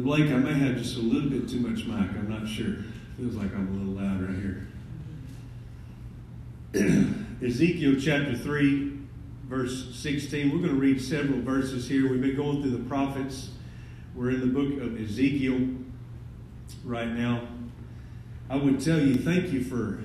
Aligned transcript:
Blake, 0.00 0.30
I 0.30 0.36
may 0.36 0.54
have 0.54 0.76
just 0.76 0.96
a 0.96 1.00
little 1.00 1.30
bit 1.30 1.48
too 1.48 1.60
much 1.60 1.86
mic. 1.86 2.10
I'm 2.10 2.28
not 2.28 2.48
sure. 2.48 2.76
Feels 3.16 3.34
like 3.34 3.54
I'm 3.54 3.68
a 3.68 3.70
little 3.70 3.94
loud 3.94 4.22
right 4.22 4.36
here. 6.74 7.14
Ezekiel 7.42 7.96
chapter 8.00 8.36
3, 8.36 8.98
verse 9.44 9.94
16. 9.94 10.50
We're 10.50 10.58
going 10.58 10.74
to 10.74 10.80
read 10.80 11.00
several 11.00 11.40
verses 11.40 11.88
here. 11.88 12.10
We've 12.10 12.20
been 12.20 12.36
going 12.36 12.62
through 12.62 12.72
the 12.72 12.88
prophets. 12.88 13.50
We're 14.14 14.30
in 14.30 14.40
the 14.40 14.46
book 14.46 14.80
of 14.82 15.00
Ezekiel 15.00 15.68
right 16.84 17.08
now. 17.08 17.46
I 18.50 18.56
would 18.56 18.80
tell 18.80 19.00
you, 19.00 19.16
thank 19.16 19.52
you 19.52 19.62
for 19.62 20.00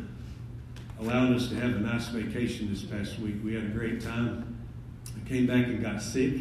allowing 0.99 1.33
us 1.33 1.49
to 1.49 1.55
have 1.55 1.75
a 1.75 1.79
nice 1.79 2.07
vacation 2.07 2.69
this 2.69 2.83
past 2.83 3.19
week. 3.19 3.35
We 3.43 3.55
had 3.55 3.63
a 3.63 3.69
great 3.69 4.01
time. 4.01 4.57
I 5.15 5.27
came 5.27 5.47
back 5.47 5.65
and 5.67 5.81
got 5.81 6.01
sick. 6.01 6.33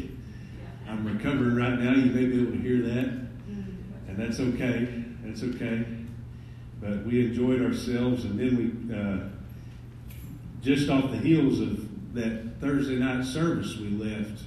I'm 0.87 1.05
recovering 1.05 1.55
right 1.55 1.79
now. 1.79 1.93
You 1.93 2.11
may 2.11 2.25
be 2.25 2.41
able 2.41 2.51
to 2.51 2.57
hear 2.57 2.81
that. 2.81 3.30
That's 4.21 4.39
okay. 4.39 5.03
That's 5.23 5.43
okay. 5.43 5.83
But 6.79 7.03
we 7.05 7.25
enjoyed 7.25 7.59
ourselves. 7.63 8.23
And 8.23 8.39
then 8.39 8.55
we, 8.55 8.95
uh, 8.95 9.29
just 10.61 10.89
off 10.89 11.09
the 11.09 11.17
heels 11.17 11.59
of 11.59 12.13
that 12.13 12.59
Thursday 12.61 12.97
night 12.97 13.25
service, 13.25 13.77
we 13.77 13.89
left. 13.89 14.43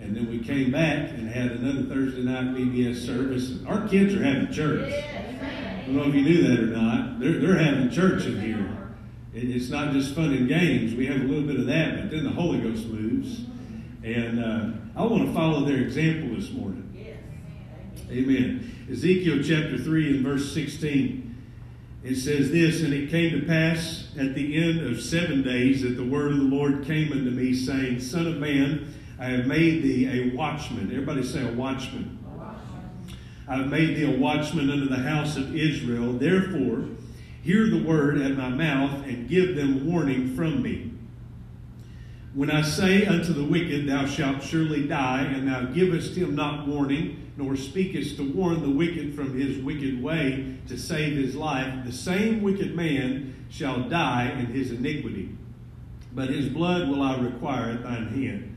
And 0.00 0.16
then 0.16 0.30
we 0.30 0.38
came 0.38 0.70
back 0.70 1.10
and 1.10 1.28
had 1.28 1.50
another 1.50 1.82
Thursday 1.82 2.22
night 2.22 2.54
BBS 2.54 3.04
service. 3.04 3.50
And 3.50 3.66
our 3.66 3.88
kids 3.88 4.14
are 4.14 4.22
having 4.22 4.52
church. 4.52 4.92
I 4.92 5.82
don't 5.84 5.96
know 5.96 6.04
if 6.04 6.14
you 6.14 6.22
knew 6.22 6.42
that 6.46 6.60
or 6.60 6.66
not. 6.66 7.18
They're, 7.18 7.40
they're 7.40 7.58
having 7.58 7.90
church 7.90 8.24
in 8.26 8.40
here. 8.40 8.68
And 9.34 9.52
it's 9.52 9.68
not 9.68 9.92
just 9.92 10.14
fun 10.14 10.32
and 10.32 10.46
games. 10.46 10.94
We 10.94 11.06
have 11.06 11.20
a 11.20 11.24
little 11.24 11.46
bit 11.46 11.58
of 11.58 11.66
that, 11.66 11.96
but 11.96 12.10
then 12.12 12.22
the 12.22 12.30
Holy 12.30 12.60
Ghost 12.60 12.86
moves. 12.86 13.46
And 14.04 14.38
uh, 14.38 14.78
I 14.94 15.04
want 15.04 15.26
to 15.26 15.34
follow 15.34 15.64
their 15.64 15.78
example 15.78 16.36
this 16.36 16.52
morning. 16.52 16.91
Amen. 18.12 18.86
Ezekiel 18.90 19.38
chapter 19.42 19.78
3 19.78 20.16
and 20.16 20.24
verse 20.24 20.52
16. 20.52 21.34
It 22.04 22.16
says 22.16 22.50
this, 22.50 22.82
and 22.82 22.92
it 22.92 23.10
came 23.10 23.40
to 23.40 23.46
pass 23.46 24.08
at 24.18 24.34
the 24.34 24.62
end 24.62 24.86
of 24.86 25.00
seven 25.00 25.42
days 25.42 25.82
that 25.82 25.96
the 25.96 26.04
word 26.04 26.32
of 26.32 26.38
the 26.38 26.44
Lord 26.44 26.84
came 26.84 27.10
unto 27.10 27.30
me, 27.30 27.54
saying, 27.54 28.00
Son 28.00 28.26
of 28.26 28.36
man, 28.36 28.92
I 29.18 29.26
have 29.26 29.46
made 29.46 29.82
thee 29.82 30.08
a 30.08 30.36
watchman. 30.36 30.90
Everybody 30.90 31.22
say 31.22 31.48
a 31.48 31.52
watchman. 31.52 32.18
A 32.26 32.36
watchman. 32.36 32.90
I 33.48 33.56
have 33.56 33.68
made 33.68 33.96
thee 33.96 34.14
a 34.14 34.18
watchman 34.18 34.68
unto 34.68 34.88
the 34.88 34.96
house 34.96 35.38
of 35.38 35.56
Israel. 35.56 36.12
Therefore, 36.12 36.84
hear 37.42 37.70
the 37.70 37.82
word 37.82 38.20
at 38.20 38.36
my 38.36 38.50
mouth 38.50 39.06
and 39.06 39.26
give 39.26 39.56
them 39.56 39.90
warning 39.90 40.36
from 40.36 40.60
me. 40.60 40.92
When 42.34 42.50
I 42.50 42.62
say 42.62 43.04
unto 43.04 43.34
the 43.34 43.44
wicked, 43.44 43.86
Thou 43.86 44.06
shalt 44.06 44.42
surely 44.42 44.86
die, 44.86 45.24
and 45.24 45.46
thou 45.46 45.66
givest 45.66 46.16
him 46.16 46.34
not 46.34 46.66
warning, 46.66 47.30
nor 47.36 47.56
speakest 47.56 48.16
to 48.16 48.22
warn 48.22 48.62
the 48.62 48.70
wicked 48.70 49.14
from 49.14 49.38
his 49.38 49.58
wicked 49.58 50.02
way 50.02 50.56
to 50.66 50.78
save 50.78 51.14
his 51.14 51.34
life, 51.34 51.84
the 51.84 51.92
same 51.92 52.40
wicked 52.40 52.74
man 52.74 53.34
shall 53.50 53.86
die 53.86 54.30
in 54.30 54.46
his 54.46 54.70
iniquity. 54.70 55.36
But 56.14 56.30
his 56.30 56.48
blood 56.48 56.88
will 56.88 57.02
I 57.02 57.18
require 57.18 57.70
at 57.70 57.82
thine 57.82 58.08
hand. 58.08 58.56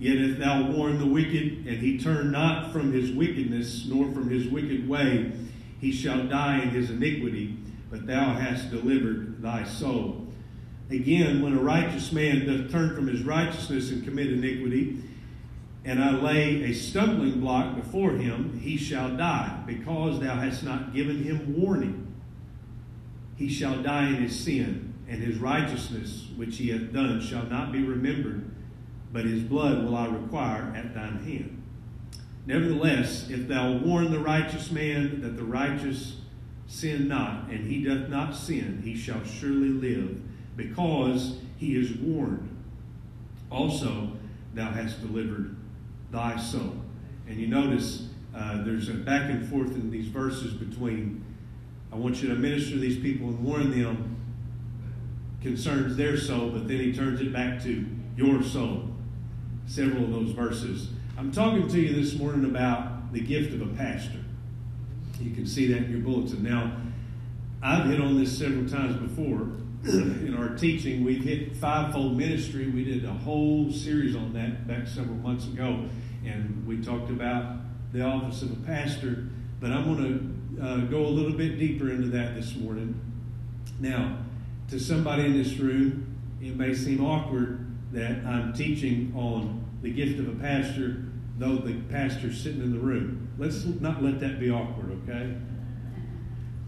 Yet 0.00 0.16
if 0.16 0.38
thou 0.38 0.72
warn 0.72 0.98
the 0.98 1.06
wicked, 1.06 1.64
and 1.66 1.78
he 1.78 1.98
turn 1.98 2.32
not 2.32 2.72
from 2.72 2.92
his 2.92 3.12
wickedness, 3.12 3.86
nor 3.86 4.10
from 4.10 4.28
his 4.28 4.48
wicked 4.48 4.88
way, 4.88 5.30
he 5.80 5.92
shall 5.92 6.26
die 6.26 6.60
in 6.60 6.70
his 6.70 6.90
iniquity, 6.90 7.56
but 7.88 8.06
thou 8.06 8.34
hast 8.34 8.70
delivered 8.70 9.40
thy 9.40 9.62
soul. 9.62 10.25
Again, 10.90 11.42
when 11.42 11.52
a 11.52 11.60
righteous 11.60 12.12
man 12.12 12.46
doth 12.46 12.70
turn 12.70 12.94
from 12.94 13.08
his 13.08 13.22
righteousness 13.22 13.90
and 13.90 14.04
commit 14.04 14.32
iniquity, 14.32 15.02
and 15.84 16.02
I 16.02 16.12
lay 16.12 16.64
a 16.64 16.72
stumbling 16.72 17.40
block 17.40 17.74
before 17.74 18.12
him, 18.12 18.60
he 18.60 18.76
shall 18.76 19.16
die, 19.16 19.62
because 19.66 20.20
thou 20.20 20.36
hast 20.36 20.62
not 20.62 20.94
given 20.94 21.24
him 21.24 21.60
warning. 21.60 22.12
He 23.36 23.48
shall 23.48 23.82
die 23.82 24.08
in 24.08 24.16
his 24.16 24.38
sin, 24.38 24.94
and 25.08 25.22
his 25.22 25.38
righteousness 25.38 26.28
which 26.36 26.58
he 26.58 26.70
hath 26.70 26.92
done 26.92 27.20
shall 27.20 27.46
not 27.46 27.72
be 27.72 27.82
remembered, 27.82 28.50
but 29.12 29.24
his 29.24 29.42
blood 29.42 29.84
will 29.84 29.96
I 29.96 30.06
require 30.06 30.72
at 30.74 30.94
thine 30.94 31.24
hand. 31.24 31.62
Nevertheless, 32.46 33.28
if 33.28 33.48
thou 33.48 33.72
warn 33.72 34.12
the 34.12 34.20
righteous 34.20 34.70
man 34.70 35.20
that 35.22 35.36
the 35.36 35.44
righteous 35.44 36.16
sin 36.68 37.08
not, 37.08 37.48
and 37.48 37.70
he 37.70 37.82
doth 37.82 38.08
not 38.08 38.36
sin, 38.36 38.82
he 38.84 38.96
shall 38.96 39.24
surely 39.24 39.68
live 39.68 40.20
because 40.56 41.38
he 41.58 41.76
is 41.76 41.92
warned. 41.98 42.48
Also, 43.50 44.10
thou 44.54 44.70
hast 44.70 45.00
delivered 45.00 45.56
thy 46.10 46.36
soul. 46.36 46.74
And 47.28 47.38
you 47.38 47.46
notice 47.46 48.08
uh, 48.34 48.62
there's 48.64 48.88
a 48.88 48.94
back 48.94 49.30
and 49.30 49.48
forth 49.48 49.74
in 49.74 49.90
these 49.90 50.08
verses 50.08 50.54
between 50.54 51.24
I 51.92 51.96
want 51.96 52.22
you 52.22 52.28
to 52.28 52.34
minister 52.34 52.72
to 52.72 52.78
these 52.78 52.98
people 52.98 53.28
and 53.28 53.42
warn 53.42 53.70
them 53.70 54.16
concerns 55.40 55.96
their 55.96 56.16
soul, 56.16 56.50
but 56.50 56.66
then 56.66 56.78
he 56.78 56.92
turns 56.92 57.20
it 57.20 57.32
back 57.32 57.62
to 57.62 57.86
your 58.16 58.42
soul. 58.42 58.90
Several 59.66 60.04
of 60.04 60.10
those 60.10 60.30
verses. 60.32 60.88
I'm 61.16 61.32
talking 61.32 61.68
to 61.68 61.80
you 61.80 61.94
this 61.94 62.18
morning 62.18 62.44
about 62.44 63.12
the 63.12 63.20
gift 63.20 63.54
of 63.54 63.62
a 63.62 63.74
pastor. 63.74 64.18
You 65.20 65.30
can 65.30 65.46
see 65.46 65.72
that 65.72 65.84
in 65.84 65.90
your 65.90 66.00
bulletin. 66.00 66.42
Now, 66.42 66.76
I've 67.62 67.86
hit 67.86 68.00
on 68.00 68.18
this 68.18 68.36
several 68.36 68.68
times 68.68 68.96
before, 68.96 69.48
in 69.84 70.34
our 70.36 70.56
teaching, 70.56 71.04
we've 71.04 71.22
hit 71.22 71.56
fivefold 71.56 72.16
ministry. 72.16 72.68
We 72.68 72.84
did 72.84 73.04
a 73.04 73.12
whole 73.12 73.70
series 73.70 74.16
on 74.16 74.32
that 74.34 74.66
back 74.66 74.86
several 74.86 75.16
months 75.16 75.46
ago, 75.46 75.84
and 76.24 76.66
we 76.66 76.82
talked 76.82 77.10
about 77.10 77.56
the 77.92 78.02
office 78.02 78.42
of 78.42 78.52
a 78.52 78.66
pastor. 78.66 79.28
But 79.60 79.72
I'm 79.72 79.84
going 79.84 80.56
to 80.58 80.62
uh, 80.64 80.76
go 80.86 81.06
a 81.06 81.08
little 81.08 81.36
bit 81.36 81.58
deeper 81.58 81.90
into 81.90 82.08
that 82.08 82.34
this 82.34 82.54
morning. 82.56 83.00
Now, 83.80 84.18
to 84.70 84.80
somebody 84.80 85.24
in 85.24 85.32
this 85.32 85.56
room, 85.58 86.16
it 86.40 86.56
may 86.56 86.74
seem 86.74 87.04
awkward 87.04 87.66
that 87.92 88.24
I'm 88.26 88.52
teaching 88.52 89.12
on 89.16 89.64
the 89.82 89.90
gift 89.90 90.18
of 90.18 90.28
a 90.28 90.34
pastor, 90.40 91.04
though 91.38 91.56
the 91.56 91.74
pastor's 91.90 92.40
sitting 92.42 92.62
in 92.62 92.72
the 92.72 92.78
room. 92.78 93.28
Let's 93.38 93.64
not 93.64 94.02
let 94.02 94.20
that 94.20 94.40
be 94.40 94.50
awkward, 94.50 94.98
okay? 95.04 95.36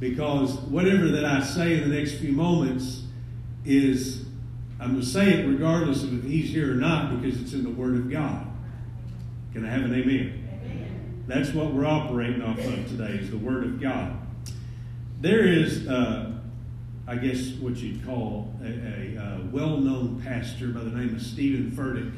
Because 0.00 0.54
whatever 0.56 1.08
that 1.08 1.24
I 1.24 1.42
say 1.42 1.74
in 1.74 1.88
the 1.88 1.96
next 1.96 2.14
few 2.14 2.32
moments 2.32 3.02
is 3.64 4.26
I'm 4.80 4.92
going 4.92 5.00
to 5.00 5.06
say 5.06 5.30
it 5.30 5.46
regardless 5.46 6.04
of 6.04 6.16
if 6.16 6.24
he's 6.24 6.50
here 6.50 6.72
or 6.72 6.76
not 6.76 7.20
because 7.20 7.40
it's 7.40 7.52
in 7.52 7.64
the 7.64 7.70
Word 7.70 7.96
of 7.96 8.10
God. 8.10 8.46
Can 9.52 9.66
I 9.66 9.70
have 9.70 9.82
an 9.82 9.94
amen? 9.94 10.48
amen. 10.62 11.24
That's 11.26 11.50
what 11.50 11.72
we're 11.72 11.86
operating 11.86 12.42
off 12.42 12.58
of 12.58 12.88
today 12.88 13.14
is 13.14 13.30
the 13.30 13.38
Word 13.38 13.64
of 13.64 13.80
God. 13.80 14.16
There 15.20 15.44
is, 15.44 15.88
uh, 15.88 16.30
I 17.08 17.16
guess, 17.16 17.50
what 17.54 17.76
you'd 17.78 18.06
call 18.06 18.54
a, 18.62 18.68
a, 18.68 19.16
a 19.16 19.40
well-known 19.50 20.22
pastor 20.24 20.68
by 20.68 20.80
the 20.80 20.90
name 20.90 21.16
of 21.16 21.22
Stephen 21.22 21.72
Furtick. 21.72 22.14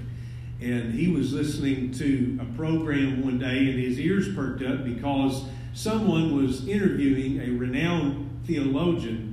And 0.60 0.92
he 0.92 1.08
was 1.08 1.32
listening 1.32 1.92
to 1.92 2.38
a 2.42 2.56
program 2.56 3.24
one 3.24 3.38
day 3.38 3.70
and 3.70 3.80
his 3.80 3.98
ears 3.98 4.34
perked 4.34 4.62
up 4.62 4.84
because 4.84 5.44
someone 5.72 6.36
was 6.36 6.66
interviewing 6.66 7.41
a 7.41 7.58
renowned 7.58 8.41
theologian 8.47 9.31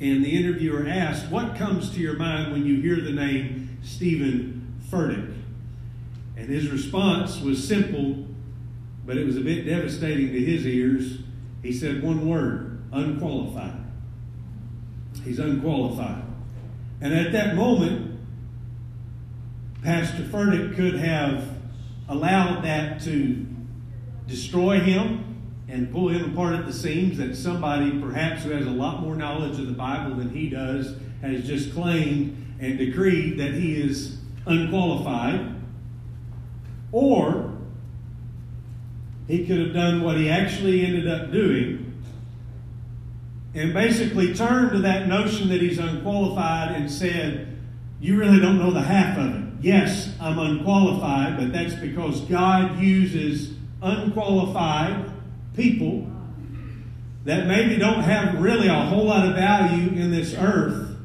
and 0.00 0.24
the 0.24 0.36
interviewer 0.36 0.86
asked, 0.88 1.30
What 1.30 1.56
comes 1.56 1.90
to 1.90 2.00
your 2.00 2.16
mind 2.16 2.52
when 2.52 2.64
you 2.64 2.80
hear 2.80 2.96
the 2.96 3.12
name 3.12 3.78
Stephen 3.82 4.78
Furtick? 4.90 5.34
And 6.36 6.48
his 6.48 6.70
response 6.70 7.38
was 7.40 7.66
simple, 7.66 8.26
but 9.04 9.18
it 9.18 9.26
was 9.26 9.36
a 9.36 9.42
bit 9.42 9.66
devastating 9.66 10.32
to 10.32 10.40
his 10.40 10.66
ears. 10.66 11.18
He 11.62 11.72
said 11.72 12.02
one 12.02 12.26
word 12.26 12.82
unqualified. 12.92 13.84
He's 15.22 15.38
unqualified. 15.38 16.22
And 17.02 17.12
at 17.12 17.32
that 17.32 17.54
moment, 17.54 18.18
Pastor 19.82 20.22
Furtick 20.22 20.76
could 20.76 20.94
have 20.94 21.46
allowed 22.08 22.64
that 22.64 23.02
to 23.02 23.46
destroy 24.26 24.80
him 24.80 25.29
and 25.70 25.92
pull 25.92 26.08
him 26.08 26.32
apart 26.32 26.54
at 26.54 26.66
the 26.66 26.72
seams 26.72 27.18
that 27.18 27.36
somebody, 27.36 28.00
perhaps 28.00 28.42
who 28.42 28.50
has 28.50 28.66
a 28.66 28.70
lot 28.70 29.00
more 29.00 29.14
knowledge 29.14 29.58
of 29.58 29.66
the 29.66 29.72
Bible 29.72 30.16
than 30.16 30.30
he 30.30 30.48
does, 30.48 30.96
has 31.22 31.46
just 31.46 31.72
claimed 31.72 32.56
and 32.60 32.76
decreed 32.76 33.38
that 33.38 33.54
he 33.54 33.80
is 33.80 34.18
unqualified. 34.46 35.54
Or 36.92 37.52
he 39.28 39.46
could 39.46 39.58
have 39.58 39.72
done 39.72 40.02
what 40.02 40.16
he 40.16 40.28
actually 40.28 40.84
ended 40.84 41.06
up 41.06 41.30
doing 41.30 42.02
and 43.54 43.72
basically 43.72 44.34
turned 44.34 44.72
to 44.72 44.78
that 44.78 45.08
notion 45.08 45.48
that 45.48 45.60
he's 45.60 45.78
unqualified 45.78 46.74
and 46.74 46.90
said, 46.90 47.58
You 48.00 48.18
really 48.18 48.40
don't 48.40 48.58
know 48.58 48.72
the 48.72 48.82
half 48.82 49.18
of 49.18 49.34
it. 49.34 49.44
Yes, 49.60 50.14
I'm 50.20 50.38
unqualified, 50.38 51.36
but 51.36 51.52
that's 51.52 51.74
because 51.74 52.22
God 52.22 52.78
uses 52.78 53.54
unqualified 53.82 55.10
people 55.54 56.10
that 57.24 57.46
maybe 57.46 57.76
don't 57.76 58.02
have 58.02 58.40
really 58.40 58.68
a 58.68 58.80
whole 58.80 59.04
lot 59.04 59.26
of 59.26 59.34
value 59.34 59.90
in 59.90 60.10
this 60.10 60.34
earth, 60.34 60.96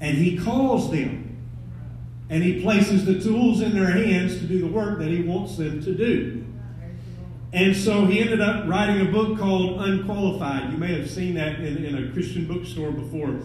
and 0.00 0.16
He 0.16 0.38
calls 0.38 0.90
them. 0.90 1.22
And 2.28 2.42
He 2.42 2.60
places 2.60 3.04
the 3.04 3.20
tools 3.20 3.60
in 3.60 3.74
their 3.74 3.90
hands 3.90 4.38
to 4.38 4.46
do 4.46 4.60
the 4.60 4.66
work 4.66 4.98
that 4.98 5.08
He 5.08 5.22
wants 5.22 5.56
them 5.56 5.82
to 5.84 5.94
do. 5.94 6.46
And 7.52 7.74
so 7.74 8.04
he 8.04 8.20
ended 8.20 8.42
up 8.42 8.68
writing 8.68 9.00
a 9.06 9.10
book 9.10 9.38
called 9.38 9.80
Unqualified. 9.80 10.72
You 10.72 10.78
may 10.78 10.98
have 10.98 11.08
seen 11.08 11.34
that 11.36 11.60
in, 11.60 11.84
in 11.84 12.04
a 12.04 12.12
Christian 12.12 12.46
bookstore 12.46 12.90
before. 12.90 13.38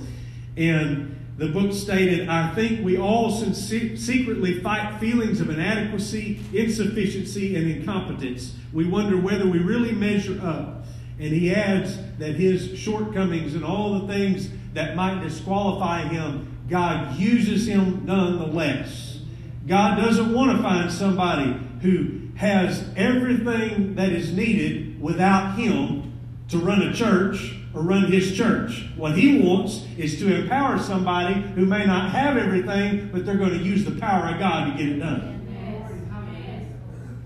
And 0.57 1.15
the 1.41 1.47
book 1.47 1.73
stated, 1.73 2.29
I 2.29 2.53
think 2.53 2.85
we 2.85 2.99
all 2.99 3.31
secretly 3.31 4.59
fight 4.59 4.99
feelings 4.99 5.41
of 5.41 5.49
inadequacy, 5.49 6.39
insufficiency, 6.53 7.55
and 7.55 7.67
incompetence. 7.67 8.55
We 8.71 8.87
wonder 8.87 9.17
whether 9.17 9.49
we 9.49 9.57
really 9.57 9.91
measure 9.91 10.39
up. 10.39 10.85
And 11.19 11.33
he 11.33 11.51
adds 11.51 11.97
that 12.19 12.35
his 12.35 12.77
shortcomings 12.77 13.55
and 13.55 13.65
all 13.65 13.97
the 13.97 14.13
things 14.13 14.49
that 14.75 14.95
might 14.95 15.23
disqualify 15.23 16.03
him, 16.03 16.59
God 16.69 17.17
uses 17.17 17.65
him 17.65 18.05
nonetheless. 18.05 19.21
God 19.65 19.95
doesn't 19.95 20.31
want 20.31 20.55
to 20.55 20.61
find 20.61 20.91
somebody 20.91 21.59
who 21.81 22.21
has 22.35 22.87
everything 22.95 23.95
that 23.95 24.09
is 24.09 24.31
needed 24.31 25.01
without 25.01 25.55
him 25.55 26.13
to 26.49 26.59
run 26.59 26.83
a 26.83 26.93
church 26.93 27.55
or 27.73 27.81
run 27.81 28.11
his 28.11 28.35
church. 28.35 28.87
What 28.95 29.17
he 29.17 29.41
wants 29.41 29.85
is 29.97 30.19
to 30.19 30.41
empower 30.41 30.77
somebody 30.77 31.41
who 31.41 31.65
may 31.65 31.85
not 31.85 32.11
have 32.11 32.37
everything, 32.37 33.09
but 33.11 33.25
they're 33.25 33.37
going 33.37 33.57
to 33.57 33.63
use 33.63 33.85
the 33.85 33.99
power 33.99 34.29
of 34.29 34.39
God 34.39 34.71
to 34.71 34.77
get 34.77 34.93
it 34.93 34.99
done. 34.99 35.41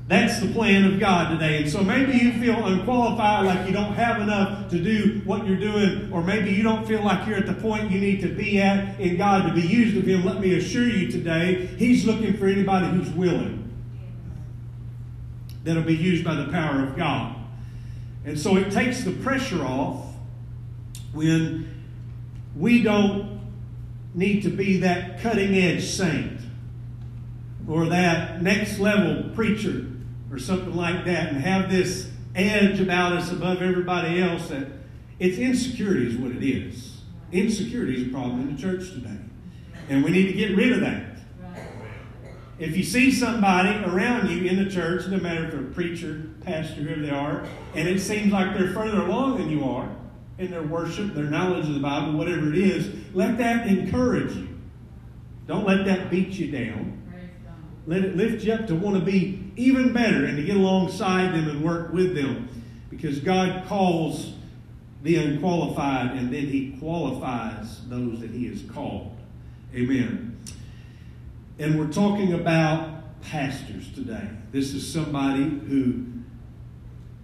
That's 0.08 0.40
the 0.40 0.54
plan 0.54 0.86
of 0.86 1.00
God 1.00 1.32
today. 1.32 1.64
And 1.64 1.70
so 1.70 1.84
maybe 1.84 2.14
you 2.14 2.34
feel 2.34 2.64
unqualified, 2.64 3.46
like 3.46 3.68
you 3.68 3.74
don't 3.74 3.94
have 3.94 4.22
enough 4.22 4.70
to 4.70 4.78
do 4.78 5.22
what 5.26 5.48
you're 5.48 5.58
doing, 5.58 6.14
or 6.14 6.22
maybe 6.22 6.52
you 6.52 6.62
don't 6.62 6.88
feel 6.88 7.02
like 7.02 7.28
you're 7.28 7.38
at 7.38 7.48
the 7.48 7.56
point 7.56 7.90
you 7.90 8.00
need 8.00 8.22
to 8.22 8.28
be 8.28 8.62
at 8.62 9.00
in 9.00 9.18
God 9.18 9.48
to 9.48 9.54
be 9.54 9.68
used 9.68 9.98
of 9.98 10.06
Him. 10.06 10.24
Let 10.24 10.40
me 10.40 10.56
assure 10.56 10.88
you 10.88 11.12
today, 11.12 11.66
He's 11.78 12.06
looking 12.06 12.38
for 12.38 12.46
anybody 12.46 12.86
who's 12.88 13.10
willing 13.10 13.64
that'll 15.64 15.82
be 15.82 15.96
used 15.96 16.24
by 16.24 16.36
the 16.36 16.52
power 16.52 16.84
of 16.84 16.96
God. 16.96 17.36
And 18.26 18.40
so 18.40 18.58
it 18.58 18.72
takes 18.72 19.04
the 19.04 19.12
pressure 19.12 19.66
off 19.66 20.06
when 21.16 21.66
we 22.58 22.84
don't 22.84 23.40
need 24.14 24.44
to 24.44 24.50
be 24.50 24.78
that 24.78 25.22
cutting 25.22 25.56
edge 25.56 25.86
saint 25.86 26.40
or 27.68 27.88
that 27.88 28.42
next 28.42 28.80
level 28.80 29.30
preacher 29.34 29.88
or 30.30 30.38
something 30.38 30.76
like 30.76 31.06
that 31.06 31.30
and 31.30 31.38
have 31.38 31.72
this 31.72 32.12
edge 32.36 32.82
about 32.82 33.14
us 33.14 33.32
above 33.32 33.62
everybody 33.62 34.22
else 34.22 34.50
that 34.50 34.68
it's 35.18 35.38
insecurity 35.38 36.08
is 36.08 36.18
what 36.18 36.32
it 36.32 36.44
is. 36.44 36.98
Insecurity 37.32 38.02
is 38.02 38.08
a 38.10 38.12
problem 38.12 38.42
in 38.42 38.56
the 38.56 38.62
church 38.62 38.92
today. 38.92 39.18
And 39.90 40.04
we 40.04 40.12
need 40.12 40.28
to 40.28 40.34
get 40.34 40.56
rid 40.56 40.74
of 40.74 40.82
that. 40.82 41.04
If 42.60 42.76
you 42.76 42.84
see 42.84 43.12
somebody 43.12 43.70
around 43.86 44.30
you 44.30 44.50
in 44.50 44.64
the 44.64 44.70
church, 44.70 45.08
no 45.08 45.18
matter 45.18 45.46
if 45.46 45.52
they're 45.52 45.62
a 45.62 45.72
preacher, 45.72 46.30
pastor, 46.42 46.82
whoever 46.82 47.02
they 47.02 47.10
are, 47.10 47.46
and 47.74 47.88
it 47.88 48.00
seems 48.00 48.34
like 48.34 48.58
they're 48.58 48.74
further 48.74 49.02
along 49.02 49.38
than 49.38 49.50
you 49.50 49.64
are 49.64 49.90
in 50.38 50.52
their 50.52 50.64
worship, 50.64 51.14
their 51.14 51.26
knowledge 51.26 51.68
of 51.68 51.74
the 51.74 51.80
Bible, 51.80 52.14
whatever 52.14 52.52
it 52.52 52.58
is, 52.58 52.94
let 53.14 53.38
that 53.38 53.68
encourage 53.68 54.36
you. 54.36 54.50
Don't 55.48 55.66
let 55.66 55.86
that 55.86 56.10
beat 56.10 56.30
you 56.30 56.52
down. 56.52 57.02
Let 57.88 58.04
it 58.04 58.16
lift 58.16 58.44
you 58.44 58.54
up 58.54 58.68
to 58.68 58.76
want 58.76 58.98
to 58.98 59.02
be 59.02 59.52
even 59.56 59.94
better 59.94 60.26
and 60.26 60.38
to 60.38 60.44
get 60.44 60.58
alongside 60.58 61.34
them 61.34 61.48
and 61.48 61.64
work 61.64 61.94
with 61.94 62.16
them. 62.16 62.50
Because 62.90 63.20
God 63.20 63.68
calls 63.68 64.34
the 65.04 65.18
unqualified 65.18 66.12
and 66.12 66.34
then 66.34 66.48
He 66.48 66.76
qualifies 66.80 67.88
those 67.88 68.20
that 68.22 68.32
He 68.32 68.48
has 68.48 68.64
called. 68.64 69.16
Amen. 69.74 70.38
And 71.60 71.80
we're 71.80 71.92
talking 71.92 72.34
about 72.34 73.22
pastors 73.22 73.92
today. 73.94 74.30
This 74.52 74.74
is 74.74 74.92
somebody 74.92 75.44
who, 75.44 76.06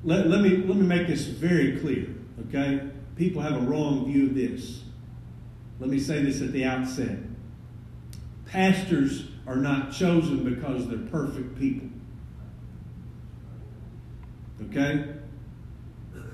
let, 0.03 0.27
let, 0.27 0.41
me, 0.41 0.57
let 0.57 0.77
me 0.77 0.85
make 0.85 1.07
this 1.07 1.25
very 1.25 1.79
clear, 1.79 2.07
okay? 2.47 2.87
People 3.15 3.41
have 3.41 3.55
a 3.55 3.65
wrong 3.65 4.05
view 4.05 4.27
of 4.27 4.35
this. 4.35 4.81
Let 5.79 5.89
me 5.89 5.99
say 5.99 6.21
this 6.23 6.41
at 6.41 6.51
the 6.51 6.65
outset. 6.65 7.17
Pastors 8.45 9.27
are 9.47 9.55
not 9.55 9.91
chosen 9.91 10.43
because 10.43 10.87
they're 10.87 10.99
perfect 11.09 11.57
people. 11.57 11.87
Okay? 14.69 15.13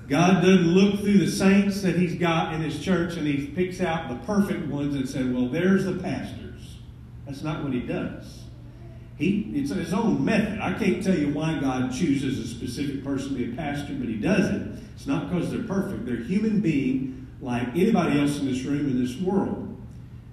God 0.08 0.42
doesn't 0.42 0.68
look 0.68 1.00
through 1.00 1.18
the 1.18 1.30
saints 1.30 1.82
that 1.82 1.96
He's 1.96 2.14
got 2.14 2.54
in 2.54 2.62
His 2.62 2.82
church 2.82 3.16
and 3.16 3.26
He 3.26 3.46
picks 3.46 3.80
out 3.80 4.08
the 4.08 4.16
perfect 4.26 4.66
ones 4.66 4.94
and 4.94 5.08
says, 5.08 5.26
well, 5.26 5.48
there's 5.48 5.84
the 5.84 5.94
pastors. 5.94 6.78
That's 7.26 7.42
not 7.42 7.62
what 7.62 7.74
he 7.74 7.80
does. 7.80 8.37
He, 9.18 9.50
it's 9.54 9.70
his 9.70 9.92
own 9.92 10.24
method. 10.24 10.60
I 10.60 10.72
can't 10.74 11.02
tell 11.02 11.18
you 11.18 11.30
why 11.34 11.58
God 11.58 11.92
chooses 11.92 12.38
a 12.38 12.46
specific 12.46 13.02
person 13.02 13.30
to 13.30 13.34
be 13.34 13.52
a 13.52 13.56
pastor, 13.56 13.94
but 13.94 14.08
he 14.08 14.14
does 14.14 14.48
it. 14.54 14.78
It's 14.94 15.08
not 15.08 15.28
because 15.28 15.50
they're 15.50 15.64
perfect. 15.64 16.06
They're 16.06 16.16
human 16.16 16.60
being 16.60 17.26
like 17.40 17.68
anybody 17.70 18.20
else 18.20 18.38
in 18.38 18.46
this 18.46 18.62
room, 18.62 18.86
in 18.86 19.04
this 19.04 19.16
world. 19.20 19.76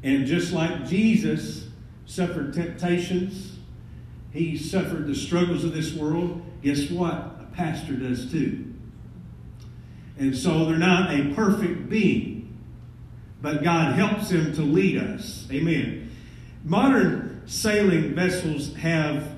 And 0.04 0.28
just 0.28 0.54
like 0.54 0.86
Jesus 0.86 1.68
suffered 2.06 2.54
temptations, 2.54 3.58
he 4.32 4.56
suffered 4.56 5.08
the 5.08 5.16
struggles 5.16 5.64
of 5.64 5.74
this 5.74 5.94
world, 5.94 6.44
guess 6.62 6.92
what? 6.92 7.14
A 7.14 7.48
pastor 7.54 7.94
does 7.94 8.32
too. 8.32 8.72
And 10.20 10.38
so 10.38 10.66
they're 10.66 10.78
not 10.78 11.12
a 11.12 11.34
perfect 11.34 11.90
being, 11.90 12.56
but 13.42 13.64
God 13.64 13.96
helps 13.96 14.30
them 14.30 14.54
to 14.54 14.62
lead 14.62 14.98
us. 14.98 15.48
Amen. 15.52 16.12
Modern 16.64 17.25
sailing 17.46 18.14
vessels 18.16 18.74
have 18.76 19.38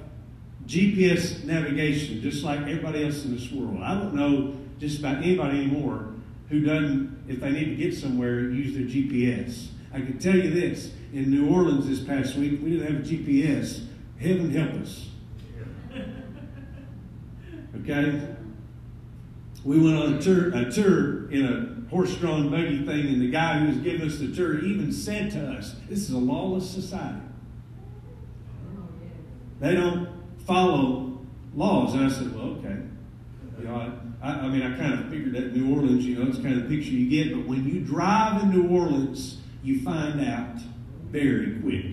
GPS 0.66 1.44
navigation, 1.46 2.22
just 2.22 2.44
like 2.44 2.60
everybody 2.62 3.04
else 3.06 3.24
in 3.24 3.34
this 3.34 3.52
world. 3.52 3.82
I 3.82 3.96
don't 3.96 4.14
know 4.14 4.56
just 4.80 5.00
about 5.00 5.18
anybody 5.18 5.60
anymore 5.60 6.14
who 6.50 6.62
doesn't, 6.62 7.26
if 7.28 7.40
they 7.40 7.52
need 7.52 7.66
to 7.66 7.76
get 7.76 7.96
somewhere, 7.96 8.50
use 8.50 8.74
their 8.74 8.84
GPS. 8.84 9.68
I 9.94 10.00
can 10.00 10.18
tell 10.20 10.36
you 10.36 10.50
this 10.50 10.92
in 11.14 11.32
New 11.32 11.50
Orleans 11.50 11.88
this 11.88 12.02
past 12.02 12.36
week, 12.36 12.62
we 12.62 12.72
didn't 12.72 12.94
have 12.94 13.06
a 13.06 13.08
GPS. 13.08 13.86
Heaven 14.20 14.52
help 14.52 14.82
us. 14.82 15.10
Okay? 17.82 18.36
We 19.64 19.80
went 19.80 19.98
on 19.98 20.14
a 20.16 20.22
tour, 20.22 20.50
a 20.54 20.72
tour 20.72 21.30
in 21.30 21.46
a 21.46 21.90
horse-drawn 21.90 22.50
buggy 22.50 22.86
thing, 22.86 23.08
and 23.08 23.22
the 23.22 23.30
guy 23.30 23.60
who 23.60 23.68
was 23.68 23.78
giving 23.78 24.08
us 24.08 24.18
the 24.18 24.34
tour 24.34 24.60
even 24.60 24.92
said 24.92 25.32
to 25.32 25.52
us, 25.52 25.76
"This 25.88 26.00
is 26.00 26.12
a 26.12 26.18
lawless 26.18 26.70
society. 26.70 27.27
They 29.60 29.74
don't 29.74 30.10
follow 30.46 31.20
laws." 31.56 31.94
And 31.94 32.06
I 32.06 32.10
said, 32.10 32.34
"Well, 32.36 32.58
okay." 32.60 32.78
You 33.60 33.66
know, 33.66 33.94
I, 34.22 34.30
I 34.30 34.48
mean, 34.48 34.62
I 34.62 34.78
kind 34.78 34.94
of 34.94 35.10
figured 35.10 35.34
that 35.34 35.56
New 35.56 35.76
Orleans, 35.76 36.06
you 36.06 36.16
know, 36.16 36.28
it's 36.30 36.38
kind 36.38 36.54
of 36.54 36.70
the 36.70 36.76
picture 36.76 36.92
you 36.92 37.10
get. 37.10 37.36
But 37.36 37.48
when 37.48 37.68
you 37.68 37.80
drive 37.80 38.44
in 38.44 38.52
New 38.52 38.70
Orleans, 38.70 39.38
you 39.64 39.82
find 39.82 40.22
out 40.22 40.58
very 41.12 41.60
quick. 41.60 41.86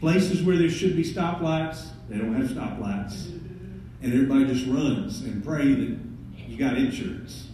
Places 0.00 0.42
where 0.42 0.56
there 0.56 0.70
should 0.70 0.96
be 0.96 1.02
stoplights, 1.02 1.88
they 2.08 2.18
don't 2.18 2.34
have 2.34 2.50
stoplights. 2.50 3.30
And 4.00 4.12
everybody 4.12 4.46
just 4.46 4.66
runs 4.66 5.22
and 5.22 5.44
pray 5.44 5.74
that 5.74 5.98
you 6.46 6.56
got 6.56 6.76
insurance. 6.76 7.48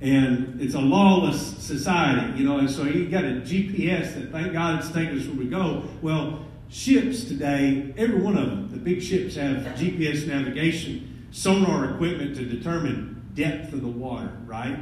And 0.00 0.60
it's 0.60 0.74
a 0.74 0.80
lawless 0.80 1.40
society, 1.58 2.38
you 2.38 2.44
know, 2.44 2.58
and 2.58 2.70
so 2.70 2.84
you 2.84 3.08
got 3.08 3.24
a 3.24 3.40
GPS 3.40 4.14
that 4.14 4.32
thank 4.32 4.52
God 4.52 4.80
it's 4.80 4.90
taking 4.90 5.18
us 5.18 5.26
where 5.26 5.36
we 5.36 5.46
go. 5.46 5.84
Well, 6.00 6.44
ships 6.72 7.24
today, 7.24 7.94
every 7.96 8.20
one 8.20 8.36
of 8.36 8.48
them, 8.48 8.70
the 8.70 8.78
big 8.78 9.02
ships 9.02 9.36
have 9.36 9.58
GPS 9.76 10.26
navigation, 10.26 11.26
sonar 11.30 11.94
equipment 11.94 12.34
to 12.36 12.44
determine 12.44 13.22
depth 13.34 13.72
of 13.72 13.82
the 13.82 13.88
water, 13.88 14.36
right? 14.46 14.78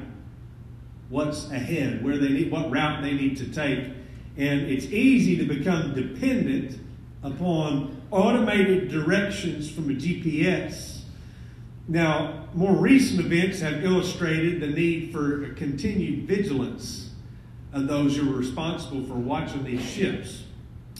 What's 1.08 1.50
ahead, 1.50 2.02
where 2.02 2.16
they 2.16 2.28
need, 2.28 2.50
what 2.50 2.70
route 2.70 3.02
they 3.02 3.12
need 3.12 3.36
to 3.38 3.46
take. 3.46 3.92
And 4.36 4.60
it's 4.62 4.86
easy 4.86 5.36
to 5.38 5.44
become 5.44 5.92
dependent 5.94 6.78
upon 7.22 8.00
automated 8.10 8.88
directions 8.88 9.70
from 9.70 9.90
a 9.90 9.94
GPS 9.94 11.00
now, 11.90 12.46
more 12.54 12.76
recent 12.76 13.18
events 13.18 13.58
have 13.60 13.84
illustrated 13.84 14.60
the 14.60 14.68
need 14.68 15.12
for 15.12 15.52
continued 15.54 16.28
vigilance 16.28 17.10
of 17.72 17.88
those 17.88 18.16
who 18.16 18.32
are 18.32 18.36
responsible 18.36 19.02
for 19.02 19.14
watching 19.14 19.64
these 19.64 19.82
ships. 19.82 20.44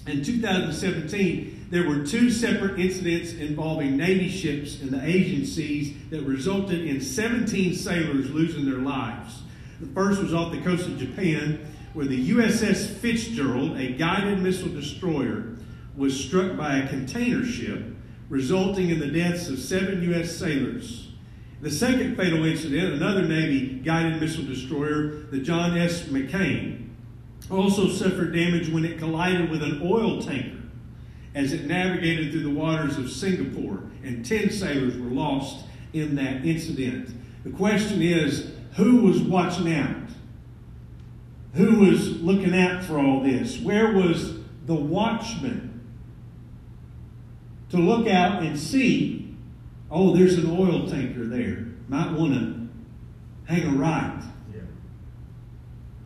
In 0.06 0.24
2017, 0.24 1.66
there 1.70 1.88
were 1.88 2.04
two 2.04 2.30
separate 2.30 2.80
incidents 2.80 3.32
involving 3.34 3.96
Navy 3.96 4.28
ships 4.28 4.80
in 4.80 4.90
the 4.90 5.04
Asian 5.04 5.44
seas 5.44 5.94
that 6.10 6.22
resulted 6.22 6.84
in 6.84 7.00
17 7.00 7.74
sailors 7.74 8.30
losing 8.30 8.64
their 8.64 8.80
lives. 8.80 9.42
The 9.80 9.86
first 9.88 10.22
was 10.22 10.34
off 10.34 10.52
the 10.52 10.62
coast 10.62 10.86
of 10.86 10.98
Japan, 10.98 11.60
where 11.92 12.06
the 12.06 12.30
USS 12.30 12.86
Fitzgerald, 12.86 13.76
a 13.76 13.92
guided 13.92 14.40
missile 14.40 14.68
destroyer, 14.68 15.56
was 15.96 16.18
struck 16.18 16.56
by 16.56 16.78
a 16.78 16.88
container 16.88 17.44
ship 17.44 17.84
resulting 18.28 18.90
in 18.90 19.00
the 19.00 19.08
deaths 19.08 19.48
of 19.48 19.58
seven 19.58 20.02
U.S. 20.10 20.34
sailors. 20.34 21.08
The 21.60 21.70
second 21.70 22.16
fatal 22.16 22.44
incident, 22.44 22.94
another 22.94 23.22
Navy 23.22 23.80
guided 23.84 24.20
missile 24.20 24.44
destroyer, 24.44 25.08
the 25.30 25.40
John 25.40 25.76
S. 25.76 26.04
McCain, 26.04 26.89
also 27.50 27.88
suffered 27.88 28.32
damage 28.32 28.68
when 28.68 28.84
it 28.84 28.98
collided 28.98 29.50
with 29.50 29.62
an 29.62 29.80
oil 29.84 30.20
tanker 30.20 30.58
as 31.34 31.52
it 31.52 31.66
navigated 31.66 32.32
through 32.32 32.42
the 32.42 32.50
waters 32.50 32.98
of 32.98 33.10
Singapore, 33.10 33.84
and 34.02 34.24
10 34.24 34.50
sailors 34.50 34.96
were 34.96 35.10
lost 35.10 35.64
in 35.92 36.16
that 36.16 36.44
incident. 36.44 37.10
The 37.44 37.50
question 37.50 38.02
is 38.02 38.52
who 38.76 39.02
was 39.02 39.20
watching 39.20 39.72
out? 39.72 39.96
Who 41.54 41.80
was 41.80 42.20
looking 42.20 42.56
out 42.56 42.84
for 42.84 42.98
all 42.98 43.22
this? 43.22 43.60
Where 43.60 43.92
was 43.92 44.38
the 44.66 44.74
watchman 44.74 45.70
to 47.70 47.76
look 47.76 48.08
out 48.08 48.42
and 48.42 48.58
see, 48.58 49.34
oh, 49.90 50.14
there's 50.14 50.38
an 50.38 50.50
oil 50.50 50.88
tanker 50.88 51.24
there. 51.24 51.66
Might 51.88 52.12
want 52.12 52.34
to 52.34 52.68
hang 53.52 53.66
a 53.66 53.76
right. 53.76 54.22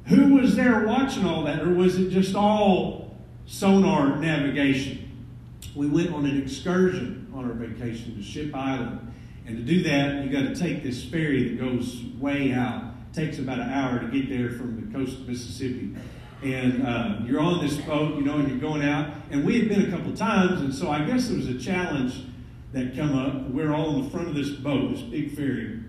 Who 0.06 0.34
was 0.34 0.54
there 0.54 0.86
watching 0.86 1.24
all 1.24 1.44
that, 1.44 1.62
or 1.62 1.72
was 1.72 1.98
it 1.98 2.10
just 2.10 2.34
all 2.34 3.16
sonar 3.46 4.16
navigation? 4.16 5.26
We 5.74 5.88
went 5.88 6.12
on 6.12 6.26
an 6.26 6.40
excursion 6.40 7.32
on 7.34 7.46
our 7.46 7.54
vacation 7.54 8.16
to 8.16 8.22
Ship 8.22 8.54
Island. 8.54 9.12
And 9.46 9.56
to 9.56 9.62
do 9.62 9.82
that, 9.84 10.24
you 10.24 10.30
got 10.30 10.54
to 10.54 10.54
take 10.54 10.82
this 10.82 11.04
ferry 11.04 11.48
that 11.48 11.58
goes 11.58 12.02
way 12.18 12.52
out. 12.52 12.84
It 13.10 13.14
takes 13.14 13.38
about 13.38 13.58
an 13.58 13.70
hour 13.70 13.98
to 13.98 14.06
get 14.08 14.28
there 14.28 14.50
from 14.50 14.80
the 14.80 14.96
coast 14.96 15.20
of 15.20 15.28
Mississippi. 15.28 15.94
And 16.42 16.86
uh, 16.86 17.16
you're 17.24 17.40
on 17.40 17.64
this 17.64 17.76
boat, 17.78 18.16
you 18.16 18.22
know, 18.22 18.36
and 18.36 18.48
you're 18.48 18.58
going 18.58 18.82
out. 18.82 19.14
And 19.30 19.44
we 19.44 19.58
had 19.58 19.68
been 19.68 19.86
a 19.86 19.90
couple 19.90 20.14
times, 20.14 20.60
and 20.60 20.74
so 20.74 20.90
I 20.90 21.04
guess 21.04 21.28
there 21.28 21.36
was 21.36 21.48
a 21.48 21.58
challenge 21.58 22.24
that 22.72 22.94
come 22.94 23.16
up. 23.16 23.48
We're 23.48 23.72
all 23.72 23.96
in 23.96 24.04
the 24.04 24.10
front 24.10 24.28
of 24.28 24.34
this 24.34 24.50
boat, 24.50 24.92
this 24.92 25.02
big 25.02 25.34
ferry, 25.34 25.80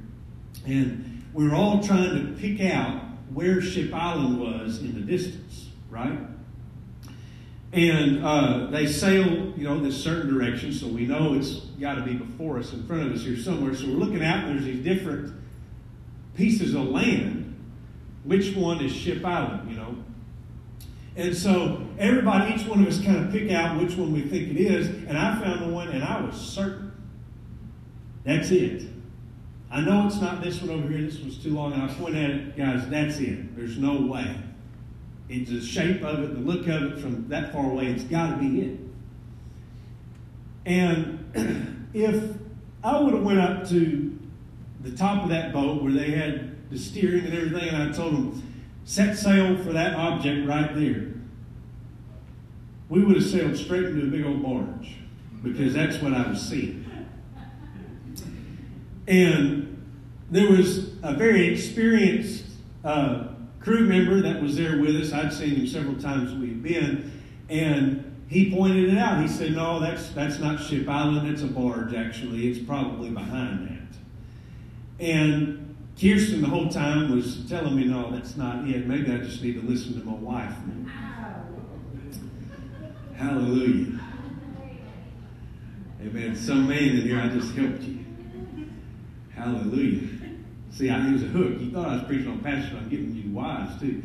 and 0.65 1.23
we 1.33 1.47
were 1.47 1.55
all 1.55 1.83
trying 1.83 2.11
to 2.15 2.39
pick 2.39 2.61
out 2.61 3.01
where 3.33 3.61
Ship 3.61 3.93
Island 3.93 4.39
was 4.39 4.79
in 4.79 4.93
the 4.93 5.01
distance, 5.01 5.69
right? 5.89 6.19
And 7.73 8.23
uh, 8.23 8.67
they 8.67 8.87
sail, 8.87 9.53
you 9.57 9.67
know, 9.67 9.79
this 9.79 10.01
certain 10.01 10.33
direction, 10.33 10.71
so 10.71 10.87
we 10.87 11.05
know 11.05 11.33
it's 11.33 11.57
got 11.79 11.95
to 11.95 12.01
be 12.03 12.13
before 12.13 12.57
us, 12.57 12.71
in 12.71 12.85
front 12.87 13.03
of 13.03 13.11
us 13.11 13.23
here 13.23 13.37
somewhere. 13.37 13.75
So 13.75 13.87
we're 13.87 13.95
looking 13.95 14.23
out, 14.23 14.45
and 14.45 14.55
there's 14.55 14.65
these 14.65 14.83
different 14.83 15.33
pieces 16.35 16.73
of 16.73 16.83
land. 16.85 17.41
Which 18.23 18.55
one 18.55 18.81
is 18.81 18.93
Ship 18.93 19.23
Island, 19.25 19.69
you 19.69 19.75
know? 19.75 19.95
And 21.17 21.35
so 21.35 21.85
everybody, 21.97 22.53
each 22.53 22.65
one 22.67 22.81
of 22.81 22.87
us 22.87 23.03
kind 23.03 23.17
of 23.17 23.31
pick 23.31 23.51
out 23.51 23.79
which 23.79 23.95
one 23.95 24.13
we 24.13 24.21
think 24.21 24.51
it 24.51 24.57
is. 24.57 24.87
And 24.87 25.17
I 25.17 25.39
found 25.41 25.61
the 25.61 25.73
one, 25.73 25.89
and 25.89 26.03
I 26.03 26.21
was 26.21 26.35
certain. 26.35 26.91
That's 28.23 28.51
it. 28.51 28.83
I 29.71 29.81
know 29.81 30.05
it's 30.07 30.21
not 30.21 30.43
this 30.43 30.61
one 30.61 30.69
over 30.71 30.87
here. 30.87 31.01
This 31.01 31.19
one's 31.19 31.41
too 31.41 31.53
long. 31.53 31.73
And 31.73 31.83
I 31.83 31.87
point 31.93 32.15
at 32.15 32.29
it, 32.29 32.57
guys, 32.57 32.87
that's 32.89 33.17
it. 33.17 33.55
There's 33.55 33.77
no 33.77 34.01
way. 34.01 34.35
It's 35.27 35.49
the 35.49 35.61
shape 35.61 36.03
of 36.03 36.19
it, 36.19 36.33
the 36.35 36.39
look 36.39 36.67
of 36.67 36.83
it 36.93 36.99
from 36.99 37.27
that 37.29 37.51
far 37.51 37.71
away. 37.71 37.87
It's 37.87 38.03
got 38.03 38.31
to 38.31 38.37
be 38.37 38.61
it. 38.61 38.79
And 40.65 41.89
if 41.93 42.35
I 42.83 42.99
would 42.99 43.13
have 43.13 43.23
went 43.23 43.39
up 43.39 43.67
to 43.69 44.19
the 44.81 44.91
top 44.91 45.23
of 45.23 45.29
that 45.29 45.51
boat 45.51 45.81
where 45.81 45.91
they 45.91 46.11
had 46.11 46.69
the 46.69 46.77
steering 46.77 47.25
and 47.25 47.33
everything, 47.33 47.69
and 47.69 47.89
I 47.89 47.91
told 47.91 48.13
them, 48.13 48.53
set 48.85 49.17
sail 49.17 49.57
for 49.57 49.73
that 49.73 49.95
object 49.95 50.47
right 50.47 50.73
there, 50.75 51.11
we 52.87 53.03
would 53.03 53.15
have 53.15 53.25
sailed 53.25 53.57
straight 53.57 53.85
into 53.85 54.03
a 54.03 54.09
big 54.09 54.25
old 54.25 54.43
barge 54.43 54.97
because 55.43 55.73
that's 55.73 55.97
what 56.01 56.13
I 56.13 56.27
was 56.29 56.41
seeing. 56.41 56.84
And 59.07 59.83
there 60.31 60.49
was 60.49 60.93
a 61.03 61.13
very 61.15 61.47
experienced 61.47 62.45
uh, 62.83 63.27
crew 63.59 63.81
member 63.81 64.21
that 64.21 64.41
was 64.41 64.55
there 64.57 64.79
with 64.79 64.95
us. 64.95 65.13
I'd 65.13 65.33
seen 65.33 65.55
him 65.55 65.67
several 65.67 65.95
times 65.95 66.33
we'd 66.33 66.63
been, 66.63 67.11
and 67.49 68.15
he 68.27 68.51
pointed 68.51 68.89
it 68.93 68.97
out. 68.97 69.21
He 69.21 69.27
said, 69.27 69.53
"No, 69.53 69.79
that's 69.79 70.09
that's 70.09 70.39
not 70.39 70.61
Ship 70.61 70.87
Island. 70.87 71.27
It's 71.27 71.43
a 71.43 71.47
barge. 71.47 71.93
Actually, 71.93 72.47
it's 72.47 72.59
probably 72.59 73.09
behind 73.11 73.67
that." 73.67 75.03
And 75.03 75.75
Kirsten 75.99 76.41
the 76.41 76.47
whole 76.47 76.69
time 76.69 77.15
was 77.15 77.47
telling 77.47 77.75
me, 77.75 77.85
"No, 77.85 78.11
that's 78.11 78.35
not 78.35 78.67
it. 78.67 78.87
Maybe 78.87 79.11
I 79.11 79.17
just 79.17 79.41
need 79.43 79.61
to 79.61 79.67
listen 79.67 79.99
to 79.99 80.05
my 80.05 80.13
wife." 80.13 80.53
Hallelujah. 83.15 83.99
Amen. 86.01 86.35
Some 86.35 86.67
man 86.67 86.77
in 86.77 87.01
here, 87.01 87.19
I 87.19 87.29
just 87.29 87.55
helped 87.55 87.81
you. 87.81 88.04
Hallelujah. 89.35 90.07
See, 90.71 90.89
I 90.89 91.07
use 91.07 91.23
a 91.23 91.27
hook. 91.27 91.59
You 91.59 91.71
thought 91.71 91.87
I 91.87 91.93
was 91.95 92.03
preaching 92.03 92.27
on 92.27 92.39
passion. 92.39 92.77
I'm 92.77 92.89
giving 92.89 93.15
you 93.15 93.31
wise 93.31 93.79
too. 93.79 94.01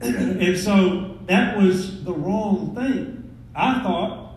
and 0.00 0.56
so 0.58 1.18
that 1.26 1.56
was 1.56 2.04
the 2.04 2.12
wrong 2.12 2.74
thing. 2.74 3.34
I 3.54 3.82
thought 3.82 4.34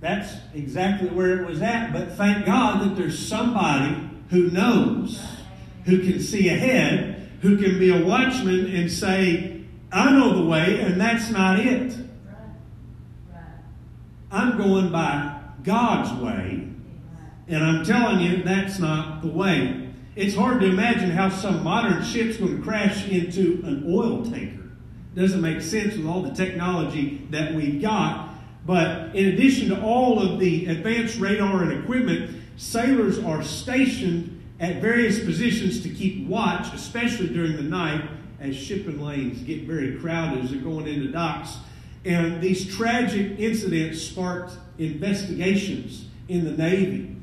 that's 0.00 0.34
exactly 0.54 1.08
where 1.08 1.40
it 1.40 1.46
was 1.46 1.62
at. 1.62 1.92
But 1.92 2.12
thank 2.12 2.46
God 2.46 2.82
that 2.82 2.96
there's 2.96 3.18
somebody 3.18 4.08
who 4.30 4.50
knows, 4.50 5.22
who 5.84 6.00
can 6.00 6.20
see 6.20 6.48
ahead, 6.48 7.30
who 7.40 7.56
can 7.56 7.78
be 7.78 7.90
a 7.90 8.04
watchman 8.04 8.74
and 8.74 8.90
say, 8.90 9.62
I 9.92 10.10
know 10.10 10.42
the 10.42 10.48
way, 10.48 10.80
and 10.80 11.00
that's 11.00 11.30
not 11.30 11.60
it. 11.60 11.96
I'm 14.30 14.58
going 14.58 14.90
by 14.90 15.40
God's 15.62 16.12
way, 16.20 16.68
and 17.48 17.62
I'm 17.62 17.84
telling 17.84 18.20
you 18.20 18.42
that's 18.42 18.78
not 18.78 19.22
the 19.22 19.28
way. 19.28 19.90
It's 20.16 20.34
hard 20.34 20.60
to 20.60 20.66
imagine 20.66 21.10
how 21.10 21.28
some 21.28 21.64
modern 21.64 22.02
ship's 22.04 22.36
going 22.36 22.58
to 22.58 22.62
crash 22.62 23.08
into 23.08 23.60
an 23.64 23.84
oil 23.88 24.24
tanker. 24.24 24.70
Doesn't 25.14 25.40
make 25.40 25.60
sense 25.60 25.96
with 25.96 26.06
all 26.06 26.22
the 26.22 26.34
technology 26.34 27.26
that 27.30 27.54
we've 27.54 27.82
got. 27.82 28.30
But 28.66 29.14
in 29.14 29.26
addition 29.26 29.68
to 29.68 29.82
all 29.82 30.20
of 30.20 30.38
the 30.40 30.66
advanced 30.66 31.18
radar 31.18 31.62
and 31.62 31.72
equipment, 31.72 32.36
sailors 32.56 33.18
are 33.18 33.42
stationed 33.42 34.42
at 34.60 34.80
various 34.80 35.18
positions 35.18 35.82
to 35.82 35.88
keep 35.88 36.26
watch, 36.28 36.72
especially 36.72 37.28
during 37.28 37.56
the 37.56 37.62
night 37.62 38.08
as 38.40 38.56
shipping 38.56 39.00
lanes 39.00 39.42
get 39.42 39.64
very 39.64 39.98
crowded 39.98 40.44
as 40.44 40.50
they're 40.50 40.60
going 40.60 40.86
into 40.86 41.10
docks. 41.10 41.56
And 42.04 42.40
these 42.40 42.74
tragic 42.74 43.38
incidents 43.38 44.02
sparked 44.02 44.54
investigations 44.78 46.06
in 46.28 46.44
the 46.44 46.52
Navy. 46.52 47.13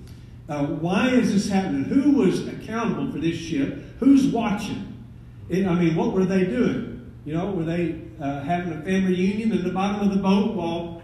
Uh, 0.52 0.66
why 0.66 1.08
is 1.08 1.32
this 1.32 1.48
happening? 1.48 1.86
Who 1.86 2.12
was 2.12 2.46
accountable 2.46 3.10
for 3.10 3.20
this 3.20 3.38
ship? 3.38 3.86
Who's 4.02 4.26
watching? 4.26 5.02
It, 5.48 5.66
I 5.66 5.76
mean, 5.76 5.96
what 5.96 6.12
were 6.12 6.26
they 6.26 6.44
doing? 6.44 7.10
You 7.24 7.36
know, 7.36 7.52
were 7.52 7.64
they 7.64 8.02
uh, 8.20 8.42
having 8.42 8.74
a 8.74 8.82
family 8.82 9.14
reunion 9.14 9.54
in 9.54 9.64
the 9.64 9.70
bottom 9.70 10.06
of 10.06 10.14
the 10.14 10.22
boat 10.22 10.54
while 10.54 11.02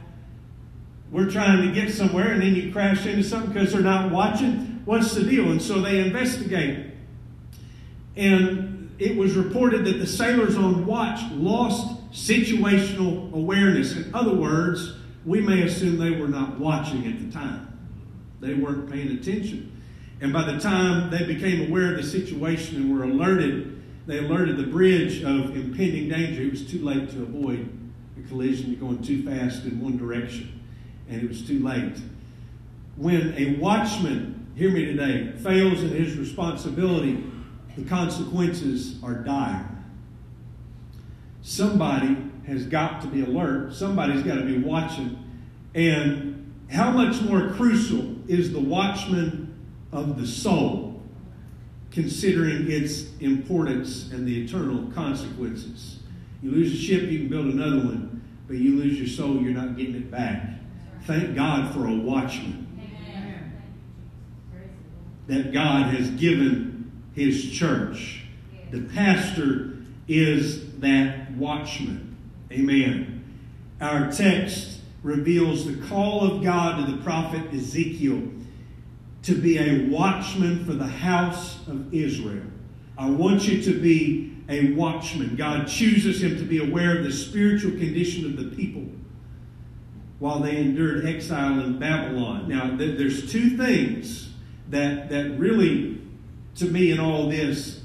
we're 1.11 1.29
trying 1.29 1.65
to 1.65 1.73
get 1.73 1.93
somewhere 1.93 2.33
and 2.33 2.41
then 2.41 2.55
you 2.55 2.73
crash 2.73 3.05
into 3.05 3.23
something 3.23 3.53
because 3.53 3.71
they're 3.71 3.81
not 3.81 4.11
watching? 4.11 4.81
What's 4.83 5.15
the 5.15 5.23
deal? 5.23 5.49
And 5.49 5.61
so 5.61 5.79
they 5.79 6.01
investigate. 6.01 6.87
And 8.17 8.93
it 8.99 9.15
was 9.15 9.37
reported 9.37 9.85
that 9.85 9.99
the 9.99 10.07
sailors 10.07 10.57
on 10.57 10.85
watch 10.85 11.21
lost 11.31 12.11
situational 12.11 13.31
awareness. 13.31 13.95
In 13.95 14.13
other 14.13 14.33
words, 14.33 14.97
we 15.25 15.39
may 15.39 15.61
assume 15.61 15.97
they 15.97 16.19
were 16.19 16.27
not 16.27 16.59
watching 16.59 17.07
at 17.07 17.25
the 17.25 17.31
time. 17.31 17.76
They 18.39 18.53
weren't 18.53 18.91
paying 18.91 19.11
attention. 19.11 19.81
And 20.21 20.33
by 20.33 20.51
the 20.51 20.59
time 20.59 21.09
they 21.11 21.25
became 21.25 21.69
aware 21.69 21.91
of 21.91 21.97
the 21.97 22.03
situation 22.03 22.77
and 22.77 22.97
were 22.97 23.03
alerted, 23.03 23.81
they 24.07 24.19
alerted 24.19 24.57
the 24.57 24.63
bridge 24.63 25.21
of 25.21 25.55
impending 25.55 26.09
danger. 26.09 26.43
It 26.43 26.51
was 26.51 26.69
too 26.69 26.83
late 26.83 27.09
to 27.11 27.23
avoid 27.23 27.69
a 28.17 28.27
collision, 28.27 28.71
You're 28.71 28.79
going 28.79 29.03
too 29.03 29.23
fast 29.23 29.65
in 29.65 29.81
one 29.81 29.97
direction, 29.97 30.59
and 31.09 31.21
it 31.21 31.27
was 31.27 31.45
too 31.45 31.63
late. 31.63 31.97
When 32.95 33.33
a 33.37 33.57
watchman, 33.59 34.47
hear 34.55 34.71
me 34.71 34.85
today, 34.85 35.33
fails 35.37 35.83
in 35.83 35.89
his 35.89 36.17
responsibility, 36.17 37.23
the 37.75 37.83
consequences 37.83 39.01
are 39.03 39.13
dire. 39.13 39.69
Somebody 41.43 42.17
has 42.47 42.65
got 42.65 43.01
to 43.01 43.07
be 43.07 43.21
alert, 43.21 43.73
somebody's 43.73 44.23
got 44.23 44.35
to 44.35 44.45
be 44.45 44.57
watching, 44.57 45.23
and 45.75 46.36
how 46.71 46.91
much 46.91 47.21
more 47.21 47.49
crucial 47.49 48.15
is 48.27 48.51
the 48.51 48.59
watchman 48.59 49.55
of 49.91 50.19
the 50.19 50.27
soul, 50.27 51.01
considering 51.91 52.69
its 52.69 53.05
importance 53.19 54.11
and 54.11 54.27
the 54.27 54.43
eternal 54.43 54.91
consequences? 54.91 55.99
You 56.41 56.51
lose 56.51 56.73
a 56.73 56.77
ship, 56.77 57.09
you 57.09 57.19
can 57.19 57.29
build 57.29 57.45
another 57.47 57.77
one, 57.77 58.21
but 58.47 58.57
you 58.57 58.75
lose 58.75 58.97
your 58.97 59.07
soul, 59.07 59.41
you're 59.41 59.53
not 59.53 59.77
getting 59.77 59.95
it 59.95 60.11
back. 60.11 60.49
Thank 61.03 61.35
God 61.35 61.73
for 61.73 61.87
a 61.87 61.95
watchman 61.95 62.67
that 65.27 65.51
God 65.51 65.93
has 65.93 66.09
given 66.11 66.91
his 67.13 67.51
church. 67.51 68.23
The 68.71 68.81
pastor 68.81 69.77
is 70.07 70.77
that 70.79 71.31
watchman. 71.33 72.15
Amen. 72.51 73.23
Our 73.81 74.11
text 74.11 74.76
reveals 75.07 75.65
the 75.65 75.87
call 75.87 76.29
of 76.29 76.43
God 76.43 76.85
to 76.85 76.91
the 76.91 77.01
prophet 77.01 77.53
Ezekiel 77.53 78.21
to 79.23 79.35
be 79.35 79.57
a 79.57 79.87
watchman 79.87 80.65
for 80.65 80.73
the 80.73 80.85
house 80.85 81.65
of 81.67 81.93
Israel. 81.93 82.43
I 82.97 83.09
want 83.09 83.47
you 83.47 83.61
to 83.63 83.79
be 83.79 84.35
a 84.49 84.73
watchman. 84.73 85.37
God 85.37 85.65
chooses 85.67 86.21
him 86.21 86.35
to 86.37 86.43
be 86.43 86.59
aware 86.59 86.97
of 86.97 87.05
the 87.05 87.11
spiritual 87.13 87.71
condition 87.71 88.25
of 88.25 88.35
the 88.35 88.53
people 88.53 88.83
while 90.19 90.39
they 90.39 90.57
endured 90.57 91.05
exile 91.05 91.61
in 91.61 91.79
Babylon. 91.79 92.49
Now, 92.49 92.75
there's 92.75 93.31
two 93.31 93.55
things 93.55 94.31
that, 94.69 95.09
that 95.09 95.39
really, 95.39 96.01
to 96.55 96.65
me, 96.65 96.91
in 96.91 96.99
all 96.99 97.29
this, 97.29 97.81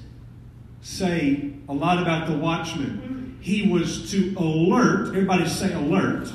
say 0.80 1.52
a 1.68 1.72
lot 1.72 2.02
about 2.02 2.26
the 2.26 2.36
watchman. 2.36 3.38
He 3.40 3.68
was 3.68 4.10
to 4.10 4.34
alert, 4.36 5.08
everybody 5.08 5.46
say 5.46 5.72
alert, 5.72 6.32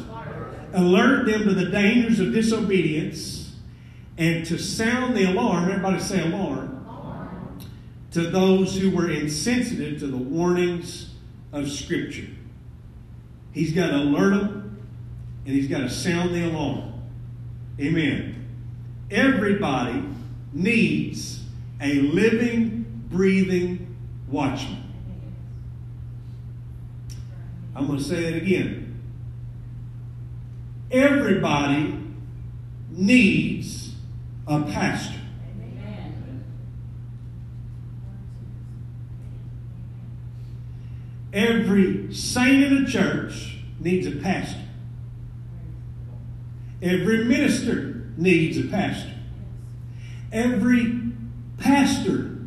alert 0.74 1.26
them 1.26 1.44
to 1.44 1.54
the 1.54 1.70
dangers 1.70 2.20
of 2.20 2.34
disobedience 2.34 3.56
and 4.18 4.46
to 4.46 4.58
sound 4.58 5.16
the 5.16 5.24
alarm, 5.26 5.70
everybody 5.70 6.00
say 6.00 6.22
alarm, 6.22 6.74
to 8.12 8.30
those 8.30 8.78
who 8.78 8.90
were 8.90 9.10
insensitive 9.10 10.00
to 10.00 10.08
the 10.08 10.18
warnings 10.18 11.14
of 11.52 11.70
Scripture. 11.70 12.28
He's 13.52 13.74
got 13.74 13.92
to 13.92 13.98
alert 13.98 14.32
them 14.32 14.80
and 15.46 15.56
he's 15.56 15.68
got 15.68 15.80
to 15.80 15.90
sound 15.90 16.34
the 16.34 16.46
alarm. 16.46 16.94
Amen. 17.80 18.48
Everybody 19.10 20.04
needs 20.52 21.44
a 21.80 21.94
living, 22.02 23.06
breathing 23.10 23.96
watchman. 24.28 24.84
I'm 27.76 27.88
going 27.88 28.00
to 28.00 28.04
say 28.04 28.26
it 28.26 28.42
again. 28.42 28.87
Everybody 30.92 32.00
needs 32.90 33.94
a 34.48 34.62
pastor. 34.62 35.20
Every 41.34 42.14
saint 42.14 42.64
in 42.64 42.84
the 42.84 42.90
church 42.90 43.58
needs 43.80 44.08
a 44.08 44.12
pastor. 44.12 44.62
Every 46.82 47.26
minister 47.26 48.10
needs 48.18 48.58
a 48.58 48.68
pastor. 48.68 49.14
Every 50.32 51.12
pastor 51.58 52.38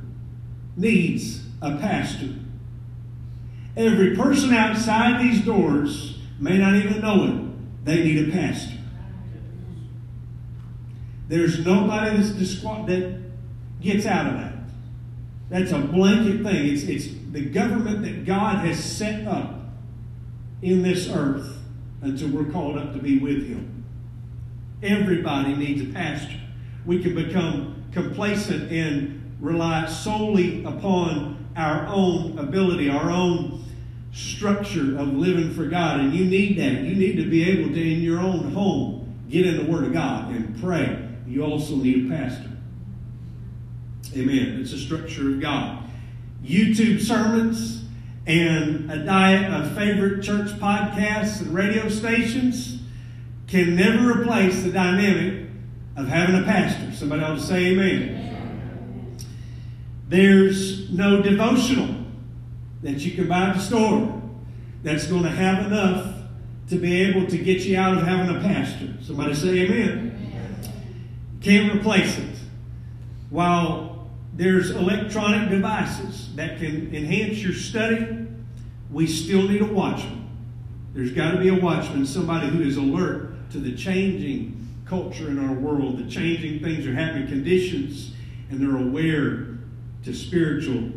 needs 0.77 1.43
a 1.61 1.77
pastor. 1.77 2.35
Every 3.77 4.17
person 4.17 4.53
outside 4.53 5.21
these 5.23 5.45
doors 5.45 6.19
may 6.39 6.59
not 6.59 6.75
even 6.75 7.01
know 7.01 7.25
it. 7.25 7.40
They 7.85 8.05
need 8.05 8.29
a 8.29 8.33
pastor. 8.33 8.77
There's 11.29 11.65
nobody 11.65 12.17
that's 12.17 12.33
that 12.33 13.21
gets 13.81 14.07
out 14.07 14.27
of 14.27 14.35
that. 14.35 14.55
That's 15.49 15.73
a 15.73 15.79
blanket 15.79 16.43
thing. 16.43 16.73
It's, 16.73 16.83
it's 16.85 17.07
the 17.33 17.45
government 17.45 18.03
that 18.03 18.25
God 18.25 18.65
has 18.65 18.83
set 18.83 19.27
up 19.27 19.55
in 20.63 20.83
this 20.83 21.09
earth 21.09 21.59
until 22.03 22.31
we're 22.31 22.51
called 22.51 22.79
up 22.79 22.93
to 22.95 22.99
be 22.99 23.19
with 23.19 23.49
Him. 23.49 23.85
Everybody 24.83 25.55
needs 25.55 25.83
a 25.83 25.93
pastor. 25.93 26.41
We 26.87 27.03
can 27.03 27.15
become 27.15 27.85
complacent 27.93 28.71
and 28.73 29.37
rely 29.41 29.87
solely 29.87 30.65
upon 30.65 31.49
our 31.57 31.87
own 31.87 32.39
ability, 32.39 32.89
our 32.89 33.11
own 33.11 33.65
structure 34.13 34.99
of 34.99 35.15
living 35.15 35.53
for 35.55 35.67
God. 35.67 36.01
And 36.01 36.15
you 36.15 36.25
need 36.25 36.59
that. 36.59 36.83
You 36.83 36.95
need 36.95 37.17
to 37.17 37.29
be 37.29 37.49
able 37.49 37.73
to, 37.73 37.81
in 37.81 38.01
your 38.01 38.21
own 38.21 38.53
home, 38.53 39.25
get 39.29 39.47
in 39.47 39.57
the 39.57 39.71
Word 39.71 39.85
of 39.85 39.93
God 39.93 40.31
and 40.31 40.61
pray. 40.61 41.09
You 41.27 41.45
also 41.45 41.77
need 41.77 42.07
a 42.07 42.17
pastor. 42.17 42.51
Amen. 44.17 44.59
It's 44.61 44.73
a 44.73 44.79
structure 44.79 45.31
of 45.31 45.41
God. 45.41 45.85
YouTube 46.45 47.01
sermons 47.01 47.85
and 48.27 48.91
a 48.91 49.05
diet 49.05 49.53
of 49.53 49.75
favorite 49.77 50.23
church 50.23 50.51
podcasts 50.59 51.41
and 51.41 51.55
radio 51.55 51.89
stations 51.89 52.81
can 53.47 53.77
never 53.77 54.21
replace 54.21 54.63
the 54.63 54.71
dynamic 54.71 55.49
of 55.97 56.09
having 56.09 56.37
a 56.37 56.43
pastor. 56.43 56.93
Somebody 56.93 57.23
ought 57.23 57.35
to 57.35 57.41
say 57.41 57.67
amen. 57.67 59.17
There's 60.09 60.91
no 60.91 61.23
devotional 61.23 62.00
that 62.83 62.99
you 63.01 63.13
can 63.13 63.29
buy 63.29 63.49
at 63.49 63.57
the 63.57 63.61
store 63.61 64.21
that's 64.83 65.07
going 65.07 65.23
to 65.23 65.31
have 65.31 65.67
enough 65.67 66.15
to 66.69 66.77
be 66.77 67.03
able 67.03 67.27
to 67.27 67.37
get 67.37 67.63
you 67.63 67.77
out 67.77 67.99
of 67.99 68.07
having 68.07 68.35
a 68.35 68.41
pastor. 68.41 68.95
Somebody 69.03 69.35
say 69.35 69.61
amen. 69.61 70.17
Can't 71.41 71.75
replace 71.75 72.19
it. 72.19 72.37
While 73.29 74.09
there's 74.35 74.71
electronic 74.71 75.51
devices 75.51 76.35
that 76.37 76.59
can 76.59 76.95
enhance 76.95 77.39
your 77.39 77.53
study, 77.53 78.27
we 78.91 79.07
still 79.07 79.49
need 79.49 79.61
a 79.61 79.67
watchman. 79.67 80.29
There's 80.95 81.13
got 81.13 81.33
to 81.33 81.39
be 81.39 81.49
a 81.49 81.55
watchman, 81.55 82.07
somebody 82.07 82.49
who 82.49 82.63
is 82.63 82.77
alert 82.77 83.51
to 83.51 83.59
the 83.59 83.75
changing 83.75 84.57
culture 84.85 85.29
in 85.29 85.39
our 85.39 85.55
world, 85.55 85.99
the 85.99 86.11
changing 86.11 86.61
things 86.61 86.87
are 86.87 86.95
happening, 86.95 87.29
conditions, 87.29 88.13
and 88.51 88.61
they're 88.61 88.77
aware 88.77 89.59
to 90.05 90.13
spiritual 90.13 90.91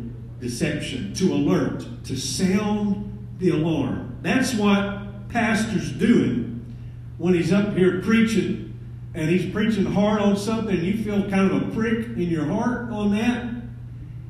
deception, 0.44 1.14
to 1.14 1.32
alert, 1.32 1.86
to 2.04 2.16
sound 2.16 3.26
the 3.38 3.48
alarm. 3.48 4.18
That's 4.20 4.54
what 4.54 5.28
pastor's 5.30 5.90
doing 5.90 6.74
when 7.16 7.32
he's 7.32 7.50
up 7.50 7.74
here 7.74 8.02
preaching 8.02 8.78
and 9.14 9.30
he's 9.30 9.50
preaching 9.50 9.86
hard 9.86 10.20
on 10.20 10.36
something 10.36 10.84
you 10.84 11.02
feel 11.02 11.30
kind 11.30 11.50
of 11.50 11.62
a 11.62 11.72
prick 11.72 12.08
in 12.08 12.28
your 12.28 12.44
heart 12.44 12.90
on 12.90 13.16
that. 13.16 13.48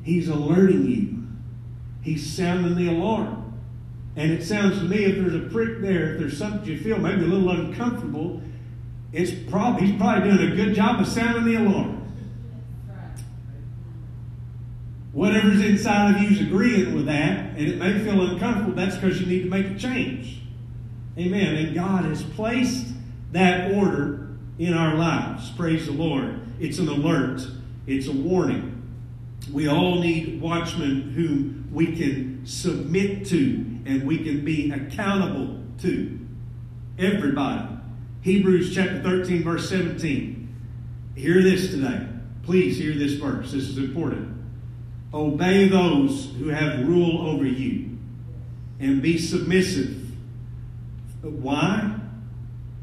He's 0.03 0.29
alerting 0.29 0.85
you. 0.85 1.23
He's 2.01 2.25
sounding 2.25 2.75
the 2.75 2.87
alarm. 2.87 3.53
And 4.15 4.31
it 4.31 4.43
sounds 4.43 4.77
to 4.77 4.85
me 4.85 5.03
if 5.03 5.15
there's 5.17 5.35
a 5.35 5.49
prick 5.49 5.81
there, 5.81 6.13
if 6.13 6.19
there's 6.19 6.37
something 6.37 6.65
you 6.65 6.79
feel 6.79 6.97
maybe 6.97 7.23
a 7.23 7.27
little 7.27 7.49
uncomfortable, 7.49 8.41
it's 9.11 9.31
probably 9.49 9.87
he's 9.87 9.97
probably 9.97 10.29
doing 10.29 10.51
a 10.51 10.55
good 10.55 10.75
job 10.75 11.01
of 11.01 11.07
sounding 11.07 11.43
the 11.43 11.55
alarm. 11.55 11.94
Whatever's 15.15 15.61
inside 15.61 16.13
of 16.13 16.21
you 16.21 16.27
is 16.27 16.41
agreeing 16.41 16.93
with 16.93 17.05
that, 17.05 17.51
and 17.51 17.59
it 17.59 17.77
may 17.77 17.97
feel 18.03 18.21
uncomfortable. 18.21 18.75
That's 18.75 18.95
because 18.95 19.21
you 19.21 19.25
need 19.25 19.43
to 19.43 19.49
make 19.49 19.65
a 19.67 19.75
change. 19.75 20.41
Amen. 21.17 21.55
And 21.55 21.73
God 21.73 22.03
has 22.03 22.21
placed 22.21 22.87
that 23.31 23.71
order 23.71 24.27
in 24.59 24.73
our 24.73 24.95
lives. 24.95 25.51
Praise 25.51 25.85
the 25.85 25.93
Lord. 25.93 26.41
It's 26.59 26.79
an 26.79 26.89
alert, 26.89 27.47
it's 27.87 28.07
a 28.07 28.11
warning. 28.11 28.83
We 29.53 29.69
all 29.69 30.01
need 30.01 30.41
watchmen 30.41 31.13
whom 31.13 31.69
we 31.71 31.95
can 31.95 32.45
submit 32.45 33.25
to 33.27 33.65
and 33.85 34.05
we 34.05 34.17
can 34.17 34.43
be 34.43 34.69
accountable 34.69 35.61
to. 35.79 36.19
Everybody. 36.99 37.69
Hebrews 38.21 38.75
chapter 38.75 39.01
13, 39.01 39.43
verse 39.45 39.69
17. 39.69 40.55
Hear 41.15 41.41
this 41.41 41.69
today. 41.69 42.05
Please 42.43 42.77
hear 42.77 42.93
this 42.95 43.13
verse. 43.13 43.53
This 43.53 43.69
is 43.69 43.77
important. 43.77 44.34
Obey 45.15 45.69
those 45.69 46.33
who 46.37 46.49
have 46.49 46.85
rule 46.85 47.25
over 47.25 47.45
you 47.45 47.97
and 48.81 49.01
be 49.01 49.17
submissive. 49.17 50.11
Why? 51.21 51.95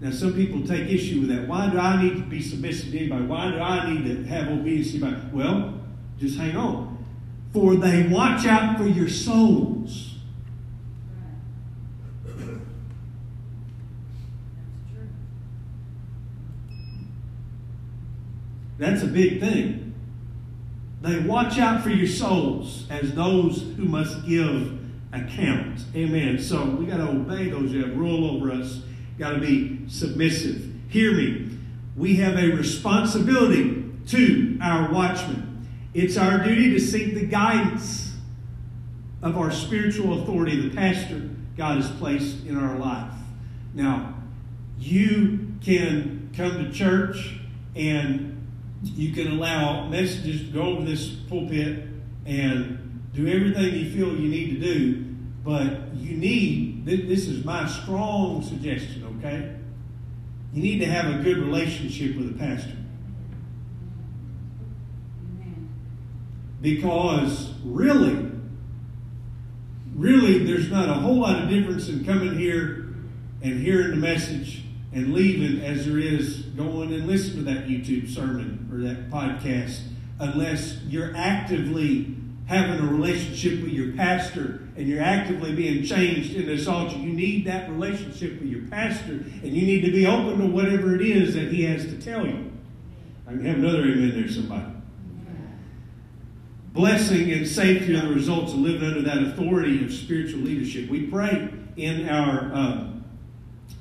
Now, 0.01 0.11
some 0.11 0.33
people 0.33 0.66
take 0.66 0.88
issue 0.88 1.21
with 1.21 1.29
that. 1.29 1.47
Why 1.47 1.68
do 1.68 1.79
I 1.79 2.03
need 2.03 2.16
to 2.16 2.23
be 2.23 2.40
submissive 2.40 2.90
to 2.90 2.99
anybody? 2.99 3.27
Why 3.27 3.51
do 3.51 3.59
I 3.59 3.92
need 3.92 4.05
to 4.07 4.25
have 4.25 4.49
obedience 4.49 4.92
to 4.92 5.05
anybody? 5.05 5.29
Well, 5.31 5.81
just 6.18 6.38
hang 6.38 6.57
on. 6.57 7.05
For 7.53 7.77
they 7.77 8.09
watch 8.09 8.47
out 8.47 8.79
for 8.79 8.87
your 8.87 9.11
souls. 9.11 10.14
That's 18.79 19.03
a 19.03 19.07
big 19.07 19.38
thing. 19.38 19.91
They 21.03 21.19
watch 21.19 21.59
out 21.59 21.83
for 21.83 21.91
your 21.91 22.07
souls 22.07 22.87
as 22.88 23.12
those 23.12 23.61
who 23.77 23.85
must 23.85 24.25
give 24.25 24.79
account. 25.12 25.81
Amen. 25.97 26.38
So 26.38 26.65
we 26.65 26.87
got 26.87 26.99
to 26.99 27.09
obey 27.09 27.51
those 27.51 27.73
who 27.73 27.85
have 27.85 27.97
rule 27.97 28.31
over 28.31 28.53
us. 28.53 28.83
Got 29.19 29.33
to 29.33 29.41
be 29.41 29.81
submissive. 29.88 30.73
Hear 30.88 31.12
me. 31.12 31.59
We 31.97 32.15
have 32.17 32.37
a 32.38 32.53
responsibility 32.53 33.85
to 34.09 34.59
our 34.62 34.93
watchmen. 34.93 35.67
It's 35.93 36.17
our 36.17 36.38
duty 36.38 36.71
to 36.71 36.81
seek 36.81 37.15
the 37.15 37.27
guidance 37.27 38.15
of 39.23 39.37
our 39.37 39.51
spiritual 39.51 40.23
authority, 40.23 40.69
the 40.69 40.75
pastor 40.75 41.31
God 41.57 41.79
has 41.79 41.91
placed 41.99 42.47
in 42.47 42.57
our 42.57 42.79
life. 42.79 43.12
Now, 43.75 44.15
you 44.79 45.55
can 45.65 46.31
come 46.37 46.65
to 46.65 46.73
church 46.73 47.38
and 47.75 48.32
you 48.83 49.12
can 49.12 49.33
allow 49.33 49.88
messages 49.88 50.40
to 50.40 50.47
go 50.49 50.62
over 50.62 50.85
this 50.85 51.09
pulpit 51.09 51.85
and 52.27 53.01
do 53.14 53.27
everything 53.29 53.75
you 53.75 53.90
feel 53.92 54.16
you 54.16 54.29
need 54.29 54.61
to 54.61 54.75
do, 54.75 55.05
but 55.45 55.95
you 55.95 56.16
need, 56.16 56.85
this 56.85 57.27
is 57.27 57.45
my 57.45 57.66
strong 57.68 58.42
suggestion, 58.42 59.18
okay? 59.18 59.55
You 60.53 60.62
need 60.62 60.79
to 60.81 60.87
have 60.87 61.14
a 61.14 61.23
good 61.23 61.38
relationship 61.38 62.16
with 62.16 62.33
the 62.33 62.38
pastor. 62.38 62.77
Because 66.61 67.53
really, 67.64 68.31
really, 69.95 70.45
there's 70.45 70.71
not 70.71 70.88
a 70.88 70.95
whole 70.95 71.21
lot 71.21 71.42
of 71.42 71.49
difference 71.49 71.88
in 71.88 72.05
coming 72.05 72.38
here 72.38 72.95
and 73.42 73.61
hearing 73.61 73.90
the 73.90 73.97
message 73.97 74.62
and 74.92 75.14
leaving 75.14 75.64
as 75.64 75.87
there 75.87 75.98
is 75.98 76.42
going 76.57 76.92
and 76.92 77.07
listening 77.07 77.44
to 77.44 77.52
that 77.52 77.66
YouTube 77.66 78.09
sermon 78.09 78.68
or 78.72 78.78
that 78.78 79.11
podcast 79.11 79.81
unless 80.18 80.81
you're 80.83 81.16
actively 81.16 82.14
having 82.46 82.87
a 82.87 82.92
relationship 82.92 83.62
with 83.62 83.72
your 83.72 83.92
pastor 83.92 84.68
and 84.76 84.87
you're 84.87 85.02
actively 85.02 85.55
being 85.55 85.85
changed 85.85 86.35
in 86.35 86.46
this 86.46 86.66
altar. 86.66 86.96
You 86.96 87.12
need 87.12 87.46
that 87.46 87.70
relationship 87.70 88.40
with 88.40 88.48
your 88.48 88.62
pastor 88.68 89.12
and 89.12 89.46
you 89.46 89.66
need 89.66 89.83
to 89.83 89.92
be 89.92 90.07
open 90.07 90.38
to 90.38 90.46
whatever 90.46 90.94
it 90.94 91.02
is 91.02 91.35
that 91.35 91.50
he 91.50 91.64
has 91.64 91.85
to 91.87 92.00
tell 92.00 92.26
you. 92.26 92.52
I 93.26 93.31
can 93.31 93.44
have 93.44 93.59
another 93.59 93.83
amen 93.83 94.12
there, 94.14 94.28
somebody. 94.28 94.66
Blessing 96.72 97.31
and 97.33 97.46
safety 97.46 97.94
are 97.96 98.07
the 98.07 98.14
results 98.14 98.52
of 98.52 98.59
living 98.59 98.88
under 98.88 99.02
that 99.02 99.22
authority 99.22 99.85
of 99.85 99.92
spiritual 99.92 100.40
leadership. 100.40 100.88
We 100.88 101.07
pray 101.07 101.50
in 101.76 102.09
our 102.09 102.50
uh, 102.52 102.91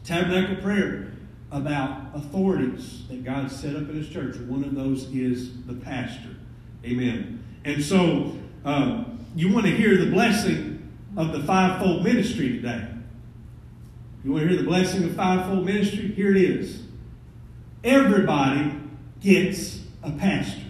tabernacle 0.04 0.58
prayer 0.58 1.12
about 1.52 2.16
authorities 2.16 3.04
that 3.10 3.24
God 3.24 3.52
set 3.52 3.76
up 3.76 3.84
in 3.90 3.96
His 3.96 4.10
church. 4.10 4.38
One 4.38 4.64
of 4.64 4.76
those 4.76 5.04
is 5.14 5.64
the 5.64 5.74
pastor. 5.74 6.36
Amen. 6.86 7.44
And 7.66 7.84
so 7.84 8.36
uh, 8.66 9.04
you 9.36 9.54
want 9.54 9.66
to 9.66 9.76
hear 9.76 9.98
the 9.98 10.12
blessing 10.12 10.90
of 11.18 11.34
the 11.34 11.44
fivefold 11.44 12.04
ministry 12.04 12.54
today. 12.54 12.88
You 14.24 14.32
want 14.32 14.44
to 14.44 14.50
hear 14.50 14.58
the 14.58 14.68
blessing 14.68 15.04
of 15.04 15.16
fivefold 15.16 15.66
ministry? 15.66 16.12
Here 16.14 16.32
it 16.32 16.42
is. 16.42 16.84
Everybody 17.84 18.74
gets 19.20 19.82
a 20.04 20.12
pastor. 20.12 20.62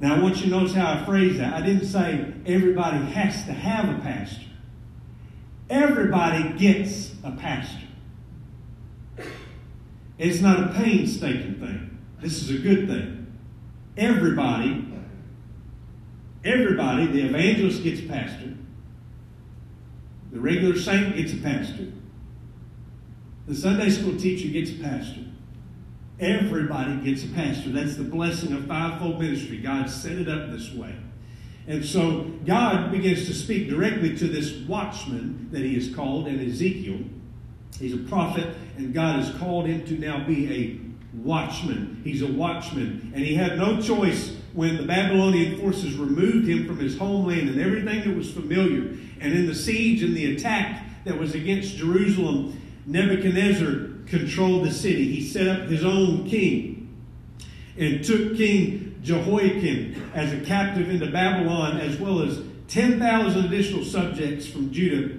Now, 0.00 0.16
I 0.16 0.18
want 0.18 0.36
you 0.38 0.42
to 0.42 0.48
notice 0.48 0.74
how 0.74 0.92
I 0.92 1.04
phrase 1.04 1.38
that. 1.38 1.54
I 1.54 1.64
didn't 1.64 1.86
say 1.86 2.32
everybody 2.44 2.98
has 3.12 3.44
to 3.44 3.52
have 3.52 3.88
a 3.88 4.00
pastor. 4.02 4.46
Everybody 5.72 6.52
gets 6.58 7.12
a 7.24 7.32
pastor. 7.32 7.86
It's 10.18 10.42
not 10.42 10.60
a 10.60 10.74
painstaking 10.74 11.54
thing. 11.54 11.98
This 12.20 12.42
is 12.42 12.50
a 12.50 12.58
good 12.58 12.86
thing. 12.88 13.34
Everybody, 13.96 14.86
everybody, 16.44 17.06
the 17.06 17.22
evangelist 17.22 17.82
gets 17.82 18.00
a 18.00 18.02
pastor. 18.02 18.52
The 20.30 20.40
regular 20.40 20.78
saint 20.78 21.16
gets 21.16 21.32
a 21.32 21.38
pastor. 21.38 21.90
The 23.46 23.54
Sunday 23.54 23.88
school 23.88 24.18
teacher 24.18 24.48
gets 24.48 24.72
a 24.72 24.82
pastor. 24.82 25.24
Everybody 26.20 26.96
gets 26.96 27.24
a 27.24 27.28
pastor. 27.28 27.70
That's 27.70 27.96
the 27.96 28.04
blessing 28.04 28.52
of 28.52 28.66
fivefold 28.66 29.18
ministry. 29.18 29.56
God 29.56 29.88
set 29.88 30.18
it 30.18 30.28
up 30.28 30.50
this 30.50 30.70
way. 30.74 30.94
And 31.66 31.84
so 31.84 32.30
God 32.44 32.90
begins 32.90 33.26
to 33.26 33.34
speak 33.34 33.68
directly 33.68 34.16
to 34.16 34.26
this 34.26 34.52
watchman 34.66 35.48
that 35.52 35.62
he 35.62 35.76
is 35.76 35.94
called 35.94 36.26
in 36.26 36.40
Ezekiel. 36.40 36.98
He's 37.78 37.94
a 37.94 37.98
prophet, 38.08 38.54
and 38.76 38.92
God 38.92 39.22
has 39.22 39.34
called 39.38 39.66
him 39.66 39.84
to 39.86 39.94
now 39.94 40.24
be 40.26 40.52
a 40.52 41.16
watchman. 41.16 42.00
He's 42.04 42.22
a 42.22 42.26
watchman. 42.26 43.12
And 43.14 43.24
he 43.24 43.34
had 43.34 43.58
no 43.58 43.80
choice 43.80 44.36
when 44.54 44.76
the 44.76 44.82
Babylonian 44.82 45.58
forces 45.60 45.96
removed 45.96 46.48
him 46.48 46.66
from 46.66 46.78
his 46.78 46.98
homeland 46.98 47.48
and 47.48 47.60
everything 47.60 48.08
that 48.08 48.16
was 48.16 48.30
familiar. 48.30 48.96
And 49.20 49.32
in 49.32 49.46
the 49.46 49.54
siege 49.54 50.02
and 50.02 50.16
the 50.16 50.34
attack 50.34 50.84
that 51.04 51.18
was 51.18 51.34
against 51.34 51.76
Jerusalem, 51.76 52.60
Nebuchadnezzar 52.86 54.06
controlled 54.06 54.66
the 54.66 54.72
city. 54.72 55.14
He 55.14 55.26
set 55.26 55.46
up 55.46 55.68
his 55.68 55.84
own 55.84 56.28
king 56.28 56.71
and 57.78 58.04
took 58.04 58.36
King 58.36 59.00
Jehoiakim 59.02 60.10
as 60.14 60.32
a 60.32 60.40
captive 60.40 60.88
into 60.88 61.10
Babylon, 61.10 61.78
as 61.78 61.98
well 61.98 62.22
as 62.22 62.40
10,000 62.68 63.44
additional 63.44 63.84
subjects 63.84 64.46
from 64.46 64.72
Judah. 64.72 65.18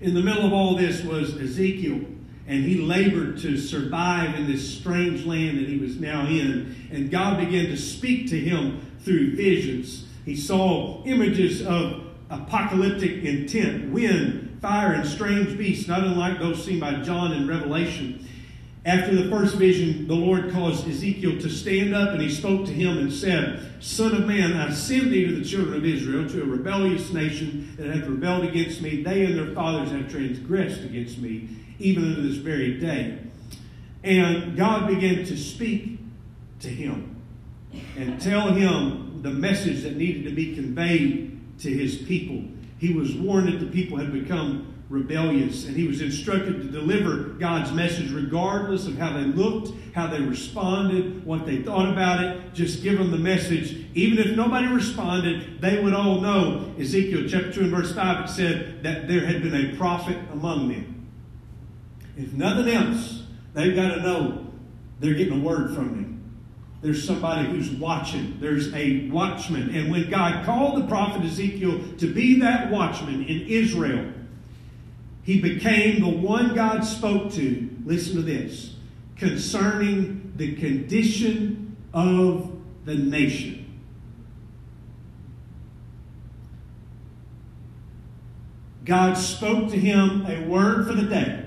In 0.00 0.14
the 0.14 0.22
middle 0.22 0.46
of 0.46 0.52
all 0.52 0.76
this 0.76 1.02
was 1.02 1.36
Ezekiel, 1.36 2.00
and 2.46 2.64
he 2.64 2.78
labored 2.78 3.38
to 3.38 3.58
survive 3.58 4.34
in 4.36 4.46
this 4.46 4.78
strange 4.78 5.26
land 5.26 5.58
that 5.58 5.68
he 5.68 5.78
was 5.78 5.98
now 5.98 6.26
in. 6.26 6.76
And 6.92 7.10
God 7.10 7.38
began 7.38 7.66
to 7.66 7.76
speak 7.76 8.28
to 8.30 8.38
him 8.38 8.80
through 9.00 9.34
visions. 9.34 10.06
He 10.24 10.36
saw 10.36 11.02
images 11.04 11.66
of 11.66 12.04
apocalyptic 12.30 13.24
intent, 13.24 13.90
wind, 13.90 14.58
fire, 14.60 14.92
and 14.92 15.08
strange 15.08 15.58
beasts, 15.58 15.88
not 15.88 16.04
unlike 16.04 16.38
those 16.38 16.64
seen 16.64 16.78
by 16.78 17.02
John 17.02 17.32
in 17.32 17.48
Revelation. 17.48 18.26
After 18.86 19.16
the 19.16 19.28
first 19.28 19.56
vision, 19.56 20.06
the 20.06 20.14
Lord 20.14 20.52
caused 20.52 20.88
Ezekiel 20.88 21.40
to 21.40 21.50
stand 21.50 21.92
up, 21.92 22.10
and 22.10 22.22
he 22.22 22.30
spoke 22.30 22.66
to 22.66 22.72
him 22.72 22.98
and 22.98 23.12
said, 23.12 23.72
Son 23.80 24.14
of 24.14 24.28
man, 24.28 24.52
I 24.52 24.72
send 24.72 25.10
thee 25.10 25.26
to 25.26 25.34
the 25.34 25.44
children 25.44 25.74
of 25.74 25.84
Israel, 25.84 26.28
to 26.28 26.42
a 26.42 26.46
rebellious 26.46 27.12
nation 27.12 27.74
that 27.78 27.88
hath 27.88 28.06
rebelled 28.06 28.44
against 28.44 28.80
me. 28.82 29.02
They 29.02 29.24
and 29.24 29.36
their 29.36 29.52
fathers 29.56 29.90
have 29.90 30.08
transgressed 30.08 30.82
against 30.82 31.18
me, 31.18 31.48
even 31.80 32.04
unto 32.04 32.22
this 32.22 32.36
very 32.36 32.78
day. 32.78 33.18
And 34.04 34.56
God 34.56 34.86
began 34.86 35.24
to 35.24 35.36
speak 35.36 35.98
to 36.60 36.68
him 36.68 37.16
and 37.96 38.20
tell 38.20 38.52
him 38.52 39.20
the 39.20 39.30
message 39.30 39.82
that 39.82 39.96
needed 39.96 40.22
to 40.26 40.30
be 40.30 40.54
conveyed 40.54 41.40
to 41.58 41.70
his 41.70 41.96
people. 41.96 42.44
He 42.78 42.92
was 42.92 43.14
warned 43.14 43.48
that 43.48 43.58
the 43.58 43.72
people 43.72 43.98
had 43.98 44.12
become 44.12 44.75
rebellious, 44.88 45.66
and 45.66 45.76
he 45.76 45.86
was 45.86 46.00
instructed 46.00 46.62
to 46.62 46.68
deliver 46.68 47.30
God's 47.30 47.72
message 47.72 48.12
regardless 48.12 48.86
of 48.86 48.96
how 48.96 49.12
they 49.12 49.24
looked, 49.24 49.72
how 49.94 50.06
they 50.06 50.20
responded, 50.20 51.24
what 51.26 51.44
they 51.44 51.62
thought 51.62 51.90
about 51.90 52.22
it. 52.22 52.54
Just 52.54 52.82
give 52.82 52.98
them 52.98 53.10
the 53.10 53.18
message. 53.18 53.84
Even 53.94 54.18
if 54.18 54.36
nobody 54.36 54.68
responded, 54.68 55.60
they 55.60 55.82
would 55.82 55.92
all 55.92 56.20
know. 56.20 56.72
Ezekiel 56.78 57.28
chapter 57.28 57.52
2 57.52 57.60
and 57.62 57.70
verse 57.70 57.94
5, 57.94 58.24
it 58.24 58.28
said 58.28 58.82
that 58.84 59.08
there 59.08 59.26
had 59.26 59.42
been 59.42 59.54
a 59.54 59.76
prophet 59.76 60.16
among 60.32 60.68
them. 60.68 61.08
If 62.16 62.32
nothing 62.32 62.72
else, 62.72 63.24
they've 63.54 63.74
got 63.74 63.94
to 63.94 64.02
know 64.02 64.46
they're 65.00 65.14
getting 65.14 65.40
a 65.40 65.44
word 65.44 65.74
from 65.74 66.00
me. 66.00 66.16
There's 66.82 67.04
somebody 67.04 67.48
who's 67.48 67.70
watching. 67.70 68.38
There's 68.38 68.72
a 68.72 69.08
watchman. 69.08 69.74
And 69.74 69.90
when 69.90 70.08
God 70.08 70.44
called 70.46 70.80
the 70.80 70.86
prophet 70.86 71.24
Ezekiel 71.24 71.80
to 71.98 72.12
be 72.12 72.38
that 72.40 72.70
watchman 72.70 73.24
in 73.24 73.48
Israel, 73.48 74.12
he 75.26 75.40
became 75.40 76.00
the 76.00 76.08
one 76.08 76.54
God 76.54 76.84
spoke 76.84 77.32
to, 77.32 77.68
listen 77.84 78.14
to 78.14 78.22
this, 78.22 78.76
concerning 79.16 80.32
the 80.36 80.54
condition 80.54 81.76
of 81.92 82.56
the 82.84 82.94
nation. 82.94 83.80
God 88.84 89.14
spoke 89.14 89.68
to 89.70 89.76
him 89.76 90.24
a 90.26 90.46
word 90.46 90.86
for 90.86 90.92
the 90.92 91.08
day, 91.08 91.44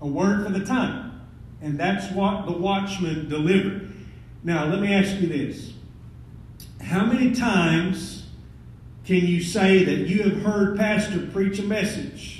a 0.00 0.06
word 0.06 0.46
for 0.46 0.58
the 0.58 0.64
time. 0.64 1.20
And 1.60 1.78
that's 1.78 2.10
what 2.14 2.46
the 2.46 2.52
watchman 2.52 3.28
delivered. 3.28 3.94
Now, 4.42 4.64
let 4.64 4.80
me 4.80 4.94
ask 4.94 5.20
you 5.20 5.26
this. 5.26 5.74
How 6.80 7.04
many 7.04 7.34
times 7.34 8.26
can 9.04 9.16
you 9.26 9.42
say 9.42 9.84
that 9.84 10.08
you 10.08 10.22
have 10.22 10.40
heard 10.40 10.78
Pastor 10.78 11.26
preach 11.26 11.58
a 11.58 11.62
message 11.62 12.35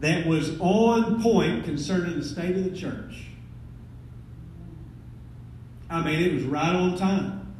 that 0.00 0.26
was 0.26 0.58
on 0.60 1.22
point 1.22 1.64
concerning 1.64 2.18
the 2.18 2.24
state 2.24 2.56
of 2.56 2.64
the 2.64 2.76
church? 2.76 3.26
I 5.88 6.02
mean, 6.02 6.20
it 6.20 6.34
was 6.34 6.44
right 6.44 6.74
on 6.74 6.96
time. 6.96 7.54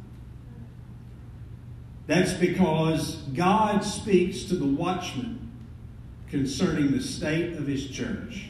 That's 2.07 2.33
because 2.33 3.15
God 3.33 3.83
speaks 3.83 4.43
to 4.45 4.55
the 4.55 4.65
watchman 4.65 5.51
concerning 6.29 6.91
the 6.91 7.01
state 7.01 7.53
of 7.53 7.67
his 7.67 7.89
church. 7.89 8.47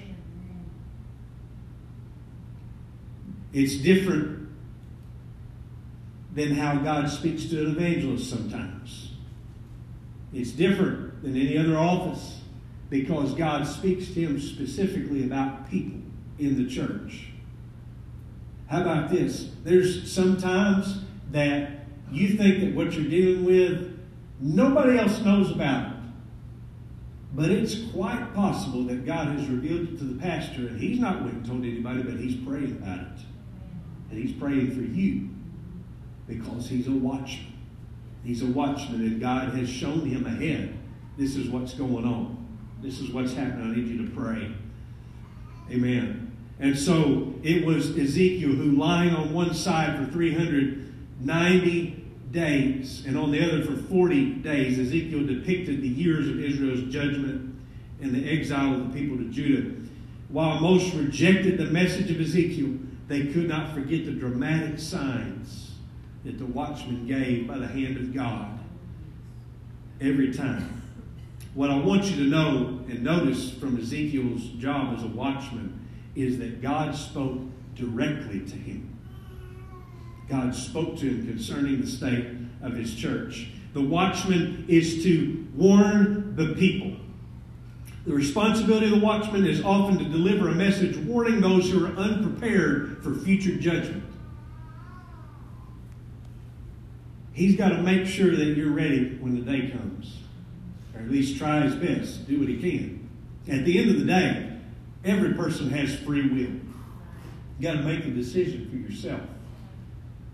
It's 3.54 3.76
different 3.76 4.50
than 6.34 6.56
how 6.56 6.76
God 6.76 7.10
speaks 7.10 7.46
to 7.46 7.66
an 7.66 7.72
evangelist 7.76 8.30
sometimes. 8.30 9.12
It's 10.34 10.52
different 10.52 11.22
than 11.24 11.36
any 11.36 11.58
other 11.58 11.78
office 11.78 12.41
because 12.92 13.34
God 13.34 13.66
speaks 13.66 14.08
to 14.08 14.14
him 14.20 14.40
specifically 14.40 15.24
about 15.24 15.72
people 15.72 16.02
in 16.38 16.62
the 16.62 16.70
church. 16.70 17.28
How 18.68 18.82
about 18.82 19.10
this? 19.10 19.50
There's 19.64 20.12
sometimes 20.12 21.06
that 21.32 21.86
you 22.12 22.36
think 22.36 22.60
that 22.60 22.76
what 22.76 22.92
you're 22.92 23.10
dealing 23.10 23.46
with, 23.46 23.98
nobody 24.42 25.00
else 25.00 25.22
knows 25.22 25.52
about 25.52 25.94
it. 25.94 25.98
But 27.34 27.50
it's 27.50 27.92
quite 27.94 28.34
possible 28.34 28.84
that 28.84 29.06
God 29.06 29.40
has 29.40 29.48
revealed 29.48 29.88
it 29.88 29.98
to 30.00 30.04
the 30.04 30.22
pastor, 30.22 30.68
and 30.68 30.78
he's 30.78 31.00
not 31.00 31.22
went 31.22 31.36
and 31.36 31.46
told 31.46 31.64
anybody, 31.64 32.04
but 32.04 32.20
he's 32.20 32.36
praying 32.46 32.74
about 32.74 33.00
it. 33.00 33.26
And 34.10 34.22
he's 34.22 34.34
praying 34.34 34.76
for 34.76 34.82
you 34.82 35.30
because 36.28 36.68
he's 36.68 36.88
a 36.88 36.92
watchman. 36.92 37.54
He's 38.26 38.42
a 38.42 38.48
watchman, 38.48 39.00
and 39.00 39.22
God 39.22 39.54
has 39.56 39.70
shown 39.70 40.06
him 40.06 40.26
ahead. 40.26 40.78
This 41.18 41.38
is 41.38 41.50
what's 41.50 41.74
going 41.74 42.04
on. 42.04 42.41
This 42.82 43.00
is 43.00 43.12
what's 43.12 43.34
happening. 43.34 43.72
I 43.72 43.76
need 43.76 43.88
you 43.88 44.08
to 44.08 44.16
pray. 44.16 44.52
Amen. 45.70 46.36
And 46.60 46.78
so 46.78 47.34
it 47.44 47.66
was 47.66 47.98
Ezekiel 47.98 48.50
who, 48.50 48.72
lying 48.72 49.16
on 49.16 49.34
one 49.34 49.54
side 49.54 49.98
for 49.98 50.12
390 50.12 52.06
days 52.32 53.04
and 53.06 53.18
on 53.18 53.32
the 53.32 53.44
other 53.44 53.64
for 53.64 53.76
40 53.76 54.36
days, 54.36 54.80
Ezekiel 54.80 55.26
depicted 55.26 55.82
the 55.82 55.88
years 55.88 56.28
of 56.28 56.40
Israel's 56.40 56.92
judgment 56.94 57.56
and 58.02 58.14
the 58.14 58.30
exile 58.30 58.76
of 58.76 58.92
the 58.92 59.00
people 59.00 59.18
to 59.18 59.26
Judah. 59.26 59.76
While 60.30 60.60
most 60.60 60.94
rejected 60.94 61.58
the 61.58 61.66
message 61.66 62.10
of 62.10 62.20
Ezekiel, 62.20 62.78
they 63.08 63.28
could 63.28 63.48
not 63.48 63.74
forget 63.74 64.06
the 64.06 64.12
dramatic 64.12 64.80
signs 64.80 65.72
that 66.24 66.38
the 66.38 66.46
watchman 66.46 67.06
gave 67.06 67.48
by 67.48 67.58
the 67.58 67.68
hand 67.68 67.98
of 67.98 68.14
God 68.14 68.60
every 70.00 70.34
time. 70.34 70.81
What 71.54 71.70
I 71.70 71.78
want 71.78 72.06
you 72.06 72.16
to 72.18 72.30
know 72.30 72.80
and 72.88 73.04
notice 73.04 73.52
from 73.52 73.78
Ezekiel's 73.78 74.44
job 74.58 74.98
as 74.98 75.04
a 75.04 75.08
watchman 75.08 75.88
is 76.16 76.38
that 76.40 76.62
God 76.62 76.96
spoke 76.96 77.40
directly 77.76 78.40
to 78.40 78.56
him. 78.56 78.98
God 80.30 80.56
spoke 80.56 80.98
to 81.00 81.06
him 81.06 81.28
concerning 81.28 81.82
the 81.82 81.88
state 81.88 82.26
of 82.62 82.74
his 82.74 82.96
church. 82.96 83.50
The 83.74 83.82
watchman 83.82 84.66
is 84.70 85.04
to 85.04 85.46
warn 85.56 86.36
the 86.36 86.54
people. 86.56 86.96
The 88.06 88.14
responsibility 88.14 88.88
of 88.88 88.94
the 88.94 89.06
watchman 89.06 89.46
is 89.46 89.64
often 89.64 89.98
to 90.00 90.06
deliver 90.06 90.48
a 90.48 90.56
message 90.56 90.98
warning 90.98 91.42
those 91.42 91.70
who 91.70 91.86
are 91.86 91.96
unprepared 91.98 93.04
for 93.04 93.14
future 93.14 93.56
judgment. 93.58 94.04
He's 97.34 97.56
got 97.56 97.70
to 97.70 97.82
make 97.82 98.08
sure 98.08 98.36
that 98.36 98.58
you're 98.58 98.72
ready 98.72 99.18
when 99.18 99.36
the 99.36 99.42
day 99.42 99.70
comes, 99.70 100.18
or 100.94 101.02
at 101.02 101.10
least 101.10 101.38
try 101.38 101.62
his 101.62 101.76
best, 101.76 102.28
do 102.28 102.40
what 102.40 102.50
he 102.50 102.58
can. 102.58 103.10
At 103.50 103.66
the 103.66 103.80
end 103.80 103.92
of 103.92 104.00
the 104.00 104.06
day, 104.06 104.58
every 105.04 105.34
person 105.34 105.70
has 105.70 105.96
free 106.00 106.28
will. 106.30 106.60
You 107.60 107.62
got 107.62 107.74
to 107.74 107.84
make 107.84 108.06
a 108.06 108.10
decision 108.10 108.70
for 108.70 108.76
yourself. 108.76 109.22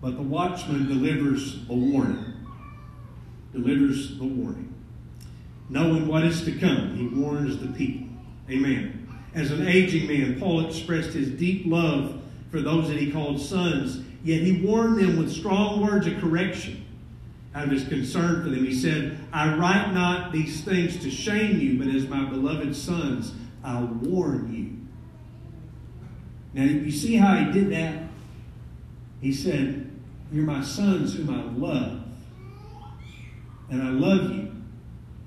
But 0.00 0.16
the 0.16 0.22
watchman 0.22 0.88
delivers 0.88 1.56
a 1.68 1.74
warning. 1.74 2.34
Delivers 3.52 4.18
the 4.18 4.24
warning 4.24 4.68
knowing 5.68 6.06
what 6.06 6.24
is 6.24 6.44
to 6.44 6.52
come. 6.52 6.96
He 6.96 7.06
warns 7.06 7.58
the 7.58 7.68
people. 7.68 8.08
Amen. 8.50 9.08
As 9.34 9.50
an 9.50 9.66
aging 9.66 10.06
man, 10.08 10.38
Paul 10.38 10.66
expressed 10.66 11.10
his 11.10 11.30
deep 11.30 11.64
love 11.66 12.22
for 12.50 12.60
those 12.60 12.88
that 12.88 12.96
he 12.96 13.12
called 13.12 13.40
sons, 13.40 14.02
yet 14.24 14.40
he 14.40 14.62
warned 14.62 14.98
them 14.98 15.18
with 15.18 15.30
strong 15.30 15.82
words 15.82 16.06
of 16.06 16.18
correction 16.18 16.84
out 17.58 17.64
of 17.64 17.70
his 17.72 17.88
concern 17.88 18.44
for 18.44 18.50
them. 18.50 18.64
He 18.64 18.72
said, 18.72 19.18
I 19.32 19.56
write 19.56 19.92
not 19.92 20.30
these 20.30 20.62
things 20.62 20.96
to 20.98 21.10
shame 21.10 21.58
you, 21.58 21.76
but 21.76 21.92
as 21.92 22.06
my 22.06 22.24
beloved 22.24 22.74
sons, 22.76 23.32
I 23.64 23.82
warn 23.82 24.54
you. 24.54 24.76
Now, 26.54 26.70
you 26.70 26.92
see 26.92 27.16
how 27.16 27.34
he 27.34 27.50
did 27.50 27.70
that? 27.72 28.04
He 29.20 29.32
said, 29.32 29.90
You're 30.30 30.44
my 30.44 30.62
sons 30.62 31.16
whom 31.16 31.30
I 31.30 31.42
love, 31.58 32.02
and 33.70 33.82
I 33.82 33.90
love 33.90 34.30
you 34.30 34.52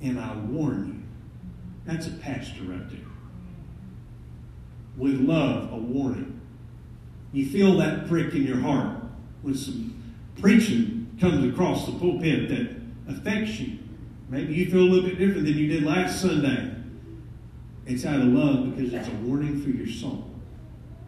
and 0.02 0.18
I 0.18 0.34
warn 0.36 0.88
you. 0.88 1.04
That's 1.86 2.08
a 2.08 2.12
pastor 2.12 2.64
right. 2.64 2.82
With 4.96 5.20
love, 5.20 5.74
a 5.74 5.78
warning. 5.78 6.40
You 7.34 7.46
feel 7.50 7.78
that 7.78 8.08
prick 8.08 8.34
in 8.34 8.44
your 8.44 8.60
heart 8.60 9.00
when 9.42 9.54
some 9.54 10.16
preaching 10.40 11.01
comes 11.20 11.52
across 11.52 11.86
the 11.86 11.94
pulpit 11.94 12.50
that 12.50 12.76
affects 13.08 13.60
you. 13.60 13.80
Maybe 14.30 14.54
you 14.54 14.70
feel 14.70 14.82
a 14.82 14.90
little 14.90 15.10
bit 15.10 15.20
different 15.20 15.46
than 15.46 15.58
you 15.58 15.68
did 15.68 15.84
last 15.84 16.22
Sunday. 16.22 16.74
It's 17.86 18.06
out 18.06 18.22
of 18.22 18.28
love 18.28 18.76
because 18.76 18.94
it's 18.94 19.08
a 19.08 19.12
warning 19.24 19.62
for 19.62 19.70
your 19.70 19.88
soul. 19.88 20.30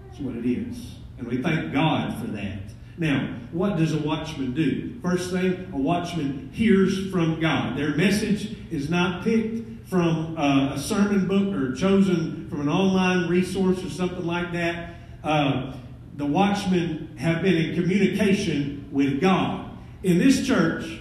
That's 0.08 0.20
what 0.20 0.36
it 0.36 0.46
is. 0.46 0.96
And 1.18 1.28
we 1.28 1.42
thank 1.42 1.72
God 1.72 2.20
for 2.20 2.28
that. 2.28 2.60
Now, 2.98 3.40
what 3.52 3.78
does 3.78 3.94
a 3.94 4.00
watchman 4.00 4.54
do? 4.54 5.00
First 5.02 5.32
thing, 5.32 5.70
a 5.74 5.78
watchman 5.78 6.50
hears 6.52 7.10
from 7.12 7.40
God. 7.40 7.78
Their 7.78 7.96
message 7.96 8.56
is 8.72 8.90
not 8.90 9.24
picked 9.24 9.88
from 9.88 10.38
uh, 10.38 10.74
a 10.74 10.80
sermon 10.80 11.28
book 11.28 11.54
or 11.54 11.74
chosen 11.76 12.50
from 12.50 12.62
an 12.62 12.70
online 12.70 13.30
resource 13.30 13.84
or 13.84 13.90
something 13.90 14.26
like 14.26 14.52
that. 14.54 14.96
Uh, 15.24 15.74
the 16.16 16.26
watchmen 16.26 17.16
have 17.18 17.42
been 17.42 17.56
in 17.56 17.76
communication 17.76 18.88
with 18.92 19.22
God. 19.22 19.63
In 20.04 20.18
this 20.18 20.46
church, 20.46 21.00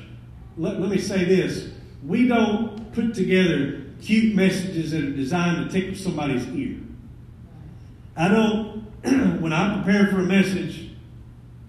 let, 0.56 0.80
let 0.80 0.90
me 0.90 0.98
say 0.98 1.24
this 1.24 1.68
we 2.06 2.26
don't 2.28 2.92
put 2.92 3.14
together 3.14 3.84
cute 4.00 4.34
messages 4.34 4.90
that 4.92 5.04
are 5.04 5.12
designed 5.12 5.70
to 5.70 5.80
tickle 5.80 5.96
somebody's 5.96 6.48
ear. 6.48 6.78
I 8.16 8.28
don't, 8.28 8.82
when 9.40 9.52
I 9.52 9.76
prepare 9.76 10.08
for 10.08 10.20
a 10.20 10.24
message, 10.24 10.90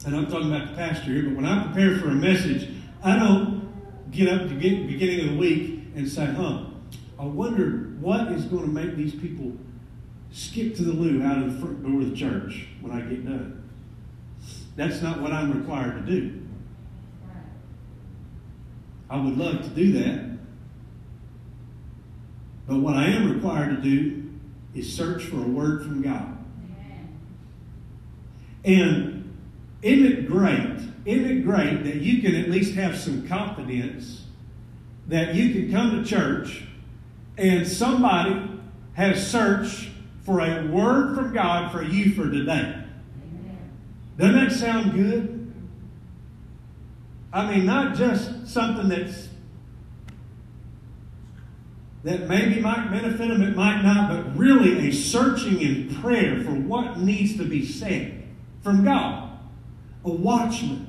and 0.06 0.16
I'm 0.16 0.28
talking 0.28 0.54
about 0.54 0.70
the 0.70 0.76
pastor 0.76 1.12
here, 1.12 1.24
but 1.24 1.36
when 1.36 1.46
I 1.46 1.66
prepare 1.66 1.98
for 2.00 2.10
a 2.10 2.16
message, 2.16 2.70
I 3.04 3.18
don't 3.18 4.12
get 4.12 4.28
up 4.28 4.50
to 4.50 4.56
get 4.56 4.88
beginning 4.88 5.22
of 5.22 5.34
the 5.34 5.38
week 5.38 5.84
and 5.96 6.10
say, 6.10 6.26
huh, 6.26 6.66
I 7.20 7.26
wonder 7.26 7.96
what 8.00 8.32
is 8.32 8.46
going 8.46 8.64
to 8.64 8.70
make 8.70 8.96
these 8.96 9.16
people 9.16 9.54
skip 10.32 10.76
to 10.76 10.84
the 10.84 10.92
loo 10.92 11.24
out 11.24 11.38
of 11.38 11.54
the 11.54 11.60
front 11.60 11.84
door 11.84 12.02
of 12.02 12.10
the 12.10 12.16
church 12.16 12.68
when 12.82 12.92
I 12.92 13.02
get 13.02 13.26
done. 13.26 13.64
That's 14.76 15.02
not 15.02 15.22
what 15.22 15.32
I'm 15.32 15.58
required 15.58 16.06
to 16.06 16.12
do. 16.12 16.43
I 19.10 19.20
would 19.20 19.38
love 19.38 19.62
to 19.64 19.70
do 19.70 19.92
that. 19.94 20.34
But 22.68 22.78
what 22.78 22.96
I 22.96 23.06
am 23.08 23.34
required 23.34 23.76
to 23.76 23.82
do 23.82 24.32
is 24.74 24.92
search 24.96 25.24
for 25.24 25.38
a 25.38 25.48
word 25.48 25.84
from 25.84 26.02
God. 26.02 26.38
And 28.64 29.38
isn't 29.82 30.06
it 30.06 30.28
great? 30.28 30.80
Isn't 31.06 31.26
it 31.26 31.44
great 31.44 31.84
that 31.84 31.96
you 31.96 32.22
can 32.22 32.36
at 32.36 32.50
least 32.50 32.76
have 32.76 32.98
some 32.98 33.28
confidence 33.28 34.26
that 35.08 35.36
you 35.36 35.52
can 35.52 35.72
come 35.72 36.02
to 36.02 36.10
church 36.10 36.64
and 37.38 37.68
somebody 37.68 38.50
has 38.94 39.30
searched 39.30 39.90
for 40.24 40.40
a 40.40 40.66
word 40.68 41.16
from 41.16 41.34
God 41.34 41.72
for 41.72 41.84
you 41.84 42.14
for 42.14 42.30
today? 42.30 42.82
Doesn't 44.18 44.36
that 44.36 44.52
sound 44.52 44.94
good? 44.94 45.33
I 47.34 47.50
mean, 47.50 47.66
not 47.66 47.96
just 47.96 48.48
something 48.48 48.88
that's 48.90 49.30
that 52.04 52.28
maybe 52.28 52.60
might 52.60 52.92
benefit 52.92 53.30
them, 53.30 53.42
it 53.42 53.56
might 53.56 53.82
not, 53.82 54.10
but 54.10 54.38
really 54.38 54.90
a 54.90 54.92
searching 54.92 55.62
in 55.62 55.96
prayer 56.02 56.44
for 56.44 56.52
what 56.52 57.00
needs 57.00 57.38
to 57.38 57.46
be 57.46 57.66
said 57.66 58.24
from 58.62 58.84
God 58.84 59.24
a 60.06 60.12
watchman. 60.12 60.88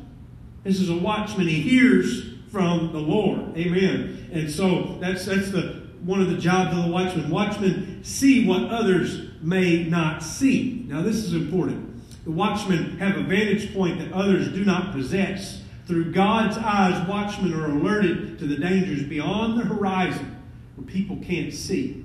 This 0.64 0.80
is 0.80 0.90
a 0.90 0.96
watchman. 0.96 1.46
He 1.46 1.61
hears 1.61 2.33
from 2.50 2.92
the 2.92 2.98
Lord. 2.98 3.57
Amen. 3.57 4.30
And 4.33 4.50
so 4.50 4.98
that's 5.00 5.26
that's 5.26 5.50
the 5.50 5.85
one 6.02 6.20
of 6.20 6.30
the 6.30 6.38
jobs 6.38 6.76
of 6.76 6.85
the 6.85 6.90
watchman. 6.90 7.30
Watchmen 7.30 8.02
see 8.02 8.46
what 8.46 8.64
others 8.70 9.28
may 9.40 9.85
not 9.85 10.22
see. 10.22 10.85
Now 10.88 11.02
this 11.02 11.16
is 11.16 11.35
important. 11.35 11.90
The 12.24 12.30
watchmen 12.30 12.98
have 12.98 13.16
a 13.16 13.22
vantage 13.22 13.74
point 13.74 13.98
that 13.98 14.12
others 14.12 14.48
do 14.48 14.64
not 14.64 14.92
possess. 14.92 15.62
Through 15.87 16.12
God's 16.12 16.57
eyes, 16.57 17.07
watchmen 17.07 17.53
are 17.53 17.70
alerted 17.70 18.38
to 18.38 18.47
the 18.47 18.57
dangers 18.57 19.03
beyond 19.03 19.61
the 19.61 19.64
horizon 19.64 20.42
where 20.77 20.87
people 20.87 21.18
can't 21.23 21.53
see. 21.53 22.05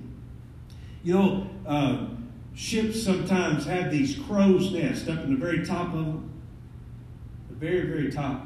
You 1.03 1.13
know, 1.13 1.49
uh, 1.65 2.07
ships 2.53 3.01
sometimes 3.01 3.65
have 3.65 3.89
these 3.89 4.17
crow's 4.19 4.71
nests 4.73 5.07
up 5.07 5.19
in 5.23 5.31
the 5.31 5.39
very 5.39 5.65
top 5.65 5.93
of 5.93 6.05
them 6.05 6.29
the 7.49 7.55
very, 7.55 7.87
very 7.87 8.11
top. 8.11 8.45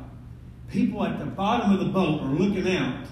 People 0.69 1.03
at 1.03 1.19
the 1.19 1.25
bottom 1.25 1.71
of 1.71 1.79
the 1.79 1.91
boat 1.91 2.21
are 2.21 2.33
looking 2.33 2.67
out, 2.75 3.05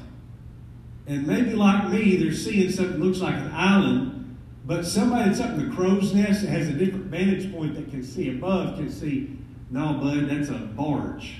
and 1.08 1.28
maybe 1.28 1.54
like 1.54 1.90
me, 1.90 2.18
they're 2.18 2.34
seeing 2.34 2.72
something 2.72 3.00
that 3.00 3.06
looks 3.06 3.20
like 3.20 3.36
an 3.36 3.52
island, 3.52 4.38
but 4.66 4.86
somebody 4.86 5.30
that's 5.30 5.42
up 5.42 5.52
in 5.52 5.70
the 5.70 5.76
crow's 5.76 6.14
nest 6.14 6.42
that 6.42 6.50
has 6.50 6.70
a 6.70 6.74
different 6.74 7.06
vantage 7.06 7.52
point 7.52 7.76
that 7.76 7.90
can 7.90 8.04
see 8.04 8.30
above 8.30 8.78
can 8.78 8.92
see, 8.92 9.38
no, 9.70 9.94
bud, 9.94 10.30
that's 10.30 10.50
a 10.50 10.54
barge. 10.54 11.36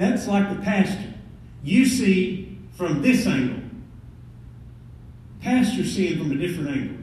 That's 0.00 0.26
like 0.26 0.48
the 0.48 0.62
pastor. 0.62 1.12
You 1.62 1.84
see 1.84 2.56
from 2.72 3.02
this 3.02 3.26
angle. 3.26 3.60
Pastor 5.42 5.84
seeing 5.84 6.18
from 6.18 6.32
a 6.32 6.36
different 6.36 6.70
angle. 6.70 6.96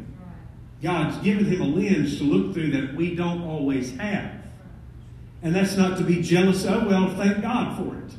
God's 0.81 1.17
given 1.23 1.45
him 1.45 1.61
a 1.61 1.65
lens 1.65 2.17
to 2.17 2.23
look 2.23 2.55
through 2.55 2.71
that 2.71 2.95
we 2.95 3.13
don't 3.13 3.43
always 3.43 3.95
have. 3.97 4.31
And 5.43 5.55
that's 5.55 5.77
not 5.77 5.99
to 5.99 6.03
be 6.03 6.23
jealous 6.23 6.65
of. 6.65 6.87
Well, 6.87 7.13
thank 7.15 7.43
God 7.43 7.77
for 7.77 7.95
it. 7.97 8.15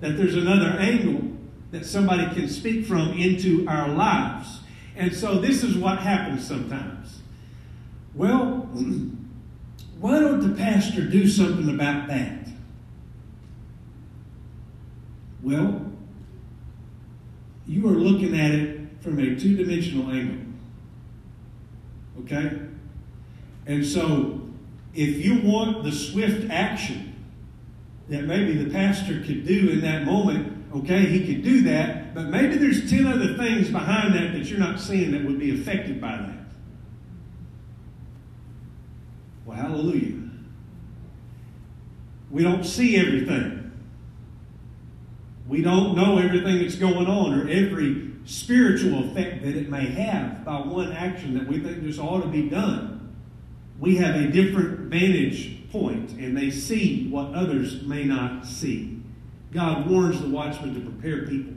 That 0.00 0.16
there's 0.16 0.36
another 0.36 0.70
angle 0.78 1.30
that 1.72 1.84
somebody 1.84 2.34
can 2.34 2.48
speak 2.48 2.86
from 2.86 3.12
into 3.12 3.68
our 3.68 3.90
lives. 3.90 4.60
And 4.96 5.14
so 5.14 5.38
this 5.38 5.62
is 5.62 5.76
what 5.76 5.98
happens 5.98 6.48
sometimes. 6.48 7.20
Well, 8.14 8.70
why 10.00 10.18
don't 10.18 10.48
the 10.48 10.56
pastor 10.56 11.02
do 11.02 11.28
something 11.28 11.68
about 11.68 12.08
that? 12.08 12.47
Well, 15.42 15.92
you 17.66 17.86
are 17.88 17.92
looking 17.92 18.38
at 18.38 18.50
it 18.50 18.80
from 19.00 19.18
a 19.18 19.36
two 19.36 19.56
dimensional 19.56 20.10
angle. 20.10 20.46
Okay? 22.20 22.60
And 23.66 23.84
so, 23.84 24.40
if 24.94 25.24
you 25.24 25.40
want 25.42 25.84
the 25.84 25.92
swift 25.92 26.50
action 26.50 27.14
that 28.08 28.24
maybe 28.24 28.62
the 28.62 28.70
pastor 28.70 29.20
could 29.20 29.46
do 29.46 29.70
in 29.70 29.80
that 29.82 30.04
moment, 30.04 30.58
Okay, 30.74 31.06
he 31.06 31.26
could 31.26 31.42
do 31.42 31.62
that, 31.62 32.14
but 32.14 32.26
maybe 32.26 32.56
there's 32.56 32.90
10 32.90 33.06
other 33.06 33.36
things 33.38 33.70
behind 33.70 34.14
that 34.14 34.32
that 34.32 34.44
you're 34.50 34.58
not 34.58 34.78
seeing 34.78 35.12
that 35.12 35.24
would 35.24 35.38
be 35.38 35.58
affected 35.58 35.98
by 36.00 36.16
that. 36.18 36.44
Well, 39.46 39.56
hallelujah. 39.56 40.18
We 42.30 42.42
don't 42.42 42.64
see 42.64 42.98
everything. 42.98 43.57
We 45.48 45.62
don't 45.62 45.96
know 45.96 46.18
everything 46.18 46.60
that's 46.60 46.76
going 46.76 47.06
on 47.06 47.40
or 47.40 47.48
every 47.48 48.12
spiritual 48.26 49.10
effect 49.10 49.42
that 49.42 49.56
it 49.56 49.70
may 49.70 49.86
have 49.86 50.44
by 50.44 50.60
one 50.60 50.92
action 50.92 51.32
that 51.34 51.48
we 51.48 51.58
think 51.58 51.82
just 51.82 51.98
ought 51.98 52.20
to 52.20 52.28
be 52.28 52.50
done. 52.50 53.16
We 53.80 53.96
have 53.96 54.16
a 54.16 54.28
different 54.28 54.90
vantage 54.90 55.70
point, 55.70 56.10
and 56.12 56.36
they 56.36 56.50
see 56.50 57.08
what 57.08 57.32
others 57.32 57.82
may 57.82 58.04
not 58.04 58.44
see. 58.44 59.00
God 59.50 59.88
warns 59.88 60.20
the 60.20 60.28
watchmen 60.28 60.74
to 60.74 60.80
prepare 60.80 61.26
people 61.26 61.54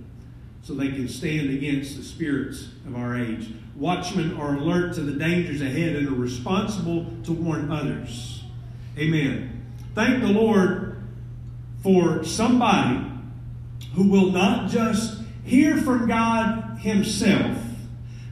so 0.64 0.74
they 0.74 0.90
can 0.90 1.10
stand 1.10 1.50
against 1.50 1.98
the 1.98 2.04
spirits 2.04 2.70
of 2.88 2.96
our 2.96 3.20
age. 3.20 3.54
Watchmen 3.76 4.38
are 4.38 4.56
alert 4.56 4.94
to 4.96 5.02
the 5.02 5.14
dangers 5.14 5.62
ahead 5.62 5.96
and 5.96 6.08
are 6.08 6.12
responsible 6.16 7.08
to 7.24 7.34
warn 7.34 7.72
others. 7.72 8.44
Amen. 8.98 9.66
Thank 9.96 10.22
the 10.22 10.30
Lord 10.30 11.04
for 11.82 12.24
somebody 12.24 13.11
who 13.94 14.10
will 14.10 14.32
not 14.32 14.70
just 14.70 15.22
hear 15.44 15.78
from 15.78 16.08
God 16.08 16.80
Himself, 16.80 17.58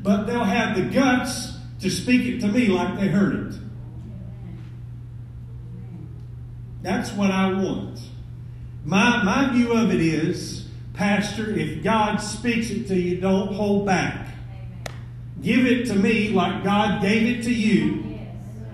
but 0.02 0.26
they'll 0.26 0.44
have 0.44 0.76
the 0.76 0.84
guts 0.84 1.58
to 1.82 1.90
speak 1.90 2.26
it 2.26 2.40
to 2.42 2.48
me 2.48 2.68
like 2.68 3.00
they 3.00 3.08
heard 3.08 3.54
it. 3.54 3.60
That's 6.82 7.12
what 7.12 7.32
I 7.32 7.52
want. 7.52 8.00
My, 8.86 9.24
my 9.24 9.54
view 9.54 9.74
of 9.74 9.94
it 9.94 10.02
is, 10.02 10.68
Pastor, 10.94 11.52
if 11.52 11.84
God 11.84 12.18
speaks 12.18 12.70
it 12.70 12.88
to 12.88 12.96
you, 12.96 13.20
don't 13.20 13.54
hold 13.54 13.86
back. 13.86 14.28
Give 15.42 15.66
it 15.66 15.86
to 15.88 15.96
me 15.96 16.30
like 16.30 16.64
God 16.64 17.02
gave 17.02 17.40
it 17.40 17.44
to 17.44 17.54
you. 17.54 18.20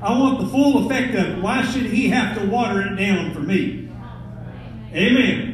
I 0.02 0.18
want 0.18 0.40
the 0.40 0.48
full 0.48 0.86
effect 0.86 1.16
of 1.16 1.38
it. 1.38 1.42
Why 1.42 1.64
should 1.64 1.86
He 1.86 2.10
have 2.10 2.38
to 2.40 2.48
water 2.48 2.82
it 2.82 2.96
down 2.96 3.34
for 3.34 3.40
me? 3.40 3.90
Amen. 4.94 5.45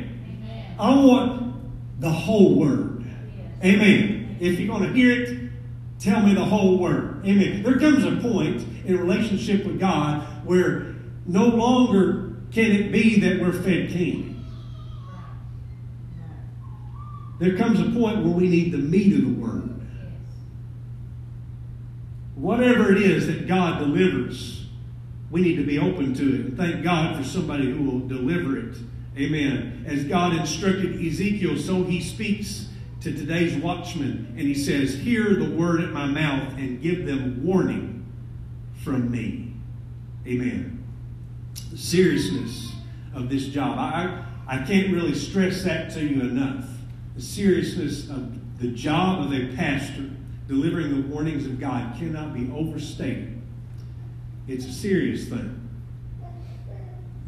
I 0.82 0.96
want 0.96 2.02
the 2.02 2.10
whole 2.10 2.56
Word. 2.56 3.06
Amen. 3.64 4.38
If 4.40 4.60
you're 4.60 4.76
going 4.76 4.90
to 4.90 4.94
hear 4.98 5.12
it, 5.12 5.52
tell 6.00 6.24
me 6.24 6.34
the 6.34 6.44
whole 6.44 6.80
Word. 6.80 7.24
Amen. 7.24 7.62
There 7.62 7.80
comes 7.80 8.04
a 8.04 8.16
point 8.18 8.66
in 8.84 8.98
relationship 8.98 9.64
with 9.64 9.80
God 9.80 10.24
where 10.44 10.96
no 11.28 11.46
longer 11.46 12.36
can 12.52 12.72
it 12.72 12.92
be 12.92 13.20
that 13.20 13.40
we're 13.40 13.54
fed 13.54 13.92
king. 13.92 14.44
There 17.40 17.56
comes 17.56 17.80
a 17.80 17.84
point 17.84 18.24
where 18.24 18.34
we 18.34 18.50
need 18.50 18.72
the 18.72 18.80
meat 18.80 19.14
of 19.14 19.22
the 19.22 19.40
Word. 19.40 19.82
Whatever 22.34 22.92
it 22.92 23.04
is 23.04 23.28
that 23.28 23.48
God 23.48 23.78
delivers, 23.78 24.66
we 25.30 25.42
need 25.42 25.58
to 25.58 25.64
be 25.64 25.78
open 25.78 26.16
to 26.16 26.24
it 26.24 26.40
and 26.42 26.58
thank 26.58 26.84
God 26.84 27.16
for 27.16 27.24
somebody 27.24 27.72
who 27.72 27.84
will 27.84 28.08
deliver 28.08 28.58
it. 28.58 28.78
Amen. 29.22 29.86
As 29.88 30.04
God 30.06 30.34
instructed 30.34 30.96
Ezekiel, 31.06 31.58
so 31.58 31.84
he 31.84 32.02
speaks 32.02 32.68
to 33.02 33.14
today's 33.14 33.56
watchmen, 33.56 34.34
and 34.38 34.48
he 34.48 34.56
says, 34.56 34.96
Hear 34.96 35.36
the 35.36 35.50
word 35.50 35.82
at 35.82 35.92
my 35.92 36.08
mouth 36.08 36.54
and 36.58 36.82
give 36.82 37.06
them 37.06 37.44
warning 37.44 38.06
from 38.84 39.12
me. 39.12 39.54
Amen. 40.26 40.84
The 41.72 41.78
seriousness 41.78 42.72
of 43.14 43.30
this 43.30 43.46
job. 43.46 43.78
I, 43.78 44.24
I 44.48 44.64
can't 44.64 44.92
really 44.92 45.14
stress 45.14 45.64
that 45.64 45.92
to 45.92 46.04
you 46.04 46.22
enough. 46.22 46.66
The 47.16 47.22
seriousness 47.22 48.10
of 48.10 48.60
the 48.60 48.70
job 48.70 49.26
of 49.26 49.34
a 49.34 49.56
pastor 49.56 50.10
delivering 50.48 50.96
the 50.96 51.08
warnings 51.08 51.46
of 51.46 51.60
God 51.60 51.96
cannot 51.98 52.34
be 52.34 52.52
overstated. 52.52 53.40
It's 54.48 54.66
a 54.66 54.74
serious 54.74 55.28
thing. 55.30 55.61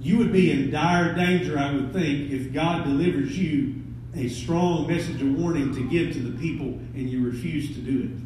You 0.03 0.17
would 0.17 0.31
be 0.31 0.51
in 0.51 0.69
dire 0.69 1.15
danger, 1.15 1.57
I 1.57 1.73
would 1.73 1.93
think, 1.93 2.31
if 2.31 2.53
God 2.53 2.83
delivers 2.83 3.37
you 3.37 3.81
a 4.15 4.27
strong 4.27 4.85
message 4.87 5.21
of 5.21 5.33
warning 5.39 5.73
to 5.73 5.89
give 5.89 6.13
to 6.13 6.19
the 6.19 6.37
people 6.37 6.67
and 6.93 7.09
you 7.09 7.25
refuse 7.25 7.69
to 7.69 7.81
do 7.81 8.03
it. 8.03 8.23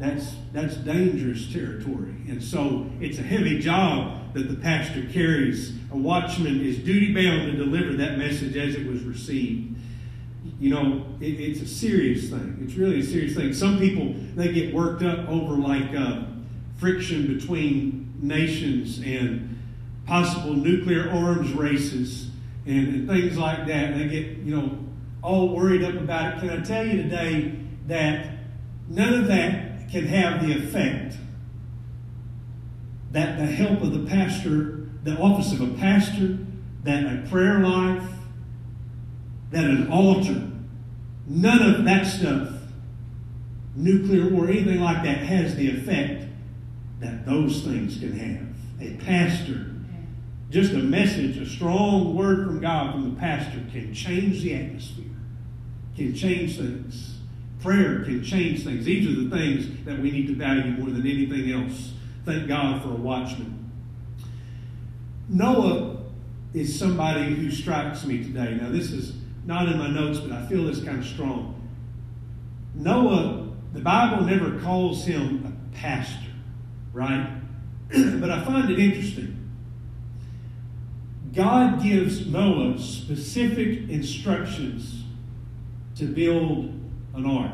That's, 0.00 0.34
that's 0.52 0.76
dangerous 0.76 1.52
territory. 1.52 2.14
And 2.28 2.42
so 2.42 2.90
it's 3.00 3.18
a 3.18 3.22
heavy 3.22 3.60
job 3.60 4.34
that 4.34 4.48
the 4.48 4.56
pastor 4.56 5.04
carries. 5.12 5.76
A 5.92 5.96
watchman 5.96 6.60
is 6.64 6.78
duty 6.78 7.12
bound 7.12 7.52
to 7.52 7.56
deliver 7.56 7.92
that 7.94 8.18
message 8.18 8.56
as 8.56 8.74
it 8.74 8.86
was 8.86 9.02
received 9.02 9.76
you 10.58 10.70
know, 10.70 11.06
it, 11.20 11.40
it's 11.40 11.60
a 11.60 11.66
serious 11.66 12.30
thing. 12.30 12.58
It's 12.62 12.74
really 12.74 13.00
a 13.00 13.04
serious 13.04 13.34
thing. 13.34 13.52
Some 13.52 13.78
people, 13.78 14.14
they 14.34 14.52
get 14.52 14.74
worked 14.74 15.02
up 15.02 15.28
over 15.28 15.54
like 15.54 15.94
uh, 15.94 16.22
friction 16.78 17.32
between 17.36 18.14
nations 18.20 18.98
and 18.98 19.57
possible 20.08 20.54
nuclear 20.54 21.10
arms 21.10 21.52
races 21.52 22.30
and, 22.66 22.88
and 22.88 23.08
things 23.08 23.36
like 23.36 23.66
that. 23.66 23.92
And 23.92 24.00
They 24.00 24.08
get, 24.08 24.38
you 24.38 24.56
know, 24.56 24.78
all 25.22 25.54
worried 25.54 25.84
up 25.84 25.94
about 25.94 26.38
it. 26.38 26.40
Can 26.40 26.50
I 26.50 26.62
tell 26.62 26.84
you 26.84 27.02
today 27.02 27.54
that 27.86 28.30
none 28.88 29.14
of 29.14 29.28
that 29.28 29.90
can 29.90 30.06
have 30.06 30.44
the 30.44 30.54
effect 30.54 31.16
that 33.10 33.38
the 33.38 33.46
help 33.46 33.80
of 33.80 33.92
the 33.92 34.08
pastor, 34.08 34.86
the 35.02 35.16
office 35.16 35.52
of 35.52 35.60
a 35.62 35.74
pastor, 35.78 36.38
that 36.84 37.04
a 37.04 37.26
prayer 37.30 37.60
life, 37.60 38.02
that 39.50 39.64
an 39.64 39.90
altar, 39.90 40.50
none 41.26 41.62
of 41.62 41.84
that 41.84 42.06
stuff, 42.06 42.50
nuclear 43.74 44.34
or 44.34 44.48
anything 44.48 44.80
like 44.80 45.02
that, 45.04 45.18
has 45.18 45.56
the 45.56 45.70
effect 45.70 46.24
that 47.00 47.24
those 47.24 47.62
things 47.62 47.98
can 47.98 48.12
have. 48.12 48.46
A 48.80 49.02
pastor, 49.02 49.74
just 50.50 50.72
a 50.72 50.78
message, 50.78 51.36
a 51.36 51.46
strong 51.46 52.16
word 52.16 52.46
from 52.46 52.60
God 52.60 52.92
from 52.92 53.14
the 53.14 53.20
pastor 53.20 53.60
can 53.70 53.92
change 53.92 54.42
the 54.42 54.54
atmosphere, 54.54 55.04
can 55.96 56.14
change 56.14 56.56
things. 56.58 57.14
Prayer 57.60 58.04
can 58.04 58.22
change 58.22 58.64
things. 58.64 58.84
These 58.84 59.08
are 59.08 59.22
the 59.22 59.36
things 59.36 59.84
that 59.84 59.98
we 59.98 60.10
need 60.10 60.28
to 60.28 60.34
value 60.34 60.70
more 60.72 60.90
than 60.90 61.00
anything 61.00 61.50
else. 61.50 61.92
Thank 62.24 62.46
God 62.46 62.82
for 62.82 62.90
a 62.90 62.94
watchman. 62.94 63.70
Noah 65.28 65.96
is 66.54 66.78
somebody 66.78 67.34
who 67.34 67.50
strikes 67.50 68.04
me 68.04 68.22
today. 68.22 68.56
Now, 68.60 68.70
this 68.70 68.92
is 68.92 69.14
not 69.44 69.68
in 69.68 69.78
my 69.78 69.88
notes, 69.88 70.18
but 70.18 70.32
I 70.32 70.46
feel 70.46 70.64
this 70.64 70.82
kind 70.82 71.00
of 71.00 71.04
strong. 71.04 71.68
Noah, 72.74 73.48
the 73.72 73.80
Bible 73.80 74.24
never 74.24 74.58
calls 74.60 75.04
him 75.04 75.44
a 75.44 75.76
pastor, 75.76 76.30
right? 76.92 77.28
but 77.88 78.30
I 78.30 78.44
find 78.44 78.70
it 78.70 78.78
interesting. 78.78 79.37
God 81.34 81.82
gives 81.82 82.26
Noah 82.26 82.78
specific 82.78 83.88
instructions 83.90 85.04
to 85.96 86.06
build 86.06 86.72
an 87.14 87.26
ark. 87.26 87.52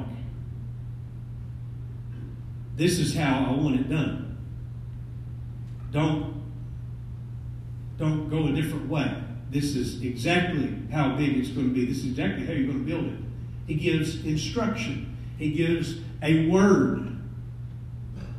This 2.77 2.99
is 2.99 3.15
how 3.15 3.47
I 3.49 3.53
want 3.53 3.81
it 3.81 3.89
done. 3.89 4.37
Don't, 5.93 6.43
don't 7.99 8.29
go 8.29 8.49
a 8.49 8.53
different 8.53 8.89
way. 8.89 9.23
This 9.51 9.77
is 9.77 10.03
exactly 10.03 10.77
how 10.91 11.17
big 11.17 11.37
it's 11.39 11.51
going 11.51 11.69
to 11.69 11.75
be. 11.75 11.85
This 11.85 11.99
is 11.99 12.07
exactly 12.07 12.45
how 12.45 12.53
you're 12.53 12.67
going 12.67 12.85
to 12.85 12.91
build 12.91 13.05
it. 13.07 13.19
He 13.67 13.75
gives 13.75 14.25
instruction, 14.25 15.17
he 15.39 15.53
gives 15.53 15.99
a 16.23 16.49
word 16.49 17.17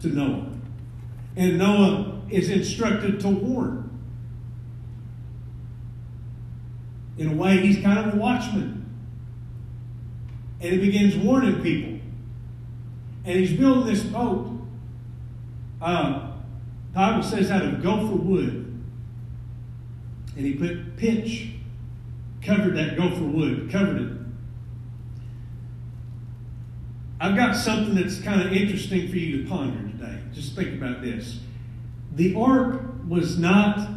to 0.01 0.07
Noah. 0.07 0.51
And 1.37 1.57
Noah 1.57 2.21
is 2.29 2.49
instructed 2.49 3.19
to 3.21 3.29
warn. 3.29 3.84
In 7.17 7.31
a 7.31 7.33
way, 7.33 7.57
he's 7.57 7.81
kind 7.81 7.99
of 7.99 8.13
a 8.13 8.17
watchman. 8.17 8.85
And 10.59 10.73
he 10.73 10.79
begins 10.79 11.15
warning 11.15 11.61
people. 11.61 11.99
And 13.23 13.39
he's 13.39 13.53
building 13.53 13.85
this 13.85 14.03
boat. 14.03 14.51
Uh, 15.81 16.31
Bible 16.93 17.23
says 17.23 17.51
out 17.51 17.63
of 17.63 17.83
gopher 17.83 18.15
wood 18.15 18.65
and 20.35 20.45
he 20.45 20.53
put 20.53 20.97
pitch, 20.97 21.51
covered 22.41 22.75
that 22.75 22.97
gopher 22.97 23.23
wood, 23.23 23.69
covered 23.71 24.01
it. 24.01 24.17
I've 27.19 27.35
got 27.35 27.55
something 27.55 27.95
that's 27.95 28.19
kind 28.19 28.41
of 28.41 28.51
interesting 28.51 29.09
for 29.09 29.15
you 29.15 29.43
to 29.43 29.49
ponder 29.49 29.89
today. 29.91 30.19
Just 30.33 30.55
think 30.55 30.73
about 30.73 31.01
this. 31.01 31.39
The 32.13 32.35
ark 32.35 32.81
was 33.07 33.37
not 33.37 33.87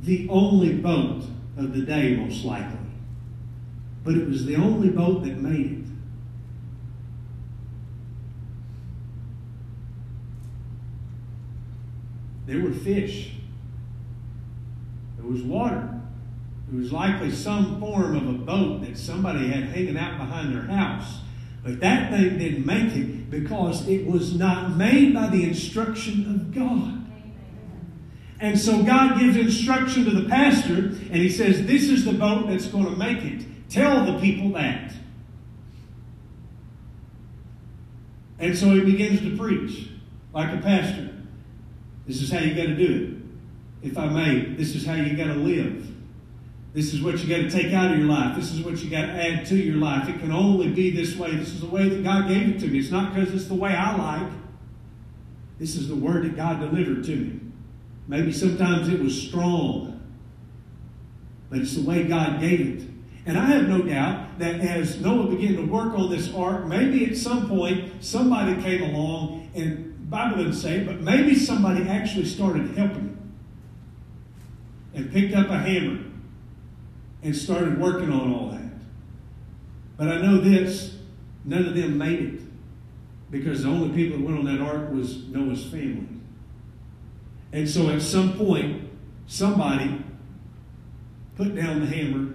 the 0.00 0.28
only 0.28 0.74
boat 0.74 1.24
of 1.56 1.74
the 1.74 1.82
day, 1.82 2.16
most 2.16 2.44
likely, 2.44 2.78
but 4.04 4.14
it 4.14 4.28
was 4.28 4.46
the 4.46 4.56
only 4.56 4.90
boat 4.90 5.24
that 5.24 5.36
made 5.38 5.72
it. 5.72 5.78
There 12.46 12.60
were 12.60 12.72
fish 12.72 13.32
there 15.22 15.30
was 15.30 15.42
water. 15.42 15.88
It 16.72 16.76
was 16.76 16.92
likely 16.92 17.30
some 17.30 17.78
form 17.78 18.16
of 18.16 18.28
a 18.28 18.32
boat 18.32 18.82
that 18.82 18.98
somebody 18.98 19.48
had 19.48 19.64
hanging 19.64 19.96
out 19.96 20.18
behind 20.18 20.54
their 20.54 20.62
house. 20.62 21.20
But 21.62 21.78
that 21.80 22.10
thing 22.10 22.38
didn't 22.38 22.66
make 22.66 22.96
it 22.96 23.30
because 23.30 23.86
it 23.86 24.04
was 24.06 24.34
not 24.34 24.76
made 24.76 25.14
by 25.14 25.28
the 25.28 25.44
instruction 25.44 26.26
of 26.34 26.52
God. 26.52 27.01
And 28.42 28.58
so 28.58 28.82
God 28.82 29.20
gives 29.20 29.36
instruction 29.36 30.04
to 30.04 30.10
the 30.10 30.28
pastor, 30.28 30.74
and 30.74 31.14
he 31.14 31.28
says, 31.28 31.64
This 31.64 31.84
is 31.84 32.04
the 32.04 32.12
boat 32.12 32.48
that's 32.48 32.66
going 32.66 32.86
to 32.86 32.96
make 32.96 33.22
it. 33.22 33.46
Tell 33.70 34.04
the 34.04 34.18
people 34.18 34.50
that. 34.54 34.92
And 38.40 38.58
so 38.58 38.70
he 38.70 38.80
begins 38.80 39.20
to 39.20 39.36
preach 39.36 39.90
like 40.34 40.52
a 40.52 40.60
pastor. 40.60 41.10
This 42.04 42.20
is 42.20 42.32
how 42.32 42.40
you 42.40 42.52
got 42.56 42.66
to 42.66 42.74
do 42.74 43.22
it. 43.80 43.88
If 43.88 43.96
I 43.96 44.08
may, 44.08 44.56
this 44.56 44.74
is 44.74 44.84
how 44.84 44.94
you 44.94 45.16
got 45.16 45.32
to 45.32 45.34
live. 45.34 45.86
This 46.74 46.92
is 46.92 47.00
what 47.00 47.22
you 47.22 47.28
got 47.28 47.48
to 47.48 47.50
take 47.50 47.72
out 47.72 47.92
of 47.92 47.98
your 47.98 48.08
life. 48.08 48.34
This 48.34 48.52
is 48.52 48.62
what 48.62 48.82
you 48.82 48.90
got 48.90 49.02
to 49.02 49.12
add 49.12 49.46
to 49.46 49.56
your 49.56 49.76
life. 49.76 50.08
It 50.08 50.18
can 50.18 50.32
only 50.32 50.68
be 50.68 50.90
this 50.90 51.14
way. 51.14 51.36
This 51.36 51.50
is 51.50 51.60
the 51.60 51.68
way 51.68 51.88
that 51.88 52.02
God 52.02 52.26
gave 52.26 52.48
it 52.48 52.58
to 52.58 52.66
me. 52.66 52.80
It's 52.80 52.90
not 52.90 53.14
because 53.14 53.32
it's 53.32 53.46
the 53.46 53.54
way 53.54 53.72
I 53.72 53.96
like. 53.96 54.32
This 55.60 55.76
is 55.76 55.86
the 55.86 55.94
word 55.94 56.24
that 56.24 56.34
God 56.34 56.58
delivered 56.58 57.04
to 57.04 57.14
me. 57.14 57.41
Maybe 58.12 58.30
sometimes 58.30 58.90
it 58.90 59.00
was 59.00 59.18
strong, 59.18 59.98
but 61.48 61.60
it's 61.60 61.74
the 61.74 61.80
way 61.80 62.04
God 62.04 62.42
gave 62.42 62.60
it. 62.60 62.88
And 63.24 63.38
I 63.38 63.46
have 63.46 63.66
no 63.66 63.80
doubt 63.80 64.38
that 64.38 64.60
as 64.60 65.00
Noah 65.00 65.34
began 65.34 65.56
to 65.56 65.62
work 65.62 65.94
on 65.94 66.10
this 66.10 66.30
ark, 66.34 66.66
maybe 66.66 67.06
at 67.06 67.16
some 67.16 67.48
point 67.48 68.04
somebody 68.04 68.60
came 68.60 68.82
along 68.82 69.50
and 69.54 70.10
Bible 70.10 70.44
doesn't 70.44 70.60
say, 70.60 70.84
but 70.84 71.00
maybe 71.00 71.34
somebody 71.34 71.88
actually 71.88 72.26
started 72.26 72.76
helping 72.76 72.96
him 72.96 73.32
and 74.92 75.10
picked 75.10 75.34
up 75.34 75.48
a 75.48 75.56
hammer 75.56 76.04
and 77.22 77.34
started 77.34 77.80
working 77.80 78.12
on 78.12 78.30
all 78.30 78.50
that. 78.50 78.72
But 79.96 80.08
I 80.08 80.20
know 80.20 80.36
this, 80.36 80.98
none 81.46 81.64
of 81.64 81.74
them 81.74 81.96
made 81.96 82.20
it 82.20 82.40
because 83.30 83.62
the 83.62 83.70
only 83.70 83.88
people 83.96 84.18
that 84.18 84.26
went 84.26 84.38
on 84.38 84.44
that 84.44 84.60
ark 84.60 84.92
was 84.92 85.28
Noah's 85.28 85.64
family. 85.64 86.11
And 87.52 87.68
so 87.68 87.90
at 87.90 88.00
some 88.00 88.36
point, 88.36 88.88
somebody 89.26 90.02
put 91.36 91.54
down 91.54 91.80
the 91.80 91.86
hammer 91.86 92.34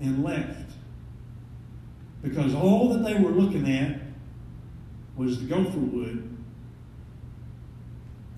and 0.00 0.24
left. 0.24 0.72
Because 2.22 2.54
all 2.54 2.88
that 2.90 3.04
they 3.04 3.14
were 3.14 3.30
looking 3.30 3.70
at 3.70 4.00
was 5.16 5.40
the 5.40 5.46
gopher 5.46 5.78
wood 5.78 6.28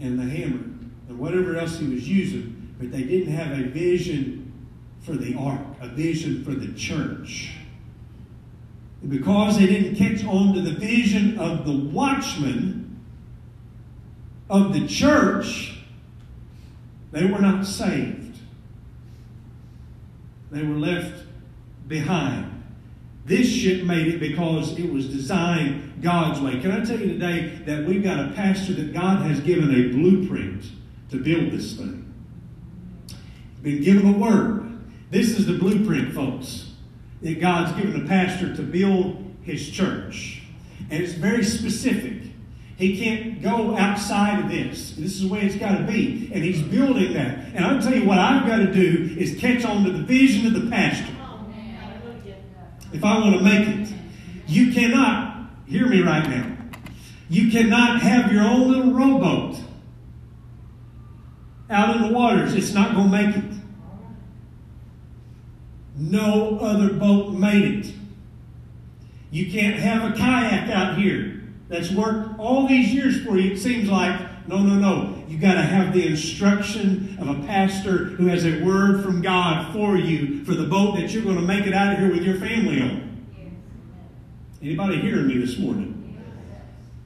and 0.01 0.19
the 0.19 0.25
hammer 0.25 0.65
and 1.09 1.19
whatever 1.19 1.57
else 1.57 1.79
he 1.79 1.87
was 1.87 2.09
using, 2.09 2.75
but 2.79 2.91
they 2.91 3.03
didn't 3.03 3.33
have 3.33 3.59
a 3.59 3.65
vision 3.69 4.53
for 5.01 5.13
the 5.13 5.37
ark, 5.37 5.61
a 5.81 5.89
vision 5.89 6.43
for 6.45 6.53
the 6.53 6.73
church. 6.75 7.53
And 9.03 9.11
because 9.11 9.59
they 9.59 9.67
didn't 9.67 9.97
catch 9.97 10.25
on 10.25 10.55
to 10.55 10.61
the 10.61 10.73
vision 10.73 11.39
of 11.39 11.67
the 11.67 11.77
watchman 11.77 13.01
of 14.49 14.73
the 14.73 14.89
church, 14.89 15.74
they 17.15 17.25
were 17.25 17.39
not 17.39 17.65
saved. 17.65 18.39
They 20.51 20.65
were 20.65 20.75
left 20.75 21.25
behind. 21.87 22.51
This 23.25 23.49
ship 23.49 23.85
made 23.85 24.09
it 24.09 24.19
because 24.19 24.77
it 24.77 24.93
was 24.93 25.09
designed 25.09 26.03
God's 26.03 26.41
way. 26.41 26.61
Can 26.61 26.73
I 26.73 26.85
tell 26.85 26.99
you 26.99 27.07
today 27.07 27.61
that 27.67 27.85
we've 27.85 28.03
got 28.03 28.19
a 28.19 28.33
pastor 28.33 28.73
that 28.75 28.93
God 28.93 29.23
has 29.23 29.39
given 29.41 29.71
a 29.71 29.93
blueprint 29.93 30.65
to 31.11 31.17
build 31.23 31.53
this 31.53 31.77
thing? 31.77 32.13
Been 33.63 33.83
given 33.83 34.13
a 34.13 34.19
word. 34.19 34.81
This 35.11 35.39
is 35.39 35.47
the 35.47 35.57
blueprint, 35.57 36.13
folks, 36.13 36.73
that 37.23 37.41
God's 37.41 37.81
given 37.81 38.05
a 38.05 38.09
pastor 38.09 38.55
to 38.57 38.63
build 38.63 39.25
his 39.43 39.71
church. 39.71 40.43
And 40.91 41.01
it's 41.01 41.13
very 41.13 41.45
specific. 41.45 42.34
He 42.77 42.99
can't 42.99 43.41
go 43.41 43.77
outside 43.77 44.45
of 44.45 44.51
this. 44.51 44.93
This 44.97 45.15
is 45.15 45.23
the 45.23 45.29
way 45.29 45.43
it's 45.43 45.57
got 45.57 45.79
to 45.79 45.85
be. 45.85 46.31
And 46.33 46.43
he's 46.43 46.61
building 46.61 47.13
that. 47.15 47.39
And 47.55 47.65
I'll 47.65 47.81
tell 47.81 47.95
you 47.95 48.07
what 48.07 48.19
I've 48.19 48.47
got 48.47 48.57
to 48.57 48.73
do 48.73 49.15
is 49.17 49.39
catch 49.39 49.65
on 49.65 49.85
to 49.85 49.93
the 49.93 50.03
vision 50.03 50.47
of 50.47 50.61
the 50.61 50.69
pastor 50.69 51.15
oh, 51.21 51.47
if 52.93 53.05
I 53.05 53.19
want 53.21 53.37
to 53.37 53.43
make 53.43 53.69
it. 53.69 53.95
You 54.47 54.73
cannot, 54.73 55.51
hear 55.67 55.87
me 55.87 56.03
right 56.03 56.29
now, 56.29 56.51
you 57.31 57.51
cannot 57.51 58.01
have 58.01 58.33
your 58.33 58.43
own 58.43 58.71
little 58.71 58.93
rowboat 58.93 59.57
out 61.71 61.97
in 61.97 62.03
the 62.03 62.13
waters. 62.13 62.55
It's 62.55 62.75
not 62.75 62.95
going 62.95 63.11
to 63.11 63.23
make 63.23 63.37
it. 63.37 63.45
No 65.97 66.59
other 66.59 66.93
boat 66.93 67.33
made 67.33 67.87
it. 67.87 67.93
You 69.31 69.51
can't 69.51 69.77
have 69.77 70.13
a 70.13 70.17
kayak 70.17 70.69
out 70.71 70.99
here 70.99 71.43
that's 71.69 71.91
worked 71.91 72.34
all 72.45 72.69
these 72.69 72.93
years 72.93 73.25
for 73.25 73.39
you. 73.39 73.53
It 73.53 73.59
seems 73.59 73.89
like, 73.89 74.21
no, 74.47 74.59
no, 74.59 74.75
no. 74.75 75.25
You 75.27 75.39
got 75.39 75.55
to 75.55 75.63
have 75.63 75.95
the 75.95 76.07
instruction 76.07 77.17
of 77.19 77.29
a 77.29 77.47
pastor 77.47 78.05
who 78.05 78.27
has 78.27 78.45
a 78.45 78.63
word 78.63 79.03
from 79.03 79.23
God 79.23 79.73
for 79.73 79.97
you 79.97 80.45
for 80.45 80.55
the 80.55 80.67
boat 80.67 80.97
that 80.97 81.11
you're 81.11 81.23
going 81.23 81.37
to 81.37 81.43
make 81.43 81.67
it 81.67 81.73
out 81.73 81.95
of 81.95 81.99
here 81.99 82.13
with 82.13 82.23
your 82.23 82.37
family 82.37 82.83
on. 82.83 83.27
Anybody 84.61 85.01
hearing 85.01 85.27
me 85.27 85.39
this 85.39 85.59
morning? 85.59 86.23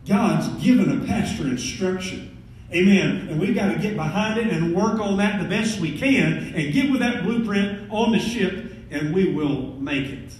God's 0.06 0.48
given 0.62 1.02
a 1.02 1.06
pastor 1.06 1.44
instruction. 1.44 2.36
Amen. 2.72 3.28
And 3.28 3.40
we've 3.40 3.54
got 3.54 3.72
to 3.72 3.78
get 3.78 3.96
behind 3.96 4.38
it 4.38 4.48
and 4.48 4.74
work 4.74 5.00
on 5.00 5.18
that 5.18 5.40
the 5.40 5.48
best 5.48 5.78
we 5.78 5.96
can 5.96 6.54
and 6.54 6.72
get 6.72 6.90
with 6.90 7.00
that 7.00 7.22
blueprint 7.22 7.90
on 7.90 8.10
the 8.10 8.18
ship, 8.18 8.72
and 8.90 9.14
we 9.14 9.32
will 9.32 9.74
make 9.74 10.06
it. 10.06 10.32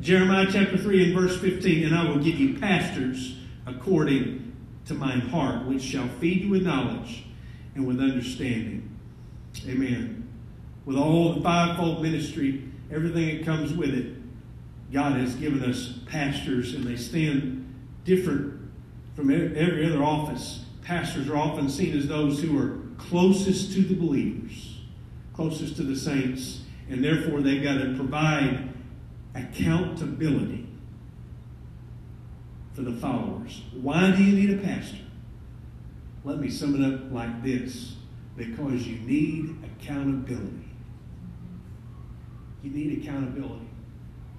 Jeremiah 0.00 0.46
chapter 0.50 0.78
3 0.78 1.04
and 1.04 1.20
verse 1.20 1.38
15, 1.38 1.86
and 1.86 1.94
I 1.94 2.08
will 2.08 2.18
give 2.18 2.38
you 2.38 2.58
pastors 2.58 3.36
according 3.66 4.45
to 4.86 4.94
mine 4.94 5.20
heart, 5.20 5.66
which 5.66 5.82
shall 5.82 6.08
feed 6.20 6.42
you 6.42 6.50
with 6.50 6.62
knowledge 6.62 7.24
and 7.74 7.86
with 7.86 8.00
understanding. 8.00 8.88
Amen. 9.66 10.28
With 10.84 10.96
all 10.96 11.34
the 11.34 11.40
fivefold 11.42 12.02
ministry, 12.02 12.62
everything 12.90 13.38
that 13.38 13.44
comes 13.44 13.72
with 13.72 13.90
it, 13.90 14.14
God 14.92 15.16
has 15.18 15.34
given 15.34 15.62
us 15.64 15.98
pastors, 16.06 16.74
and 16.74 16.84
they 16.84 16.96
stand 16.96 17.74
different 18.04 18.60
from 19.16 19.30
every 19.30 19.86
other 19.86 20.02
office. 20.02 20.64
Pastors 20.82 21.28
are 21.28 21.36
often 21.36 21.68
seen 21.68 21.96
as 21.96 22.06
those 22.06 22.40
who 22.40 22.56
are 22.56 22.78
closest 22.98 23.72
to 23.72 23.82
the 23.82 23.94
believers, 23.94 24.80
closest 25.34 25.76
to 25.76 25.82
the 25.82 25.96
saints, 25.96 26.60
and 26.88 27.02
therefore 27.02 27.40
they've 27.40 27.62
got 27.62 27.78
to 27.78 27.94
provide 27.96 28.68
accountability 29.34 30.65
for 32.76 32.82
the 32.82 32.92
followers. 32.92 33.62
Why 33.72 34.10
do 34.10 34.22
you 34.22 34.36
need 34.46 34.58
a 34.58 34.62
pastor? 34.62 34.98
Let 36.24 36.38
me 36.38 36.50
sum 36.50 36.80
it 36.80 36.94
up 36.94 37.10
like 37.10 37.42
this 37.42 37.94
because 38.36 38.86
you 38.86 38.98
need 38.98 39.56
accountability. 39.64 40.68
You 42.62 42.70
need 42.70 43.02
accountability. 43.02 43.66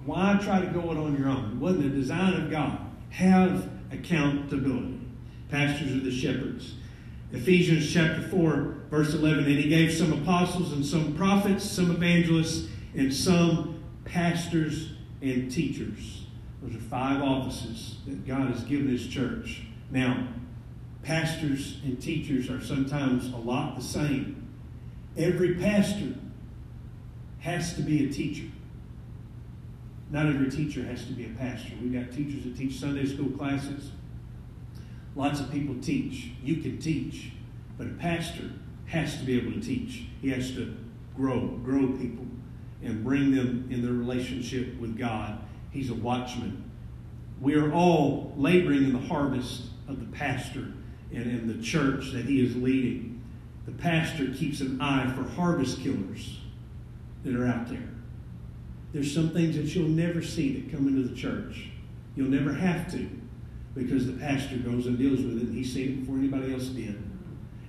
Why 0.04 0.38
try 0.40 0.60
to 0.60 0.68
go 0.68 0.92
it 0.92 0.96
on 0.96 1.18
your 1.18 1.28
own? 1.28 1.52
It 1.52 1.56
wasn't 1.56 1.82
the 1.82 1.88
design 1.88 2.34
of 2.34 2.48
God. 2.48 2.78
Have 3.10 3.68
accountability. 3.90 5.00
Pastors 5.48 5.96
are 5.96 6.00
the 6.00 6.12
shepherds. 6.12 6.74
Ephesians 7.32 7.92
chapter 7.92 8.22
4, 8.22 8.76
verse 8.88 9.14
11. 9.14 9.44
And 9.44 9.58
he 9.58 9.68
gave 9.68 9.92
some 9.92 10.12
apostles 10.12 10.72
and 10.72 10.86
some 10.86 11.16
prophets, 11.16 11.64
some 11.64 11.90
evangelists, 11.90 12.68
and 12.94 13.12
some 13.12 13.82
pastors 14.04 14.92
and 15.20 15.50
teachers. 15.50 16.17
Those 16.62 16.74
are 16.74 16.80
five 16.80 17.22
offices 17.22 17.98
that 18.06 18.26
God 18.26 18.50
has 18.50 18.64
given 18.64 18.88
his 18.88 19.06
church. 19.06 19.62
Now, 19.90 20.28
pastors 21.02 21.78
and 21.84 22.00
teachers 22.00 22.50
are 22.50 22.60
sometimes 22.60 23.32
a 23.32 23.36
lot 23.36 23.76
the 23.76 23.82
same. 23.82 24.48
Every 25.16 25.54
pastor 25.54 26.14
has 27.40 27.74
to 27.74 27.82
be 27.82 28.04
a 28.04 28.12
teacher. 28.12 28.46
Not 30.10 30.26
every 30.26 30.50
teacher 30.50 30.82
has 30.84 31.04
to 31.06 31.12
be 31.12 31.26
a 31.26 31.30
pastor. 31.30 31.72
We've 31.80 31.92
got 31.92 32.12
teachers 32.12 32.44
that 32.44 32.56
teach 32.56 32.78
Sunday 32.78 33.06
school 33.06 33.30
classes. 33.30 33.90
Lots 35.14 35.40
of 35.40 35.50
people 35.50 35.76
teach. 35.80 36.30
You 36.42 36.56
can 36.56 36.78
teach, 36.78 37.32
but 37.76 37.86
a 37.86 37.90
pastor 37.90 38.50
has 38.86 39.18
to 39.18 39.24
be 39.24 39.36
able 39.36 39.52
to 39.52 39.60
teach. 39.60 40.04
He 40.22 40.30
has 40.30 40.52
to 40.52 40.74
grow, 41.16 41.48
grow 41.62 41.88
people, 41.88 42.26
and 42.82 43.04
bring 43.04 43.34
them 43.34 43.68
in 43.70 43.82
their 43.82 43.92
relationship 43.92 44.78
with 44.80 44.96
God. 44.96 45.38
He's 45.70 45.90
a 45.90 45.94
watchman. 45.94 46.70
We 47.40 47.54
are 47.54 47.72
all 47.72 48.32
laboring 48.36 48.84
in 48.84 48.92
the 48.92 49.06
harvest 49.06 49.64
of 49.86 50.00
the 50.00 50.16
pastor 50.16 50.72
and 51.12 51.26
in 51.26 51.46
the 51.46 51.62
church 51.62 52.12
that 52.12 52.24
he 52.24 52.44
is 52.44 52.56
leading. 52.56 53.22
The 53.66 53.72
pastor 53.72 54.32
keeps 54.32 54.60
an 54.60 54.80
eye 54.80 55.12
for 55.14 55.22
harvest 55.22 55.80
killers 55.80 56.38
that 57.24 57.34
are 57.34 57.46
out 57.46 57.68
there. 57.68 57.88
There's 58.92 59.12
some 59.12 59.30
things 59.30 59.56
that 59.56 59.74
you'll 59.74 59.88
never 59.88 60.22
see 60.22 60.58
that 60.58 60.72
come 60.72 60.88
into 60.88 61.06
the 61.06 61.14
church. 61.14 61.68
You'll 62.16 62.30
never 62.30 62.52
have 62.52 62.90
to 62.92 63.08
because 63.74 64.06
the 64.06 64.14
pastor 64.14 64.56
goes 64.56 64.86
and 64.86 64.98
deals 64.98 65.20
with 65.20 65.36
it 65.36 65.42
and 65.42 65.54
he's 65.54 65.72
seen 65.72 65.88
it 65.90 66.00
before 66.00 66.16
anybody 66.16 66.52
else 66.52 66.66
did. 66.66 67.00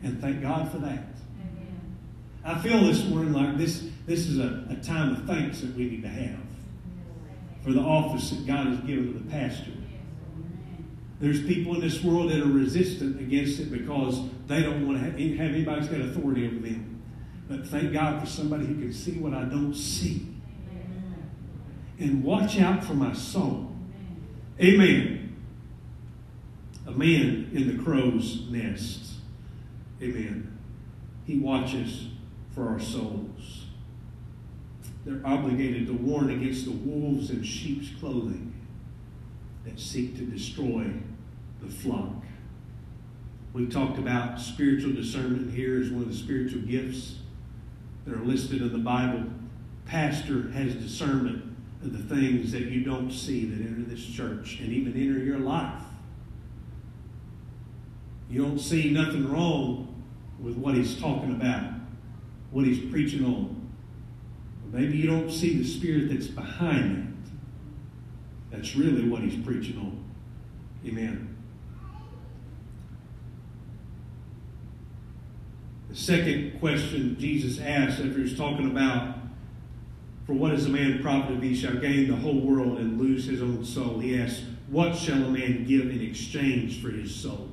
And 0.02 0.20
thank 0.22 0.42
God 0.42 0.72
for 0.72 0.78
that. 0.80 1.04
Amen. 1.42 1.98
I 2.44 2.58
feel 2.60 2.84
this 2.86 3.04
morning 3.06 3.34
like 3.34 3.58
this, 3.58 3.86
this 4.08 4.28
is 4.28 4.40
a, 4.40 4.66
a 4.70 4.76
time 4.78 5.12
of 5.12 5.26
thanks 5.26 5.62
that 5.62 5.76
we 5.76 5.90
need 5.90 6.02
to 6.02 6.08
have 6.10 6.40
for 7.64 7.74
the 7.74 7.82
office 7.82 8.30
that 8.32 8.46
God 8.46 8.68
has 8.68 8.80
given 8.80 9.14
to 9.14 9.20
the 9.20 9.30
pastor. 9.30 9.72
There's 11.20 11.42
people 11.44 11.76
in 11.76 11.82
this 11.82 12.02
world 12.02 12.32
that 12.32 12.42
are 12.42 12.46
resistant 12.46 13.20
against 13.20 13.60
it 13.60 13.72
because 13.72 14.22
they 14.48 14.62
don't 14.62 14.88
want 14.88 15.00
to 15.00 15.04
have, 15.04 15.14
have 15.14 15.54
anybody's 15.54 15.88
got 15.88 16.00
authority 16.00 16.48
over 16.48 16.56
them. 16.56 17.02
But 17.50 17.68
thank 17.68 17.92
God 17.92 18.22
for 18.22 18.28
somebody 18.28 18.66
who 18.66 18.76
can 18.76 18.94
see 18.94 19.14
what 19.14 19.34
I 19.34 19.44
don't 19.44 19.74
see. 19.74 20.28
And 22.00 22.24
watch 22.24 22.60
out 22.60 22.84
for 22.84 22.94
my 22.94 23.14
soul. 23.14 23.76
Amen. 24.62 25.36
A 26.88 26.92
man 26.92 27.52
in 27.54 27.68
the 27.68 27.84
crow's 27.84 28.48
nest. 28.50 29.12
Amen. 30.02 30.58
He 31.26 31.38
watches 31.40 32.08
for 32.52 32.70
our 32.70 32.80
souls. 32.80 33.59
They're 35.10 35.26
obligated 35.26 35.88
to 35.88 35.94
warn 35.94 36.30
against 36.30 36.66
the 36.66 36.72
wolves 36.72 37.32
in 37.32 37.42
sheep's 37.42 37.90
clothing 38.00 38.54
that 39.66 39.80
seek 39.80 40.16
to 40.18 40.24
destroy 40.24 40.86
the 41.64 41.68
flock. 41.68 42.14
We 43.52 43.66
talked 43.66 43.98
about 43.98 44.40
spiritual 44.40 44.94
discernment 44.94 45.52
here 45.52 45.82
as 45.82 45.90
one 45.90 46.04
of 46.04 46.10
the 46.10 46.16
spiritual 46.16 46.62
gifts 46.62 47.16
that 48.06 48.14
are 48.14 48.24
listed 48.24 48.62
in 48.62 48.72
the 48.72 48.78
Bible. 48.78 49.24
Pastor 49.88 50.52
has 50.52 50.76
discernment 50.76 51.58
of 51.82 51.92
the 51.92 52.16
things 52.16 52.52
that 52.52 52.66
you 52.66 52.84
don't 52.84 53.12
see 53.12 53.46
that 53.46 53.66
enter 53.66 53.90
this 53.90 54.06
church 54.06 54.60
and 54.60 54.72
even 54.72 54.94
enter 54.94 55.18
your 55.18 55.40
life. 55.40 55.82
You 58.30 58.44
don't 58.44 58.60
see 58.60 58.92
nothing 58.92 59.28
wrong 59.32 60.04
with 60.40 60.56
what 60.56 60.76
he's 60.76 61.02
talking 61.02 61.32
about, 61.32 61.64
what 62.52 62.68
he's 62.68 62.92
preaching 62.92 63.26
on. 63.26 63.59
Maybe 64.72 64.98
you 64.98 65.08
don't 65.08 65.32
see 65.32 65.58
the 65.58 65.68
spirit 65.68 66.10
that's 66.10 66.28
behind 66.28 66.96
that. 68.52 68.56
That's 68.58 68.76
really 68.76 69.08
what 69.08 69.22
he's 69.22 69.44
preaching 69.44 69.78
on. 69.78 70.04
Amen. 70.86 71.36
The 75.90 75.96
second 75.96 76.60
question 76.60 77.18
Jesus 77.20 77.60
asked 77.60 78.00
after 78.00 78.20
he's 78.20 78.38
talking 78.38 78.70
about, 78.70 79.16
For 80.28 80.34
what 80.34 80.54
is 80.54 80.68
a 80.68 80.70
man 80.70 81.02
profit 81.02 81.38
if 81.38 81.42
he 81.42 81.56
shall 81.56 81.76
gain 81.76 82.08
the 82.08 82.16
whole 82.16 82.40
world 82.40 82.78
and 82.78 83.00
lose 83.00 83.26
his 83.26 83.42
own 83.42 83.66
soul? 83.66 84.00
He 84.00 84.20
asks, 84.20 84.44
What 84.68 84.96
shall 84.96 85.24
a 85.24 85.30
man 85.30 85.66
give 85.66 85.90
in 85.90 86.02
exchange 86.02 86.82
for 86.82 86.90
his 86.90 87.14
soul? 87.14 87.50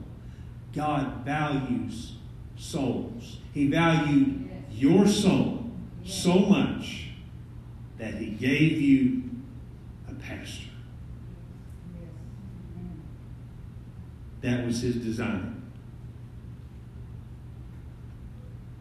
God 0.75 1.25
values 1.25 2.13
souls. 2.57 3.39
He 3.55 3.69
valued 3.69 4.51
your 4.71 5.07
soul 5.07 5.71
so 6.05 6.39
much 6.41 7.06
that 7.99 8.15
he 8.15 8.27
gave 8.27 8.81
you 8.81 9.23
a 10.09 10.15
pastor. 10.15 10.69
That 14.43 14.65
was 14.65 14.81
his 14.83 14.97
design. 14.97 15.63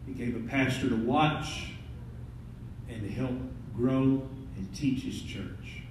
He 0.06 0.12
gave 0.12 0.36
a 0.36 0.48
pastor 0.48 0.88
to 0.88 0.96
watch 0.96 1.70
and 2.88 3.02
to 3.02 3.08
help 3.08 3.34
grow 3.74 4.28
and 4.56 4.74
teach 4.74 5.02
his 5.02 5.20
church. 5.20 5.82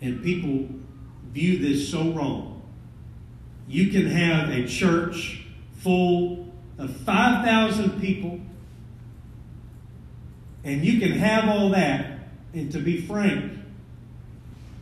And 0.00 0.22
people 0.22 0.68
view 1.32 1.58
this 1.58 1.88
so 1.88 2.10
wrong. 2.12 2.62
You 3.68 3.90
can 3.90 4.06
have 4.06 4.50
a 4.50 4.66
church 4.66 5.46
full 5.78 6.52
of 6.78 6.94
5,000 6.94 8.00
people, 8.00 8.40
and 10.64 10.84
you 10.84 11.00
can 11.00 11.12
have 11.12 11.48
all 11.48 11.70
that, 11.70 12.18
and 12.54 12.70
to 12.72 12.78
be 12.78 13.00
frank, 13.06 13.58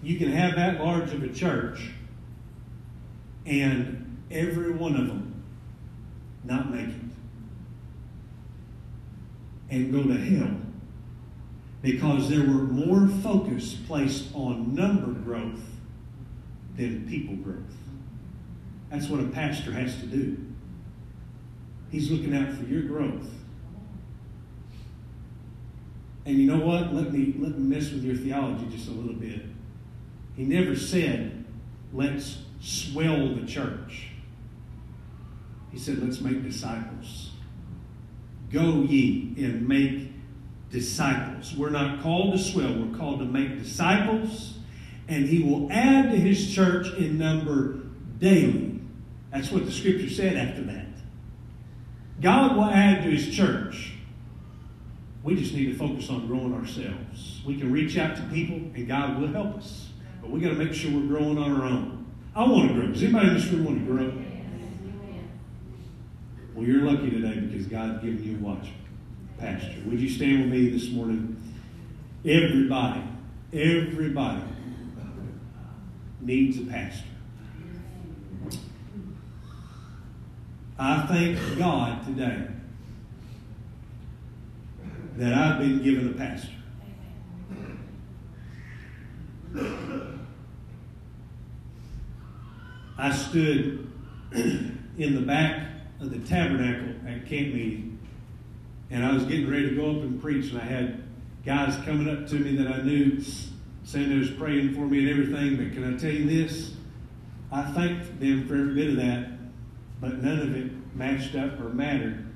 you 0.03 0.19
can 0.19 0.33
have 0.33 0.57
that 0.57 0.81
large 0.81 1.13
of 1.13 1.23
a 1.23 1.29
church 1.29 1.91
and 3.47 4.19
every 4.31 4.73
one 4.73 4.95
of 4.95 5.07
them 5.07 5.45
not 6.45 6.71
make 6.71 6.89
it 6.89 6.95
and 9.71 9.93
go 9.93 10.03
to 10.03 10.19
hell 10.19 10.57
because 11.83 12.29
there 12.29 12.41
were 12.41 12.65
more 12.65 13.09
focus 13.23 13.75
placed 13.87 14.35
on 14.35 14.75
number 14.75 15.13
growth 15.13 15.61
than 16.77 17.07
people 17.09 17.37
growth. 17.37 17.59
That's 18.91 19.09
what 19.09 19.21
a 19.21 19.29
pastor 19.29 19.73
has 19.73 19.97
to 20.01 20.07
do. 20.07 20.37
He's 21.91 22.11
looking 22.11 22.35
out 22.37 22.53
for 22.55 22.65
your 22.65 22.83
growth. 22.83 23.29
And 26.27 26.39
you 26.39 26.47
know 26.47 26.65
what? 26.65 26.95
Let 26.95 27.13
me 27.13 27.35
let 27.39 27.59
me 27.59 27.77
mess 27.77 27.91
with 27.91 28.05
your 28.05 28.17
theology 28.17 28.67
just 28.71 28.89
a 28.89 28.93
little 28.93 29.15
bit. 29.15 29.43
He 30.37 30.45
never 30.45 30.77
said, 30.77 31.45
let's 31.93 32.39
swell 32.61 33.35
the 33.35 33.47
church. 33.47 34.09
He 35.73 35.79
said, 35.79 35.99
let's 36.03 36.21
make 36.21 36.43
disciples. 36.43 37.31
Go 38.51 38.83
ye 38.83 39.35
and 39.39 39.67
make 39.67 40.13
disciples. 40.71 41.55
We're 41.55 41.71
not 41.71 42.03
called 42.03 42.33
to 42.33 42.39
swell, 42.39 42.75
we're 42.75 42.97
called 42.97 43.21
to 43.21 43.25
make 43.25 43.59
disciples, 43.59 44.59
and 45.09 45.27
he 45.27 45.43
will 45.43 45.71
add 45.71 46.11
to 46.11 46.17
his 46.17 46.53
church 46.55 46.93
in 46.95 47.19
number 47.19 47.81
daily. 48.19 48.81
That's 49.33 49.51
what 49.51 49.65
the 49.65 49.73
scripture 49.73 50.11
said 50.11 50.37
after 50.37 50.63
that. 50.65 50.87
God 52.21 52.57
will 52.57 52.65
add 52.65 53.03
to 53.05 53.11
his 53.11 53.35
church. 53.35 53.90
We 55.23 55.35
just 55.35 55.53
need 55.55 55.67
to 55.67 55.77
focus 55.77 56.09
on 56.09 56.27
growing 56.27 56.55
ourselves. 56.55 57.43
We 57.45 57.59
can 57.59 57.71
reach 57.71 57.99
out 57.99 58.17
to 58.17 58.23
people, 58.25 58.57
and 58.57 58.89
God 58.89 59.21
will 59.21 59.29
help 59.29 59.57
us. 59.57 59.91
But 60.21 60.31
we 60.31 60.41
got 60.41 60.51
to 60.51 60.55
make 60.55 60.73
sure 60.73 60.91
we're 60.93 61.07
growing 61.07 61.37
on 61.37 61.61
our 61.61 61.67
own. 61.67 62.07
I 62.35 62.45
want 62.45 62.69
to 62.69 62.75
grow. 62.75 62.87
Does 62.87 63.03
anybody 63.03 63.29
in 63.29 63.35
this 63.35 63.47
room 63.49 63.65
want 63.65 63.79
to 63.79 63.85
grow? 63.85 64.25
Well, 66.55 66.67
you're 66.67 66.83
lucky 66.83 67.11
today 67.11 67.41
because 67.41 67.67
God's 67.67 68.03
given 68.03 68.23
you 68.25 68.37
a 68.37 68.41
watch, 68.41 68.69
pastor. 69.39 69.75
Would 69.87 70.01
you 70.01 70.09
stand 70.09 70.43
with 70.43 70.53
me 70.53 70.71
this 70.71 70.91
morning? 70.91 71.37
Everybody, 72.25 73.03
everybody 73.53 74.43
needs 76.21 76.59
a 76.59 76.63
pastor. 76.63 77.05
I 80.79 81.07
thank 81.07 81.59
God 81.59 82.07
today 82.07 82.47
that 85.17 85.35
I've 85.35 85.59
been 85.59 85.83
given 85.83 86.09
a 86.09 86.13
pastor. 86.13 86.49
I 92.99 93.13
stood 93.13 93.91
in 94.33 95.15
the 95.15 95.23
back 95.23 95.69
of 96.01 96.11
the 96.11 96.19
tabernacle 96.19 96.95
at 97.09 97.27
camp 97.27 97.55
meeting, 97.55 97.99
and 98.91 99.05
I 99.05 99.13
was 99.13 99.25
getting 99.25 99.51
ready 99.51 99.71
to 99.71 99.77
go 99.77 99.91
up 99.91 100.03
and 100.03 100.21
preach, 100.21 100.53
and 100.53 100.61
I 100.61 100.65
had 100.65 101.03
guys 101.45 101.77
coming 101.85 102.09
up 102.09 102.29
to 102.29 102.35
me 102.37 102.57
that 102.57 102.67
I 102.71 102.83
knew 102.83 103.23
saying 103.85 104.09
they 104.09 104.19
was 104.19 104.31
praying 104.31 104.75
for 104.75 104.87
me 104.87 105.01
and 105.01 105.09
everything. 105.09 105.57
But 105.57 105.73
can 105.73 105.95
I 105.95 105.97
tell 105.99 106.11
you 106.11 106.27
this? 106.27 106.75
I 107.51 107.63
thanked 107.73 108.21
them 108.21 108.47
for 108.47 108.55
every 108.55 108.75
bit 108.75 108.91
of 108.91 108.97
that, 108.97 109.31
but 110.01 110.23
none 110.23 110.39
of 110.39 110.57
it 110.57 110.71
matched 110.95 111.35
up 111.35 111.59
or 111.61 111.71
mattered 111.71 112.27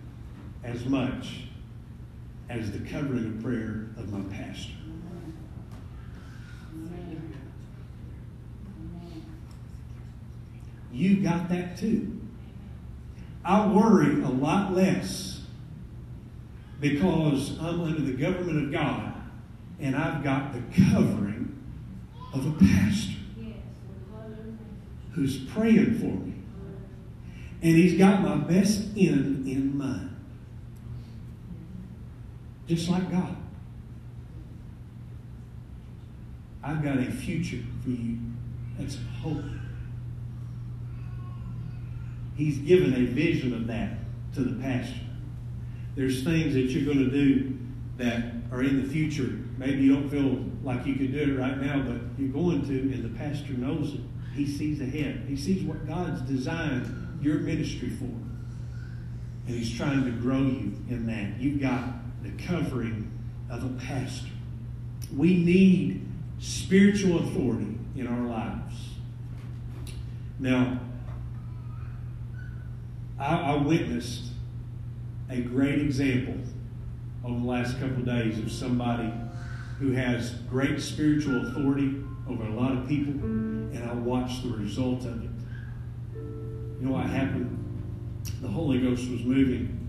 as 0.64 0.84
much 0.86 1.44
as 2.48 2.70
the 2.72 2.78
covering 2.80 3.26
of 3.26 3.42
prayer 3.42 3.88
of 3.96 4.12
my 4.12 4.20
pastor. 4.34 4.72
You 10.92 11.16
got 11.22 11.48
that 11.48 11.76
too. 11.76 12.20
I 13.44 13.66
worry 13.66 14.22
a 14.22 14.28
lot 14.28 14.72
less 14.72 15.42
because 16.80 17.58
I'm 17.58 17.80
under 17.80 18.00
the 18.00 18.12
government 18.12 18.66
of 18.66 18.72
God 18.72 19.12
and 19.80 19.96
I've 19.96 20.22
got 20.22 20.52
the 20.52 20.60
covering 20.90 21.60
of 22.32 22.46
a 22.46 22.64
pastor 22.64 23.18
who's 25.12 25.38
praying 25.38 25.98
for 25.98 26.06
me. 26.06 26.34
And 27.62 27.76
he's 27.76 27.98
got 27.98 28.22
my 28.22 28.36
best 28.36 28.88
end 28.96 29.46
in 29.48 29.76
mind. 29.76 30.13
Just 32.66 32.88
like 32.88 33.10
God. 33.10 33.36
I've 36.62 36.82
got 36.82 36.98
a 36.98 37.10
future 37.10 37.62
for 37.82 37.90
you 37.90 38.18
that's 38.78 38.96
hope. 39.20 39.44
He's 42.36 42.58
given 42.58 42.94
a 42.94 43.06
vision 43.06 43.52
of 43.54 43.66
that 43.66 43.98
to 44.34 44.40
the 44.40 44.60
pastor. 44.62 45.00
There's 45.94 46.24
things 46.24 46.54
that 46.54 46.62
you're 46.62 46.92
going 46.92 47.10
to 47.10 47.10
do 47.10 47.58
that 47.98 48.32
are 48.50 48.62
in 48.62 48.82
the 48.82 48.88
future. 48.88 49.38
Maybe 49.56 49.82
you 49.82 49.94
don't 49.94 50.08
feel 50.08 50.44
like 50.64 50.86
you 50.86 50.94
could 50.94 51.12
do 51.12 51.34
it 51.34 51.38
right 51.38 51.58
now, 51.60 51.82
but 51.82 51.98
you're 52.18 52.32
going 52.32 52.66
to, 52.66 52.72
and 52.72 53.04
the 53.04 53.16
pastor 53.16 53.52
knows 53.52 53.94
it. 53.94 54.00
He 54.34 54.46
sees 54.46 54.80
ahead. 54.80 55.26
He 55.28 55.36
sees 55.36 55.62
what 55.62 55.86
God's 55.86 56.22
designed 56.22 57.20
your 57.20 57.36
ministry 57.36 57.90
for. 57.90 58.04
And 58.04 59.56
He's 59.56 59.76
trying 59.76 60.04
to 60.04 60.10
grow 60.10 60.38
you 60.38 60.72
in 60.88 61.06
that. 61.06 61.40
You've 61.40 61.60
got 61.60 61.84
the 62.24 62.42
covering 62.42 63.10
of 63.50 63.64
a 63.64 63.68
pastor. 63.84 64.30
We 65.14 65.36
need 65.36 66.06
spiritual 66.40 67.20
authority 67.20 67.78
in 67.96 68.06
our 68.06 68.26
lives. 68.26 68.74
Now, 70.38 70.80
I, 73.18 73.36
I 73.36 73.56
witnessed 73.56 74.24
a 75.30 75.40
great 75.40 75.80
example 75.80 76.34
over 77.24 77.38
the 77.38 77.46
last 77.46 77.78
couple 77.78 77.98
of 77.98 78.06
days 78.06 78.38
of 78.38 78.50
somebody 78.50 79.12
who 79.78 79.92
has 79.92 80.30
great 80.50 80.80
spiritual 80.80 81.46
authority 81.46 82.02
over 82.28 82.44
a 82.44 82.50
lot 82.50 82.72
of 82.72 82.88
people, 82.88 83.12
and 83.12 83.78
I 83.88 83.92
watched 83.94 84.42
the 84.42 84.50
result 84.50 85.04
of 85.04 85.22
it. 85.24 85.30
You 86.14 86.88
know 86.88 86.92
what 86.92 87.06
happened? 87.06 87.60
The 88.40 88.48
Holy 88.48 88.80
Ghost 88.80 89.10
was 89.10 89.20
moving 89.20 89.80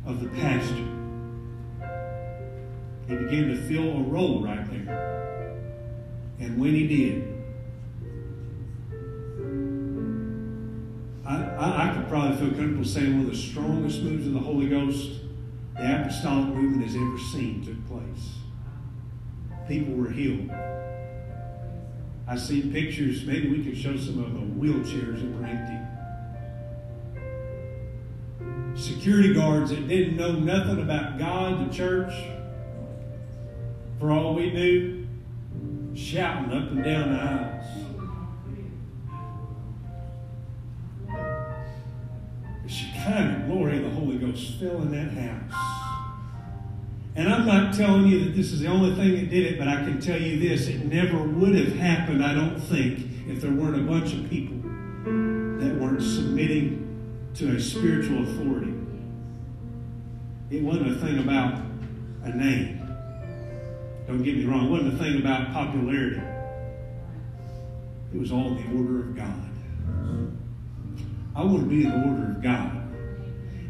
of 0.08 0.22
the 0.22 0.28
pastor. 0.30 0.86
He 3.06 3.14
began 3.14 3.48
to 3.48 3.56
fill 3.68 3.98
a 3.98 4.02
role 4.02 4.42
right 4.42 4.66
there. 4.70 5.04
And 6.40 6.58
when 6.58 6.74
he 6.74 6.86
did, 6.88 7.34
I, 11.26 11.36
I, 11.36 11.90
I 11.90 11.94
could 11.94 12.08
probably 12.08 12.36
feel 12.38 12.56
comfortable 12.56 12.84
saying 12.84 13.18
one 13.18 13.26
of 13.26 13.30
the 13.30 13.36
strongest 13.36 14.02
moves 14.02 14.26
of 14.26 14.32
the 14.32 14.40
Holy 14.40 14.68
Ghost 14.68 15.20
the 15.76 16.00
apostolic 16.00 16.54
movement 16.54 16.84
has 16.84 16.96
ever 16.96 17.18
seen 17.18 17.64
took 17.64 17.86
place. 17.86 18.32
People 19.68 19.94
were 19.94 20.10
healed. 20.10 20.50
I've 22.26 22.40
seen 22.40 22.72
pictures, 22.72 23.24
maybe 23.24 23.48
we 23.48 23.62
could 23.62 23.76
show 23.76 23.96
some 23.96 24.18
of 24.24 24.34
the 24.34 24.40
wheelchairs 24.40 25.20
that 25.20 25.38
were 25.38 25.46
empty. 25.46 25.87
Security 28.76 29.34
guards 29.34 29.70
that 29.70 29.88
didn't 29.88 30.16
know 30.16 30.32
nothing 30.32 30.80
about 30.80 31.18
God, 31.18 31.68
the 31.68 31.74
church, 31.74 32.12
for 33.98 34.12
all 34.12 34.34
we 34.34 34.50
knew, 34.52 35.06
shouting 35.94 36.52
up 36.52 36.70
and 36.70 36.84
down 36.84 37.12
the 37.12 37.20
aisles. 37.20 37.64
The 42.62 42.68
Shekinah 42.68 43.44
glory 43.48 43.78
of 43.78 43.84
the 43.84 43.90
Holy 43.90 44.18
Ghost 44.18 44.58
filling 44.60 44.92
that 44.92 45.10
house. 45.12 45.78
And 47.16 47.28
I'm 47.28 47.46
not 47.46 47.74
telling 47.74 48.06
you 48.06 48.26
that 48.26 48.36
this 48.36 48.52
is 48.52 48.60
the 48.60 48.68
only 48.68 48.94
thing 48.94 49.16
that 49.16 49.28
did 49.28 49.44
it, 49.44 49.58
but 49.58 49.66
I 49.66 49.82
can 49.82 50.00
tell 50.00 50.20
you 50.20 50.38
this 50.38 50.68
it 50.68 50.84
never 50.84 51.20
would 51.20 51.56
have 51.56 51.74
happened, 51.74 52.24
I 52.24 52.32
don't 52.32 52.60
think, 52.60 53.00
if 53.26 53.40
there 53.40 53.50
weren't 53.50 53.74
a 53.74 53.82
bunch 53.82 54.14
of 54.14 54.30
people 54.30 54.56
that 55.58 55.80
weren't 55.80 56.00
submitting 56.00 56.87
to 57.34 57.56
a 57.56 57.60
spiritual 57.60 58.22
authority. 58.22 58.74
It 60.50 60.62
wasn't 60.62 60.92
a 60.92 60.94
thing 60.96 61.18
about 61.18 61.62
a 62.24 62.30
name. 62.30 62.76
Don't 64.06 64.22
get 64.22 64.36
me 64.36 64.44
wrong, 64.44 64.66
it 64.66 64.70
wasn't 64.70 64.94
a 64.94 64.96
thing 64.96 65.18
about 65.20 65.52
popularity. 65.52 66.22
It 68.12 68.18
was 68.18 68.32
all 68.32 68.54
the 68.54 68.64
order 68.76 69.00
of 69.00 69.16
God. 69.16 69.48
I 71.36 71.42
want 71.42 71.60
to 71.60 71.66
be 71.66 71.84
in 71.84 71.90
the 71.90 72.08
order 72.08 72.32
of 72.32 72.42
God. 72.42 72.72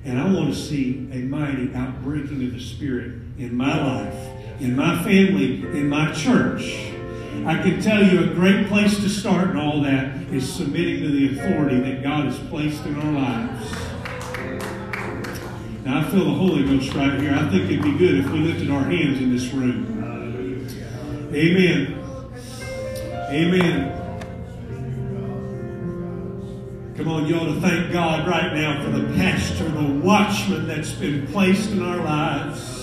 And 0.04 0.18
I 0.18 0.24
want 0.32 0.54
to 0.54 0.58
see 0.58 1.08
a 1.12 1.18
mighty 1.18 1.74
outbreaking 1.74 2.42
of 2.46 2.54
the 2.54 2.60
Spirit 2.60 3.14
in 3.36 3.54
my 3.54 3.76
life, 3.76 4.14
in 4.60 4.74
my 4.74 5.02
family, 5.02 5.62
in 5.78 5.88
my 5.88 6.12
church. 6.12 6.87
I 7.46 7.62
can 7.62 7.80
tell 7.80 8.02
you 8.02 8.30
a 8.30 8.34
great 8.34 8.68
place 8.68 8.96
to 8.96 9.08
start 9.08 9.50
in 9.50 9.56
all 9.56 9.82
that 9.82 10.16
is 10.32 10.50
submitting 10.52 11.02
to 11.02 11.10
the 11.10 11.38
authority 11.38 11.80
that 11.80 12.02
God 12.02 12.26
has 12.26 12.38
placed 12.48 12.84
in 12.86 12.98
our 12.98 13.12
lives. 13.12 13.72
Now, 15.84 16.00
I 16.00 16.10
feel 16.10 16.24
the 16.24 16.34
Holy 16.34 16.64
Ghost 16.64 16.94
right 16.94 17.18
here. 17.20 17.34
I 17.34 17.48
think 17.50 17.70
it'd 17.70 17.82
be 17.82 17.96
good 17.96 18.16
if 18.16 18.30
we 18.30 18.40
lifted 18.40 18.70
our 18.70 18.84
hands 18.84 19.18
in 19.18 19.30
this 19.34 19.52
room. 19.52 19.98
Amen. 21.32 21.94
Amen. 23.30 23.94
Come 26.96 27.08
on, 27.08 27.26
you 27.26 27.36
ought 27.36 27.54
to 27.54 27.60
thank 27.60 27.92
God 27.92 28.26
right 28.26 28.52
now 28.54 28.82
for 28.82 28.90
the 28.90 29.14
pastor, 29.14 29.68
the 29.68 30.00
watchman 30.00 30.66
that's 30.66 30.92
been 30.92 31.26
placed 31.28 31.70
in 31.70 31.80
our 31.82 31.98
lives. 31.98 32.77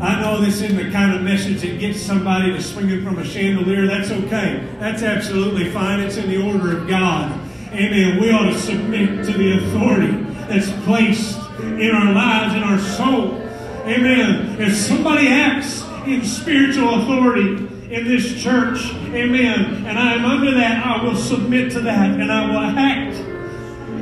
I 0.00 0.20
know 0.20 0.40
this 0.40 0.62
isn't 0.62 0.76
the 0.76 0.92
kind 0.92 1.12
of 1.12 1.22
message 1.22 1.60
that 1.62 1.80
gets 1.80 2.00
somebody 2.00 2.52
to 2.52 2.62
swinging 2.62 3.02
from 3.02 3.18
a 3.18 3.24
chandelier. 3.24 3.86
That's 3.86 4.10
okay. 4.10 4.64
That's 4.78 5.02
absolutely 5.02 5.70
fine. 5.70 5.98
It's 6.00 6.16
in 6.16 6.30
the 6.30 6.40
order 6.40 6.78
of 6.78 6.86
God. 6.86 7.32
Amen. 7.72 8.20
We 8.20 8.30
ought 8.30 8.44
to 8.44 8.58
submit 8.58 9.24
to 9.26 9.32
the 9.32 9.58
authority 9.58 10.12
that's 10.48 10.70
placed 10.84 11.38
in 11.60 11.90
our 11.90 12.12
lives, 12.12 12.54
in 12.54 12.62
our 12.62 12.78
soul. 12.78 13.42
Amen. 13.86 14.60
If 14.60 14.76
somebody 14.76 15.28
acts 15.28 15.82
in 16.06 16.24
spiritual 16.24 17.02
authority 17.02 17.68
in 17.90 18.06
this 18.06 18.40
church. 18.40 18.78
Amen. 19.08 19.84
And 19.86 19.98
I 19.98 20.14
am 20.14 20.24
under 20.24 20.52
that. 20.52 20.86
I 20.86 21.02
will 21.02 21.16
submit 21.16 21.72
to 21.72 21.80
that 21.80 22.20
and 22.20 22.30
I 22.30 22.46
will 22.46 22.78
act 22.78 23.16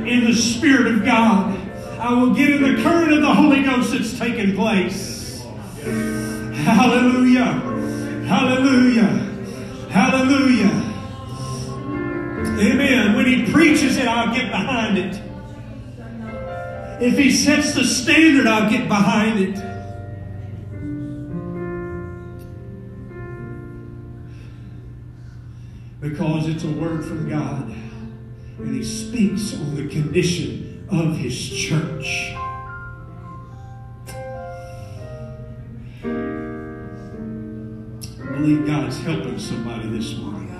in 0.07 0.25
the 0.25 0.35
Spirit 0.35 0.89
of 0.89 1.05
God. 1.05 1.59
I 1.99 2.13
will 2.13 2.35
get 2.35 2.51
in 2.51 2.63
the 2.63 2.83
current 2.83 3.13
of 3.13 3.23
the 3.23 3.35
Holy 3.35 3.63
Ghost 3.63 3.93
that's 3.93 4.19
taking 4.19 4.55
place. 4.55 5.16
Hallelujah. 6.67 7.53
Hallelujah. 8.27 9.07
Hallelujah. 9.89 10.83
Amen. 12.59 13.15
When 13.15 13.27
he 13.27 13.53
preaches 13.53 13.97
it, 13.97 14.09
I'll 14.09 14.35
get 14.35 14.51
behind 14.51 14.99
it. 14.99 15.23
If 17.01 17.17
he 17.17 17.31
sets 17.31 17.75
the 17.75 17.85
standard, 17.85 18.47
I'll 18.47 18.69
get 18.69 18.89
behind 18.89 19.39
it. 19.39 19.67
because 26.09 26.47
it's 26.47 26.65
a 26.65 26.71
word 26.71 27.05
from 27.05 27.29
God. 27.29 27.69
And 28.59 28.75
he 28.75 28.85
speaks 28.85 29.55
on 29.55 29.75
the 29.75 29.89
condition 29.89 30.87
of 30.91 31.17
his 31.17 31.37
church. 31.37 32.35
Believe 38.47 38.65
God's 38.65 38.99
helping 38.99 39.41
somebody 39.41 39.89
this 39.89 40.17
morning. 40.19 40.55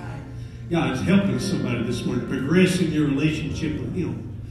God's 0.69 0.99
helping 1.03 1.39
somebody 1.39 1.83
this 1.83 2.03
morning, 2.03 2.27
progressing 2.27 2.91
your 2.91 3.07
relationship 3.07 3.79
with 3.79 3.95
Him. 3.95 4.41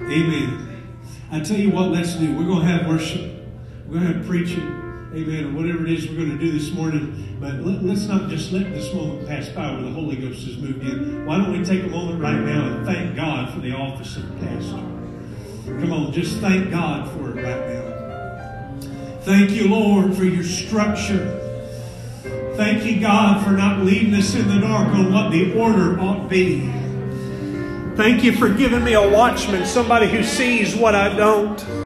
Amen. 0.00 0.92
I 1.30 1.38
tell 1.38 1.56
you 1.56 1.70
what, 1.70 1.92
let's 1.92 2.16
do. 2.16 2.36
We're 2.36 2.46
going 2.46 2.66
to 2.66 2.72
have 2.72 2.88
worship. 2.88 3.46
We're 3.86 4.00
going 4.00 4.08
to 4.08 4.18
have 4.18 4.26
preaching 4.26 4.66
amen, 5.14 5.44
or 5.44 5.52
whatever 5.52 5.86
it 5.86 5.92
is 5.92 6.08
we're 6.08 6.16
going 6.16 6.36
to 6.36 6.36
do 6.36 6.50
this 6.50 6.72
morning. 6.72 7.38
But 7.40 7.60
let, 7.60 7.96
us 7.96 8.08
not 8.08 8.28
just 8.28 8.50
let 8.50 8.68
this 8.72 8.92
moment 8.92 9.28
pass 9.28 9.48
by 9.50 9.70
where 9.70 9.82
the 9.82 9.90
Holy 9.90 10.16
Ghost 10.16 10.44
has 10.44 10.58
moved 10.58 10.82
in. 10.82 11.24
Why 11.26 11.36
don't 11.36 11.56
we 11.56 11.64
take 11.64 11.84
a 11.84 11.88
moment 11.88 12.20
right 12.20 12.40
now 12.40 12.74
and 12.74 12.84
thank 12.84 13.14
God 13.14 13.54
for 13.54 13.60
the 13.60 13.70
office 13.70 14.16
of 14.16 14.24
pastor? 14.40 14.82
Come 15.78 15.92
on, 15.92 16.12
just 16.12 16.38
thank 16.38 16.72
God 16.72 17.08
for 17.12 17.38
it 17.38 17.40
right 17.40 17.68
now. 17.68 19.20
Thank 19.20 19.52
you, 19.52 19.68
Lord, 19.68 20.16
for 20.16 20.24
your 20.24 20.42
structure. 20.42 21.42
Thank 22.56 22.84
you, 22.84 23.00
God, 23.00 23.44
for 23.44 23.50
not 23.50 23.80
leaving 23.80 24.14
us 24.14 24.36
in 24.36 24.46
the 24.46 24.60
dark 24.60 24.86
on 24.94 25.12
what 25.12 25.32
the 25.32 25.58
order 25.58 25.98
ought 25.98 26.28
be. 26.28 26.70
Thank 27.96 28.22
you 28.22 28.32
for 28.32 28.48
giving 28.48 28.84
me 28.84 28.92
a 28.92 29.08
watchman, 29.08 29.66
somebody 29.66 30.08
who 30.08 30.22
sees 30.22 30.76
what 30.76 30.94
I 30.94 31.14
don't. 31.16 31.83